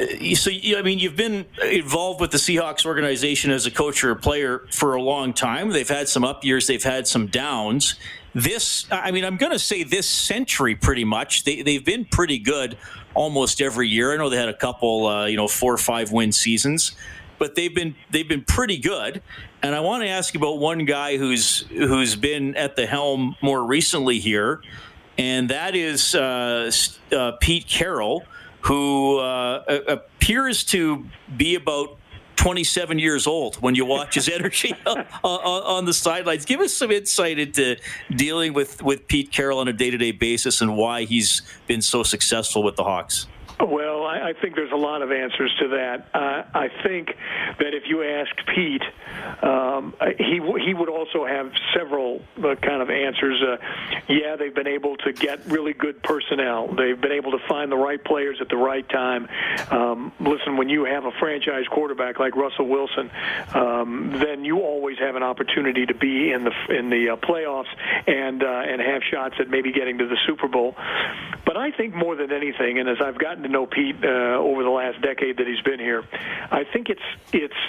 uh, 0.00 0.34
so 0.34 0.50
I 0.50 0.80
mean, 0.82 0.98
you've 0.98 1.16
been 1.16 1.44
involved 1.62 2.22
with 2.22 2.30
the 2.30 2.38
Seahawks 2.38 2.86
organization 2.86 3.50
as 3.50 3.66
a 3.66 3.70
coach 3.70 4.02
or 4.02 4.12
a 4.12 4.16
player 4.16 4.66
for 4.70 4.94
a 4.94 5.02
long 5.02 5.34
time. 5.34 5.70
They've 5.70 5.86
had 5.86 6.08
some 6.08 6.24
up 6.24 6.42
years, 6.42 6.66
they've 6.66 6.82
had 6.82 7.06
some 7.06 7.26
downs. 7.26 7.96
This, 8.34 8.86
I 8.90 9.10
mean, 9.12 9.24
I'm 9.24 9.36
going 9.36 9.52
to 9.52 9.58
say 9.58 9.82
this 9.82 10.08
century, 10.08 10.74
pretty 10.74 11.04
much. 11.04 11.44
They 11.44 11.60
they've 11.60 11.84
been 11.84 12.06
pretty 12.06 12.38
good 12.38 12.78
almost 13.14 13.60
every 13.60 13.88
year. 13.88 14.14
I 14.14 14.16
know 14.16 14.30
they 14.30 14.36
had 14.36 14.48
a 14.48 14.56
couple, 14.56 15.06
uh, 15.06 15.26
you 15.26 15.36
know, 15.36 15.48
four 15.48 15.74
or 15.74 15.78
five 15.78 16.12
win 16.12 16.32
seasons 16.32 16.96
but 17.38 17.54
they've 17.54 17.74
been 17.74 17.94
they've 18.10 18.28
been 18.28 18.44
pretty 18.44 18.78
good. 18.78 19.22
And 19.62 19.74
I 19.74 19.80
want 19.80 20.02
to 20.02 20.08
ask 20.08 20.34
you 20.34 20.40
about 20.40 20.58
one 20.58 20.84
guy 20.84 21.16
who's 21.16 21.60
who's 21.68 22.16
been 22.16 22.56
at 22.56 22.76
the 22.76 22.86
helm 22.86 23.36
more 23.42 23.64
recently 23.64 24.18
here, 24.18 24.60
and 25.18 25.50
that 25.50 25.74
is 25.74 26.14
uh, 26.14 26.70
uh, 27.12 27.32
Pete 27.40 27.66
Carroll, 27.66 28.24
who 28.60 29.18
uh, 29.18 29.62
appears 29.86 30.64
to 30.64 31.04
be 31.36 31.54
about 31.54 31.98
27 32.36 32.98
years 32.98 33.26
old 33.26 33.56
when 33.56 33.74
you 33.74 33.84
watch 33.84 34.14
his 34.14 34.28
energy 34.32 34.72
on, 34.86 35.04
on, 35.24 35.84
the 35.84 35.92
sidelines. 35.92 36.44
Give 36.44 36.60
us 36.60 36.72
some 36.72 36.90
insight 36.90 37.38
into 37.38 37.76
dealing 38.14 38.52
with, 38.52 38.82
with 38.82 39.08
Pete 39.08 39.32
Carroll 39.32 39.58
on 39.58 39.68
a 39.68 39.72
day 39.72 39.90
to 39.90 39.98
day 39.98 40.12
basis 40.12 40.60
and 40.60 40.76
why 40.76 41.04
he's 41.04 41.42
been 41.66 41.82
so 41.82 42.02
successful 42.02 42.62
with 42.62 42.76
the 42.76 42.84
Hawks. 42.84 43.26
I 44.26 44.32
think 44.32 44.56
there's 44.56 44.72
a 44.72 44.76
lot 44.76 45.02
of 45.02 45.12
answers 45.12 45.54
to 45.60 45.68
that. 45.68 46.08
Uh, 46.12 46.42
I 46.52 46.68
think 46.82 47.14
that 47.60 47.74
if 47.74 47.84
you 47.86 48.02
asked 48.02 48.44
Pete, 48.52 48.82
um, 49.40 49.94
he 50.18 50.40
he 50.64 50.74
would 50.74 50.88
also 50.88 51.24
have 51.24 51.52
several 51.72 52.22
uh, 52.38 52.56
kind 52.56 52.82
of 52.82 52.90
answers. 52.90 53.40
Uh, 53.40 53.56
yeah, 54.08 54.34
they've 54.34 54.54
been 54.54 54.66
able 54.66 54.96
to 54.96 55.12
get 55.12 55.46
really 55.46 55.74
good 55.74 56.02
personnel. 56.02 56.66
They've 56.74 57.00
been 57.00 57.12
able 57.12 57.38
to 57.38 57.46
find 57.46 57.70
the 57.70 57.76
right 57.76 58.02
players 58.02 58.38
at 58.40 58.48
the 58.48 58.56
right 58.56 58.86
time. 58.88 59.28
Um, 59.70 60.12
listen, 60.18 60.56
when 60.56 60.68
you 60.68 60.84
have 60.86 61.04
a 61.04 61.12
franchise 61.20 61.66
quarterback 61.70 62.18
like 62.18 62.34
Russell 62.34 62.66
Wilson, 62.66 63.08
um, 63.54 64.10
then 64.20 64.44
you 64.44 64.58
always 64.58 64.98
have 64.98 65.14
an 65.14 65.22
opportunity 65.22 65.86
to 65.86 65.94
be 65.94 66.32
in 66.32 66.42
the 66.42 66.52
in 66.76 66.90
the 66.90 67.10
uh, 67.10 67.16
playoffs 67.16 67.70
and 68.08 68.42
uh, 68.42 68.46
and 68.66 68.80
have 68.80 69.02
shots 69.08 69.36
at 69.38 69.48
maybe 69.48 69.70
getting 69.70 69.98
to 69.98 70.08
the 70.08 70.18
Super 70.26 70.48
Bowl. 70.48 70.74
But 71.44 71.56
I 71.56 71.70
think 71.70 71.94
more 71.94 72.16
than 72.16 72.32
anything, 72.32 72.80
and 72.80 72.88
as 72.88 72.96
I've 73.00 73.18
gotten 73.18 73.44
to 73.44 73.48
know 73.48 73.66
Pete 73.66 73.94
uh, 74.02 74.15
Uh, 74.16 74.38
over 74.38 74.62
the 74.62 74.70
last 74.70 75.02
decade 75.02 75.36
that 75.36 75.46
he's 75.46 75.60
been 75.60 75.78
here. 75.78 76.02
I 76.50 76.64
think 76.64 76.88
it's 76.88 77.02
it's 77.34 77.60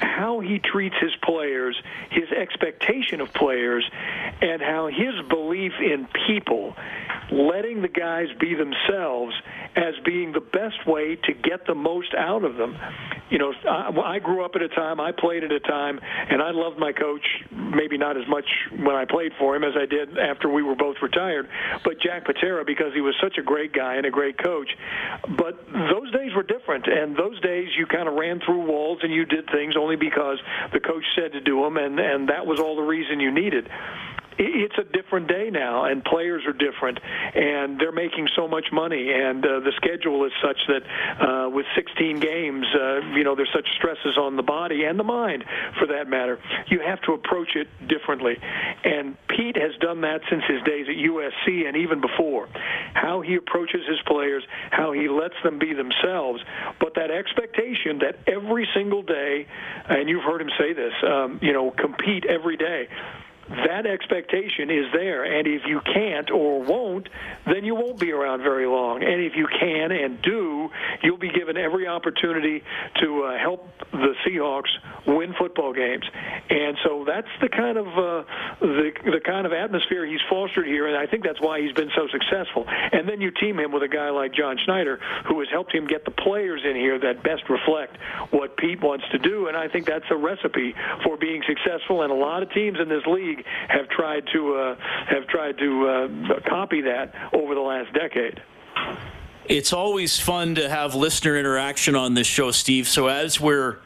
how 0.00 0.40
he 0.40 0.58
treats 0.58 0.96
his 1.00 1.12
players, 1.22 1.80
his 2.10 2.30
expectation 2.30 3.20
of 3.20 3.32
players, 3.32 3.88
and 4.40 4.60
how 4.60 4.88
his 4.88 5.14
belief 5.28 5.72
in 5.80 6.06
people, 6.26 6.74
letting 7.30 7.82
the 7.82 7.88
guys 7.88 8.28
be 8.38 8.54
themselves 8.54 9.34
as 9.76 9.94
being 10.04 10.32
the 10.32 10.40
best 10.40 10.86
way 10.86 11.16
to 11.16 11.32
get 11.32 11.66
the 11.66 11.74
most 11.74 12.14
out 12.14 12.44
of 12.44 12.56
them. 12.56 12.76
You 13.30 13.38
know, 13.38 13.52
I, 13.68 14.16
I 14.16 14.18
grew 14.18 14.44
up 14.44 14.52
at 14.56 14.62
a 14.62 14.68
time, 14.68 15.00
I 15.00 15.12
played 15.12 15.44
at 15.44 15.52
a 15.52 15.60
time, 15.60 16.00
and 16.02 16.42
I 16.42 16.50
loved 16.50 16.78
my 16.78 16.92
coach, 16.92 17.24
maybe 17.52 17.96
not 17.96 18.16
as 18.16 18.26
much 18.28 18.46
when 18.70 18.96
I 18.96 19.04
played 19.04 19.32
for 19.38 19.54
him 19.54 19.62
as 19.62 19.74
I 19.76 19.86
did 19.86 20.18
after 20.18 20.48
we 20.48 20.64
were 20.64 20.74
both 20.74 20.96
retired, 21.00 21.48
but 21.84 22.00
Jack 22.00 22.24
Patera 22.24 22.64
because 22.64 22.92
he 22.92 23.00
was 23.00 23.14
such 23.22 23.38
a 23.38 23.42
great 23.42 23.72
guy 23.72 23.94
and 23.94 24.06
a 24.06 24.10
great 24.10 24.36
coach. 24.36 24.70
But 25.38 25.64
those 25.72 26.10
days 26.12 26.34
were 26.34 26.42
different, 26.42 26.86
and 26.88 27.16
those 27.16 27.40
days 27.40 27.68
you 27.78 27.86
kind 27.86 28.08
of 28.08 28.14
ran 28.14 28.40
through 28.44 28.66
walls 28.66 28.98
and 29.02 29.12
you 29.12 29.24
did 29.24 29.48
things 29.52 29.76
only 29.76 29.89
because 29.96 30.38
the 30.72 30.80
coach 30.80 31.04
said 31.14 31.32
to 31.32 31.40
do 31.40 31.62
them, 31.62 31.76
and, 31.76 31.98
and 31.98 32.28
that 32.28 32.46
was 32.46 32.60
all 32.60 32.76
the 32.76 32.82
reason 32.82 33.20
you 33.20 33.30
needed 33.30 33.68
it's 34.40 34.78
a 34.78 34.84
different 34.84 35.28
day 35.28 35.50
now, 35.50 35.84
and 35.84 36.02
players 36.02 36.44
are 36.46 36.52
different, 36.52 36.98
and 37.34 37.78
they're 37.78 37.92
making 37.92 38.28
so 38.34 38.48
much 38.48 38.66
money, 38.72 39.12
and 39.12 39.44
uh, 39.44 39.60
the 39.60 39.72
schedule 39.76 40.24
is 40.24 40.32
such 40.42 40.58
that 40.68 40.82
uh, 41.20 41.50
with 41.50 41.66
16 41.74 42.20
games, 42.20 42.66
uh, 42.74 43.00
you 43.14 43.22
know, 43.22 43.34
there's 43.34 43.52
such 43.52 43.68
stresses 43.76 44.16
on 44.16 44.36
the 44.36 44.42
body 44.42 44.84
and 44.84 44.98
the 44.98 45.04
mind, 45.04 45.44
for 45.78 45.86
that 45.88 46.08
matter. 46.08 46.38
You 46.68 46.80
have 46.80 47.02
to 47.02 47.12
approach 47.12 47.54
it 47.54 47.68
differently, 47.86 48.38
and 48.84 49.16
Pete 49.28 49.56
has 49.56 49.76
done 49.80 50.00
that 50.02 50.22
since 50.30 50.42
his 50.48 50.62
days 50.62 50.86
at 50.88 50.96
USC 50.96 51.66
and 51.66 51.76
even 51.76 52.00
before. 52.00 52.48
How 52.94 53.20
he 53.20 53.36
approaches 53.36 53.82
his 53.86 54.00
players, 54.06 54.42
how 54.70 54.92
he 54.92 55.08
lets 55.08 55.36
them 55.44 55.58
be 55.58 55.74
themselves, 55.74 56.40
but 56.80 56.94
that 56.94 57.10
expectation 57.10 57.98
that 57.98 58.16
every 58.26 58.66
single 58.74 59.02
day, 59.02 59.46
and 59.88 60.08
you've 60.08 60.24
heard 60.24 60.40
him 60.40 60.50
say 60.58 60.72
this, 60.72 60.94
um, 61.06 61.38
you 61.42 61.52
know, 61.52 61.70
compete 61.70 62.24
every 62.24 62.56
day 62.56 62.88
that 63.50 63.84
expectation 63.86 64.70
is 64.70 64.86
there. 64.92 65.24
And 65.24 65.46
if 65.46 65.62
you 65.66 65.80
can't 65.80 66.30
or 66.30 66.62
won't, 66.62 67.08
then 67.46 67.64
you 67.64 67.74
won't 67.74 67.98
be 67.98 68.12
around 68.12 68.42
very 68.42 68.66
long. 68.66 69.02
And 69.02 69.20
if 69.20 69.34
you 69.34 69.46
can 69.46 69.90
and 69.90 70.22
do, 70.22 70.70
you'll 71.02 71.18
be 71.18 71.30
given 71.30 71.56
every 71.56 71.88
opportunity 71.88 72.62
to 73.00 73.24
uh, 73.24 73.38
help 73.38 73.66
the 73.90 74.14
Seahawks 74.24 74.70
win 75.06 75.34
football 75.38 75.72
games. 75.72 76.04
And 76.48 76.76
so 76.84 77.04
that's 77.06 77.28
the 77.40 77.48
kind 77.48 77.76
of 77.76 77.86
uh, 77.86 78.24
the 78.60 78.90
the 79.04 79.20
kind 79.24 79.46
of 79.46 79.52
atmosphere 79.52 80.06
he's 80.06 80.20
fostered 80.28 80.66
here, 80.66 80.86
and 80.86 80.96
I 80.96 81.06
think 81.06 81.24
that's 81.24 81.40
why 81.40 81.60
he's 81.60 81.72
been 81.72 81.90
so 81.96 82.06
successful. 82.08 82.64
And 82.68 83.08
then 83.08 83.20
you 83.20 83.30
team 83.30 83.58
him 83.58 83.72
with 83.72 83.82
a 83.82 83.88
guy 83.88 84.10
like 84.10 84.32
John 84.32 84.58
Schneider, 84.64 85.00
who 85.26 85.40
has 85.40 85.48
helped 85.50 85.74
him 85.74 85.86
get 85.86 86.04
the 86.04 86.10
players 86.10 86.62
in 86.64 86.76
here 86.76 86.98
that 87.00 87.22
best 87.22 87.48
reflect 87.48 87.96
what 88.30 88.56
Pete 88.56 88.80
wants 88.80 89.04
to 89.12 89.18
do. 89.18 89.48
And 89.48 89.56
I 89.56 89.68
think 89.68 89.86
that's 89.86 90.04
a 90.10 90.16
recipe 90.16 90.74
for 91.04 91.16
being 91.16 91.42
successful. 91.46 92.02
And 92.02 92.12
a 92.12 92.14
lot 92.14 92.42
of 92.42 92.52
teams 92.52 92.78
in 92.80 92.88
this 92.88 93.04
league 93.06 93.39
have 93.68 93.88
tried 93.88 94.24
to 94.32 94.54
uh, 94.54 94.76
have 95.08 95.26
tried 95.26 95.58
to 95.58 95.88
uh, 95.88 96.40
copy 96.48 96.80
that 96.82 97.14
over 97.32 97.54
the 97.54 97.60
last 97.60 97.92
decade. 97.94 98.42
It's 99.46 99.72
always 99.72 100.18
fun 100.18 100.54
to 100.56 100.68
have 100.68 100.94
listener 100.94 101.36
interaction 101.36 101.96
on 101.96 102.14
this 102.14 102.26
show, 102.26 102.52
Steve. 102.52 102.86
So 102.86 103.08
as 103.08 103.40
we're 103.40 103.78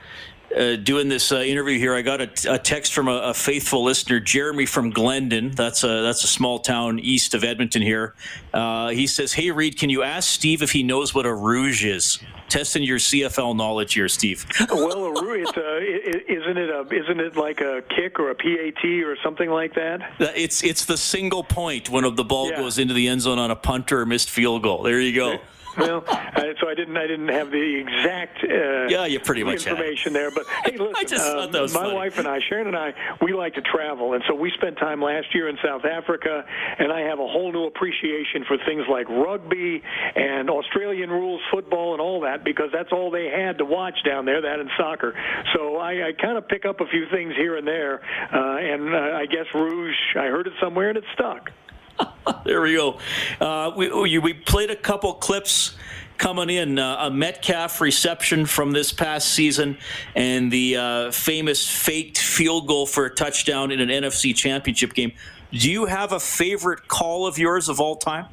uh, 0.54 0.76
doing 0.76 1.08
this 1.08 1.32
uh, 1.32 1.38
interview 1.38 1.78
here, 1.78 1.94
I 1.94 2.02
got 2.02 2.20
a, 2.20 2.54
a 2.54 2.58
text 2.58 2.92
from 2.92 3.08
a, 3.08 3.16
a, 3.16 3.34
faithful 3.34 3.82
listener, 3.82 4.20
Jeremy 4.20 4.66
from 4.66 4.90
Glendon. 4.90 5.50
That's 5.50 5.82
a 5.82 6.02
that's 6.02 6.22
a 6.22 6.26
small 6.26 6.58
town 6.60 6.98
east 7.00 7.34
of 7.34 7.44
Edmonton 7.44 7.82
here. 7.82 8.14
Uh, 8.52 8.90
he 8.90 9.06
says, 9.06 9.32
"Hey 9.32 9.50
Reid, 9.50 9.78
can 9.78 9.90
you 9.90 10.02
ask 10.02 10.28
Steve 10.30 10.62
if 10.62 10.70
he 10.72 10.82
knows 10.82 11.14
what 11.14 11.26
a 11.26 11.34
rouge 11.34 11.84
is?" 11.84 12.18
Testing 12.48 12.82
your 12.82 12.98
CFL 12.98 13.56
knowledge 13.56 13.94
here, 13.94 14.08
Steve. 14.08 14.46
well, 14.70 15.03
a 15.03 15.03
rouge, 15.03 15.03
it's 15.46 15.56
a, 15.56 16.32
isn't 16.32 16.56
it 16.58 16.70
a 16.70 16.80
isn't 16.94 17.20
it 17.20 17.36
like 17.36 17.60
a 17.60 17.82
kick 17.82 18.18
or 18.18 18.30
a 18.30 18.34
PAT 18.34 18.84
or 19.04 19.16
something 19.22 19.50
like 19.50 19.74
that? 19.74 20.02
Uh, 20.20 20.32
it's 20.34 20.62
it's 20.62 20.84
the 20.84 20.96
single 20.96 21.44
point 21.44 21.90
when 21.90 22.14
the 22.14 22.24
ball 22.24 22.50
yeah. 22.50 22.56
goes 22.56 22.78
into 22.78 22.94
the 22.94 23.08
end 23.08 23.22
zone 23.22 23.38
on 23.38 23.50
a 23.50 23.56
punter 23.56 24.00
or 24.00 24.06
missed 24.06 24.30
field 24.30 24.62
goal. 24.62 24.82
There 24.82 25.00
you 25.00 25.14
go 25.14 25.38
well, 25.76 26.04
uh, 26.08 26.42
so 26.60 26.68
I 26.68 26.74
didn't 26.74 26.96
I 26.96 27.06
didn't 27.06 27.28
have 27.28 27.50
the 27.50 27.76
exact 27.76 28.38
uh, 28.44 28.86
yeah, 28.88 29.06
you 29.06 29.20
pretty 29.20 29.44
much 29.44 29.66
information 29.66 30.12
there. 30.12 30.30
But 30.30 30.46
hey, 30.64 30.76
listen, 30.78 31.20
I 31.20 31.44
uh, 31.44 31.48
my 31.50 31.66
funny. 31.66 31.94
wife 31.94 32.18
and 32.18 32.28
I, 32.28 32.40
Sharon 32.48 32.66
and 32.66 32.76
I, 32.76 32.94
we 33.22 33.32
like 33.32 33.54
to 33.54 33.62
travel, 33.62 34.14
and 34.14 34.22
so 34.28 34.34
we 34.34 34.50
spent 34.52 34.78
time 34.78 35.02
last 35.02 35.34
year 35.34 35.48
in 35.48 35.56
South 35.64 35.84
Africa, 35.84 36.44
and 36.78 36.92
I 36.92 37.00
have 37.00 37.18
a 37.18 37.26
whole 37.26 37.52
new 37.52 37.64
appreciation 37.64 38.44
for 38.46 38.56
things 38.66 38.84
like 38.88 39.08
rugby 39.08 39.82
and 40.14 40.50
Australian 40.50 41.10
rules 41.10 41.40
football 41.50 41.92
and 41.92 42.00
all 42.00 42.20
that 42.22 42.44
because 42.44 42.70
that's 42.72 42.92
all 42.92 43.10
they 43.10 43.26
had 43.26 43.58
to 43.58 43.64
watch 43.64 43.96
down 44.04 44.24
there, 44.24 44.40
that 44.40 44.60
and 44.60 44.70
soccer. 44.76 45.14
So 45.54 45.76
I, 45.76 46.08
I 46.08 46.12
kind 46.20 46.38
of 46.38 46.48
pick 46.48 46.64
up 46.64 46.80
a 46.80 46.86
few 46.86 47.06
things 47.10 47.34
here 47.36 47.56
and 47.56 47.66
there, 47.66 48.00
uh, 48.32 48.56
and 48.58 48.94
uh, 48.94 49.18
I 49.18 49.26
guess 49.26 49.46
Rouge, 49.54 49.96
I 50.16 50.26
heard 50.26 50.46
it 50.46 50.54
somewhere 50.60 50.88
and 50.88 50.98
it 50.98 51.04
stuck. 51.14 51.50
there 52.44 52.62
we 52.62 52.74
go. 52.74 52.98
Uh, 53.40 53.72
we, 53.76 54.18
we 54.18 54.32
played 54.32 54.70
a 54.70 54.76
couple 54.76 55.14
clips 55.14 55.76
coming 56.18 56.50
in 56.50 56.78
uh, 56.78 56.96
a 57.00 57.10
Metcalf 57.10 57.80
reception 57.80 58.46
from 58.46 58.72
this 58.72 58.92
past 58.92 59.28
season 59.32 59.76
and 60.14 60.50
the 60.50 60.76
uh, 60.76 61.10
famous 61.10 61.68
faked 61.68 62.18
field 62.18 62.66
goal 62.66 62.86
for 62.86 63.04
a 63.04 63.10
touchdown 63.10 63.70
in 63.70 63.80
an 63.80 63.88
NFC 63.88 64.34
championship 64.34 64.94
game. 64.94 65.12
Do 65.52 65.70
you 65.70 65.86
have 65.86 66.12
a 66.12 66.20
favorite 66.20 66.88
call 66.88 67.26
of 67.26 67.38
yours 67.38 67.68
of 67.68 67.80
all 67.80 67.96
time? 67.96 68.26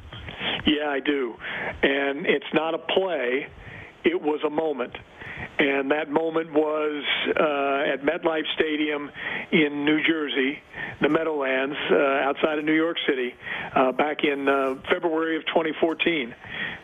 Yeah, 0.66 0.88
I 0.88 1.00
do. 1.00 1.36
And 1.82 2.26
it's 2.26 2.46
not 2.52 2.74
a 2.74 2.78
play 2.78 3.48
it 4.04 4.20
was 4.20 4.40
a 4.44 4.50
moment. 4.50 4.96
And 5.58 5.90
that 5.90 6.10
moment 6.10 6.52
was 6.52 7.04
uh, 7.28 7.92
at 7.92 8.02
MetLife 8.02 8.46
Stadium 8.54 9.10
in 9.52 9.84
New 9.84 10.02
Jersey, 10.02 10.58
the 11.00 11.08
Meadowlands, 11.08 11.76
uh, 11.90 11.96
outside 12.28 12.58
of 12.58 12.64
New 12.64 12.74
York 12.74 12.96
City, 13.06 13.34
uh, 13.76 13.92
back 13.92 14.24
in 14.24 14.48
uh, 14.48 14.74
February 14.90 15.36
of 15.36 15.46
2014 15.46 16.34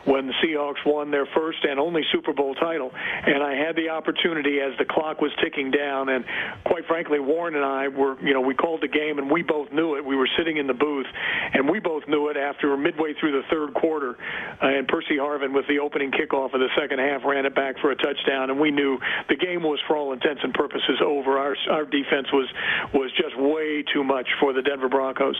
when 0.05 0.27
the 0.27 0.33
Seahawks 0.41 0.85
won 0.85 1.11
their 1.11 1.25
first 1.35 1.59
and 1.63 1.79
only 1.79 2.01
Super 2.11 2.31
Bowl 2.31 2.55
title. 2.55 2.91
And 2.93 3.43
I 3.43 3.55
had 3.55 3.75
the 3.75 3.89
opportunity 3.89 4.59
as 4.61 4.77
the 4.77 4.85
clock 4.85 5.19
was 5.19 5.31
ticking 5.43 5.71
down, 5.71 6.07
and 6.09 6.23
quite 6.63 6.85
frankly, 6.87 7.19
Warren 7.19 7.55
and 7.55 7.65
I 7.65 7.89
were, 7.89 8.19
you 8.21 8.33
know, 8.33 8.41
we 8.41 8.55
called 8.55 8.81
the 8.81 8.87
game 8.87 9.19
and 9.19 9.29
we 9.29 9.43
both 9.43 9.71
knew 9.71 9.97
it. 9.97 10.05
We 10.05 10.15
were 10.15 10.29
sitting 10.37 10.57
in 10.57 10.67
the 10.67 10.73
booth, 10.73 11.07
and 11.53 11.67
we 11.69 11.79
both 11.79 12.07
knew 12.07 12.29
it 12.29 12.37
after 12.37 12.75
midway 12.77 13.13
through 13.19 13.33
the 13.33 13.47
third 13.49 13.73
quarter. 13.73 14.15
Uh, 14.61 14.67
and 14.67 14.87
Percy 14.87 15.17
Harvin, 15.17 15.53
with 15.53 15.67
the 15.67 15.79
opening 15.79 16.11
kickoff 16.11 16.53
of 16.53 16.61
the 16.61 16.69
second 16.79 16.99
half, 16.99 17.21
ran 17.25 17.45
it 17.45 17.53
back 17.53 17.75
for 17.81 17.91
a 17.91 17.95
touchdown, 17.95 18.38
and 18.47 18.59
we 18.59 18.71
knew 18.71 18.97
the 19.27 19.35
game 19.35 19.63
was, 19.63 19.79
for 19.87 19.97
all 19.97 20.13
intents 20.13 20.41
and 20.43 20.53
purposes, 20.53 21.01
over. 21.03 21.37
Our 21.37 21.55
our 21.69 21.85
defense 21.85 22.27
was 22.31 22.47
was 22.93 23.11
just 23.17 23.35
way 23.37 23.83
too 23.91 24.03
much 24.03 24.27
for 24.39 24.53
the 24.53 24.61
Denver 24.61 24.89
Broncos. 24.89 25.39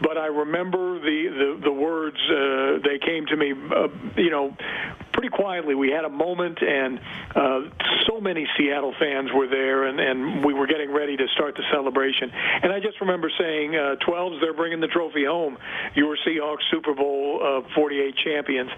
But 0.00 0.18
I 0.18 0.26
remember 0.26 1.00
the 1.00 1.18
the, 1.32 1.60
the 1.64 1.72
words 1.72 2.16
uh, 2.30 2.78
they 2.84 2.98
came 3.04 3.26
to 3.26 3.36
me. 3.36 3.52
Uh, 3.52 3.88
you 4.16 4.30
know, 4.30 4.54
pretty 5.16 5.30
quietly. 5.30 5.74
We 5.74 5.90
had 5.90 6.04
a 6.04 6.10
moment, 6.10 6.58
and 6.60 7.00
uh, 7.34 7.60
so 8.06 8.20
many 8.20 8.46
Seattle 8.56 8.94
fans 9.00 9.30
were 9.34 9.48
there, 9.48 9.84
and, 9.84 9.98
and 9.98 10.44
we 10.44 10.52
were 10.52 10.66
getting 10.66 10.92
ready 10.92 11.16
to 11.16 11.26
start 11.34 11.56
the 11.56 11.64
celebration. 11.72 12.30
And 12.62 12.70
I 12.70 12.80
just 12.80 13.00
remember 13.00 13.30
saying, 13.38 13.74
uh, 13.74 13.96
12s, 14.06 14.40
they're 14.42 14.54
bringing 14.54 14.80
the 14.80 14.88
trophy 14.88 15.24
home. 15.24 15.56
You 15.94 16.06
were 16.06 16.18
Seahawks 16.26 16.68
Super 16.70 16.94
Bowl 16.94 17.64
uh, 17.64 17.74
48 17.74 18.14
champions. 18.22 18.70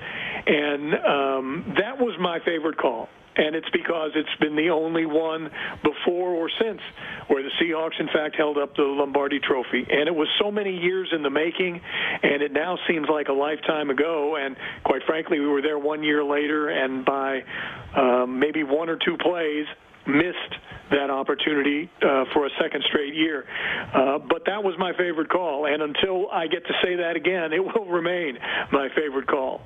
And 0.46 0.94
um, 0.94 1.74
that 1.76 1.98
was 1.98 2.16
my 2.20 2.38
favorite 2.44 2.78
call 2.78 3.08
and 3.38 3.54
it's 3.54 3.70
because 3.70 4.10
it's 4.16 4.34
been 4.40 4.56
the 4.56 4.70
only 4.70 5.06
one 5.06 5.48
before 5.82 6.34
or 6.34 6.50
since 6.60 6.80
where 7.28 7.42
the 7.42 7.50
Seahawks, 7.62 7.98
in 8.00 8.08
fact, 8.08 8.34
held 8.36 8.58
up 8.58 8.74
the 8.74 8.82
Lombardi 8.82 9.38
Trophy. 9.38 9.86
And 9.88 10.08
it 10.08 10.14
was 10.14 10.28
so 10.40 10.50
many 10.50 10.76
years 10.76 11.08
in 11.12 11.22
the 11.22 11.30
making, 11.30 11.80
and 12.22 12.42
it 12.42 12.52
now 12.52 12.76
seems 12.88 13.06
like 13.08 13.28
a 13.28 13.32
lifetime 13.32 13.90
ago. 13.90 14.36
And 14.36 14.56
quite 14.84 15.02
frankly, 15.06 15.38
we 15.38 15.46
were 15.46 15.62
there 15.62 15.78
one 15.78 16.02
year 16.02 16.24
later, 16.28 16.68
and 16.68 17.04
by 17.04 17.40
um, 17.96 18.38
maybe 18.38 18.62
one 18.62 18.88
or 18.88 18.96
two 18.96 19.16
plays, 19.18 19.66
missed 20.06 20.54
that 20.90 21.10
opportunity 21.10 21.90
uh, 22.02 22.24
for 22.32 22.46
a 22.46 22.50
second 22.60 22.82
straight 22.88 23.14
year. 23.14 23.44
Uh, 23.94 24.18
but 24.18 24.42
that 24.46 24.62
was 24.62 24.74
my 24.78 24.92
favorite 24.96 25.28
call, 25.28 25.66
and 25.66 25.82
until 25.82 26.30
I 26.30 26.46
get 26.46 26.66
to 26.66 26.72
say 26.82 26.96
that 26.96 27.16
again, 27.16 27.52
it 27.52 27.60
will 27.60 27.86
remain 27.90 28.38
my 28.72 28.88
favorite 28.96 29.26
call. 29.26 29.60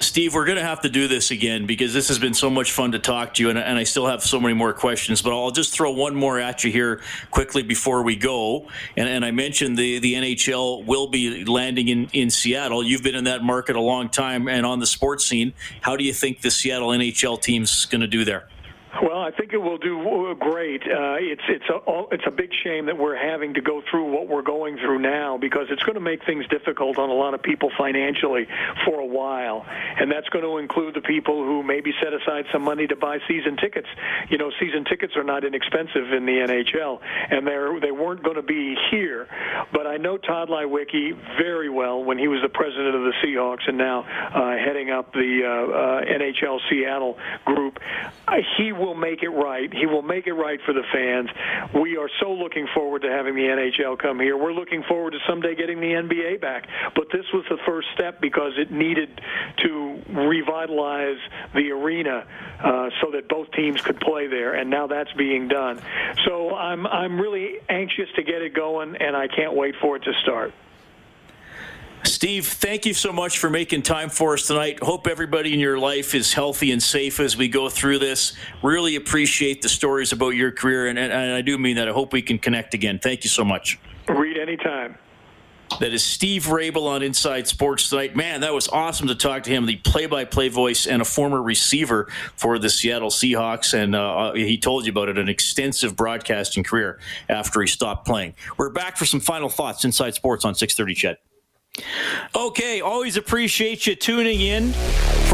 Steve, 0.00 0.34
we're 0.34 0.44
going 0.44 0.58
to 0.58 0.64
have 0.64 0.80
to 0.80 0.88
do 0.88 1.06
this 1.06 1.30
again 1.30 1.66
because 1.66 1.94
this 1.94 2.08
has 2.08 2.18
been 2.18 2.34
so 2.34 2.50
much 2.50 2.72
fun 2.72 2.92
to 2.92 2.98
talk 2.98 3.34
to 3.34 3.42
you, 3.42 3.50
and, 3.50 3.58
and, 3.58 3.78
I 3.78 3.84
still 3.84 4.06
have 4.06 4.22
so 4.22 4.40
many 4.40 4.54
more 4.54 4.72
questions. 4.72 5.22
But 5.22 5.32
I'll 5.32 5.52
just 5.52 5.72
throw 5.72 5.92
one 5.92 6.14
more 6.16 6.38
at 6.38 6.64
you 6.64 6.72
here 6.72 7.00
quickly 7.30 7.62
before 7.62 8.02
we 8.02 8.16
go. 8.16 8.68
And, 8.96 9.08
and 9.08 9.24
I 9.24 9.30
mentioned 9.30 9.78
the, 9.78 10.00
the 10.00 10.14
NHL 10.14 10.84
will 10.84 11.06
be 11.06 11.44
landing 11.44 11.88
in, 11.88 12.08
in 12.12 12.30
Seattle. 12.30 12.82
You've 12.82 13.04
been 13.04 13.14
in 13.14 13.24
that 13.24 13.44
market 13.44 13.76
a 13.76 13.80
long 13.80 14.08
time 14.08 14.48
and 14.48 14.66
on 14.66 14.80
the 14.80 14.86
sports 14.86 15.26
scene. 15.26 15.52
How 15.80 15.96
do 15.96 16.04
you 16.04 16.12
think 16.12 16.40
the 16.40 16.50
Seattle 16.50 16.88
NHL 16.88 17.40
team's 17.40 17.86
going 17.86 18.00
to 18.00 18.08
do 18.08 18.24
there? 18.24 18.48
Well, 19.02 19.18
I 19.18 19.32
think 19.32 19.52
it 19.52 19.58
will 19.58 19.78
do 19.78 20.36
great. 20.38 20.82
Uh, 20.82 21.16
it's 21.18 21.42
it's 21.48 21.64
a 21.68 21.78
it's 22.12 22.24
a 22.26 22.30
big 22.30 22.50
shame 22.62 22.86
that 22.86 22.96
we're 22.96 23.16
having 23.16 23.54
to 23.54 23.60
go 23.60 23.82
through 23.90 24.12
what 24.12 24.28
we're 24.28 24.42
going 24.42 24.76
through 24.78 25.00
now 25.00 25.36
because 25.36 25.66
it's 25.70 25.82
going 25.82 25.94
to 25.94 26.00
make 26.00 26.24
things 26.24 26.46
difficult 26.48 26.98
on 26.98 27.10
a 27.10 27.12
lot 27.12 27.34
of 27.34 27.42
people 27.42 27.70
financially 27.76 28.46
for 28.84 29.00
a 29.00 29.06
while, 29.06 29.66
and 29.68 30.10
that's 30.12 30.28
going 30.28 30.44
to 30.44 30.58
include 30.58 30.94
the 30.94 31.00
people 31.00 31.44
who 31.44 31.62
maybe 31.62 31.92
set 32.02 32.12
aside 32.12 32.44
some 32.52 32.62
money 32.62 32.86
to 32.86 32.96
buy 32.96 33.18
season 33.26 33.56
tickets. 33.56 33.88
You 34.30 34.38
know, 34.38 34.50
season 34.60 34.84
tickets 34.84 35.16
are 35.16 35.24
not 35.24 35.44
inexpensive 35.44 36.12
in 36.12 36.24
the 36.26 36.32
NHL, 36.46 37.00
and 37.30 37.46
they're 37.46 37.80
they 37.80 37.92
weren't 37.92 38.22
going 38.22 38.36
to 38.36 38.42
be 38.42 38.76
here. 38.90 39.26
But 39.72 39.88
I 39.88 39.96
know 39.96 40.18
Tod 40.18 40.48
Leiweke 40.48 41.16
very 41.36 41.68
well 41.68 42.04
when 42.04 42.18
he 42.18 42.28
was 42.28 42.42
the 42.42 42.48
president 42.48 42.94
of 42.94 43.02
the 43.02 43.12
Seahawks 43.24 43.66
and 43.66 43.76
now 43.76 44.02
uh, 44.02 44.56
heading 44.56 44.90
up 44.90 45.12
the 45.12 45.42
uh, 45.44 45.48
uh 45.48 46.04
NHL 46.04 46.60
Seattle 46.70 47.18
group. 47.44 47.80
Uh, 48.26 48.36
he 48.56 48.72
will 48.84 48.94
make 48.94 49.22
it 49.22 49.30
right. 49.30 49.72
He 49.72 49.86
will 49.86 50.02
make 50.02 50.26
it 50.26 50.34
right 50.34 50.60
for 50.66 50.72
the 50.72 50.82
fans. 50.92 51.30
We 51.80 51.96
are 51.96 52.08
so 52.20 52.32
looking 52.32 52.66
forward 52.74 53.02
to 53.02 53.08
having 53.08 53.34
the 53.34 53.42
NHL 53.42 53.98
come 53.98 54.20
here. 54.20 54.36
We're 54.36 54.52
looking 54.52 54.82
forward 54.88 55.12
to 55.12 55.18
someday 55.28 55.54
getting 55.54 55.80
the 55.80 55.86
NBA 55.86 56.40
back. 56.40 56.68
But 56.94 57.06
this 57.12 57.24
was 57.32 57.44
the 57.48 57.58
first 57.66 57.88
step 57.94 58.20
because 58.20 58.52
it 58.58 58.70
needed 58.70 59.20
to 59.58 60.02
revitalize 60.08 61.18
the 61.54 61.70
arena 61.70 62.26
uh, 62.62 62.90
so 63.00 63.10
that 63.12 63.28
both 63.28 63.50
teams 63.52 63.80
could 63.80 64.00
play 64.00 64.26
there, 64.26 64.54
and 64.54 64.70
now 64.70 64.86
that's 64.86 65.12
being 65.12 65.48
done. 65.48 65.80
So 66.24 66.54
I'm 66.54 66.86
I'm 66.86 67.20
really 67.20 67.58
anxious 67.68 68.08
to 68.16 68.22
get 68.22 68.42
it 68.42 68.54
going, 68.54 68.96
and 68.96 69.16
I 69.16 69.28
can't 69.28 69.54
wait 69.54 69.74
for 69.80 69.96
it 69.96 70.04
to 70.04 70.12
start. 70.22 70.52
Steve, 72.06 72.46
thank 72.46 72.84
you 72.84 72.94
so 72.94 73.12
much 73.12 73.38
for 73.38 73.48
making 73.48 73.82
time 73.82 74.10
for 74.10 74.34
us 74.34 74.46
tonight. 74.46 74.78
Hope 74.82 75.06
everybody 75.06 75.54
in 75.54 75.60
your 75.60 75.78
life 75.78 76.14
is 76.14 76.32
healthy 76.32 76.70
and 76.70 76.82
safe 76.82 77.18
as 77.18 77.36
we 77.36 77.48
go 77.48 77.68
through 77.68 77.98
this. 77.98 78.34
Really 78.62 78.96
appreciate 78.96 79.62
the 79.62 79.68
stories 79.68 80.12
about 80.12 80.30
your 80.30 80.52
career, 80.52 80.86
and, 80.86 80.98
and 80.98 81.12
I 81.12 81.40
do 81.40 81.56
mean 81.56 81.76
that. 81.76 81.88
I 81.88 81.92
hope 81.92 82.12
we 82.12 82.22
can 82.22 82.38
connect 82.38 82.74
again. 82.74 82.98
Thank 82.98 83.24
you 83.24 83.30
so 83.30 83.44
much. 83.44 83.78
Reid 84.08 84.36
anytime. 84.36 84.96
That 85.80 85.92
is 85.92 86.04
Steve 86.04 86.44
Raible 86.44 86.86
on 86.86 87.02
Inside 87.02 87.48
Sports 87.48 87.88
tonight. 87.88 88.14
Man, 88.14 88.42
that 88.42 88.52
was 88.52 88.68
awesome 88.68 89.08
to 89.08 89.14
talk 89.14 89.42
to 89.44 89.50
him, 89.50 89.66
the 89.66 89.76
play 89.76 90.06
by 90.06 90.24
play 90.24 90.48
voice 90.48 90.86
and 90.86 91.02
a 91.02 91.04
former 91.04 91.42
receiver 91.42 92.08
for 92.36 92.58
the 92.58 92.70
Seattle 92.70 93.10
Seahawks. 93.10 93.74
And 93.74 93.94
uh, 93.96 94.34
he 94.34 94.58
told 94.58 94.86
you 94.86 94.92
about 94.92 95.08
it, 95.08 95.18
an 95.18 95.28
extensive 95.28 95.96
broadcasting 95.96 96.64
career 96.64 97.00
after 97.28 97.60
he 97.60 97.66
stopped 97.66 98.06
playing. 98.06 98.34
We're 98.56 98.70
back 98.70 98.96
for 98.96 99.04
some 99.04 99.20
final 99.20 99.48
thoughts 99.48 99.84
inside 99.84 100.14
sports 100.14 100.44
on 100.44 100.54
630 100.54 100.94
CHED. 100.94 101.18
Okay, 102.34 102.80
always 102.80 103.16
appreciate 103.16 103.86
you 103.86 103.94
tuning 103.94 104.40
in. 104.40 104.72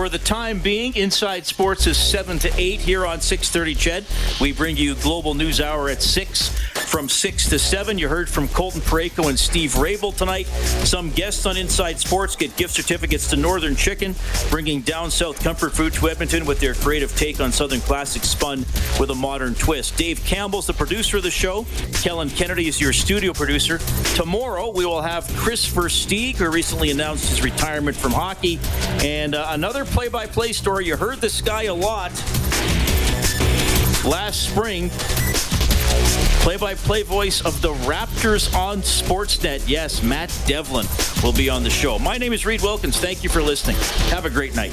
For 0.01 0.09
the 0.09 0.17
time 0.17 0.61
being, 0.61 0.97
Inside 0.97 1.45
Sports 1.45 1.87
is 1.87 1.99
7 1.99 2.39
to 2.39 2.51
8 2.57 2.81
here 2.81 3.05
on 3.05 3.21
630 3.21 3.75
CHED. 3.75 4.07
We 4.41 4.51
bring 4.51 4.79
you 4.79 4.95
Global 4.95 5.35
News 5.35 5.61
Hour 5.61 5.91
at 5.91 6.03
6 6.03 6.59
from 6.91 7.09
6 7.09 7.49
to 7.51 7.59
7. 7.59 7.99
You 7.99 8.09
heard 8.09 8.29
from 8.29 8.49
Colton 8.49 8.81
Parayko 8.81 9.29
and 9.29 9.39
Steve 9.39 9.73
Raible 9.75 10.17
tonight. 10.17 10.47
Some 10.87 11.11
guests 11.11 11.47
on 11.47 11.57
Inside 11.57 12.01
Sports 12.01 12.35
get 12.35 12.57
gift 12.57 12.75
certificates 12.75 13.29
to 13.31 13.37
Northern 13.37 13.77
Chicken, 13.77 14.17
bringing 14.51 14.81
down 14.81 15.11
south 15.11 15.43
comfort 15.43 15.73
food 15.73 15.93
to 15.95 16.09
Edmonton 16.09 16.47
with 16.47 16.59
their 16.59 16.75
creative 16.75 17.15
take 17.15 17.41
on 17.41 17.53
Southern 17.53 17.81
classics 17.81 18.29
spun 18.29 18.61
with 18.99 19.11
a 19.11 19.15
modern 19.15 19.55
twist. 19.55 19.97
Dave 19.97 20.19
Campbell's 20.21 20.67
the 20.67 20.73
producer 20.73 21.19
of 21.19 21.23
the 21.23 21.31
show. 21.31 21.65
Kellen 22.03 22.29
Kennedy 22.29 22.67
is 22.67 22.81
your 22.81 22.93
studio 22.93 23.33
producer. 23.33 23.79
Tomorrow, 24.17 24.71
we 24.71 24.85
will 24.85 25.03
have 25.03 25.29
Kris 25.37 25.73
Versteeg 25.73 26.37
who 26.37 26.51
recently 26.51 26.91
announced 26.91 27.29
his 27.29 27.43
retirement 27.45 27.97
from 27.97 28.13
hockey. 28.13 28.59
And 29.05 29.37
uh, 29.37 29.47
another 29.51 29.85
play 29.91 30.09
by 30.09 30.27
play 30.27 30.53
story. 30.53 30.87
You 30.87 30.97
heard 30.97 31.21
this 31.21 31.41
guy 31.41 31.65
a 31.65 31.75
lot 31.75 32.11
last 34.05 34.49
spring. 34.51 34.91
Play 36.43 36.57
by 36.57 36.75
play 36.75 37.03
voice 37.03 37.45
of 37.45 37.61
the 37.61 37.73
Raptors 37.85 38.55
on 38.55 38.79
Sportsnet. 38.79 39.69
Yes, 39.69 40.03
Matt 40.03 40.37
Devlin 40.47 40.87
will 41.23 41.33
be 41.33 41.51
on 41.51 41.63
the 41.63 41.71
show. 41.71 41.99
My 41.99 42.17
name 42.17 42.33
is 42.33 42.47
Reid 42.47 42.63
Wilkins. 42.63 42.99
Thank 42.99 43.23
you 43.23 43.29
for 43.29 43.43
listening. 43.43 43.77
Have 44.11 44.25
a 44.25 44.31
great 44.31 44.55
night. 44.55 44.73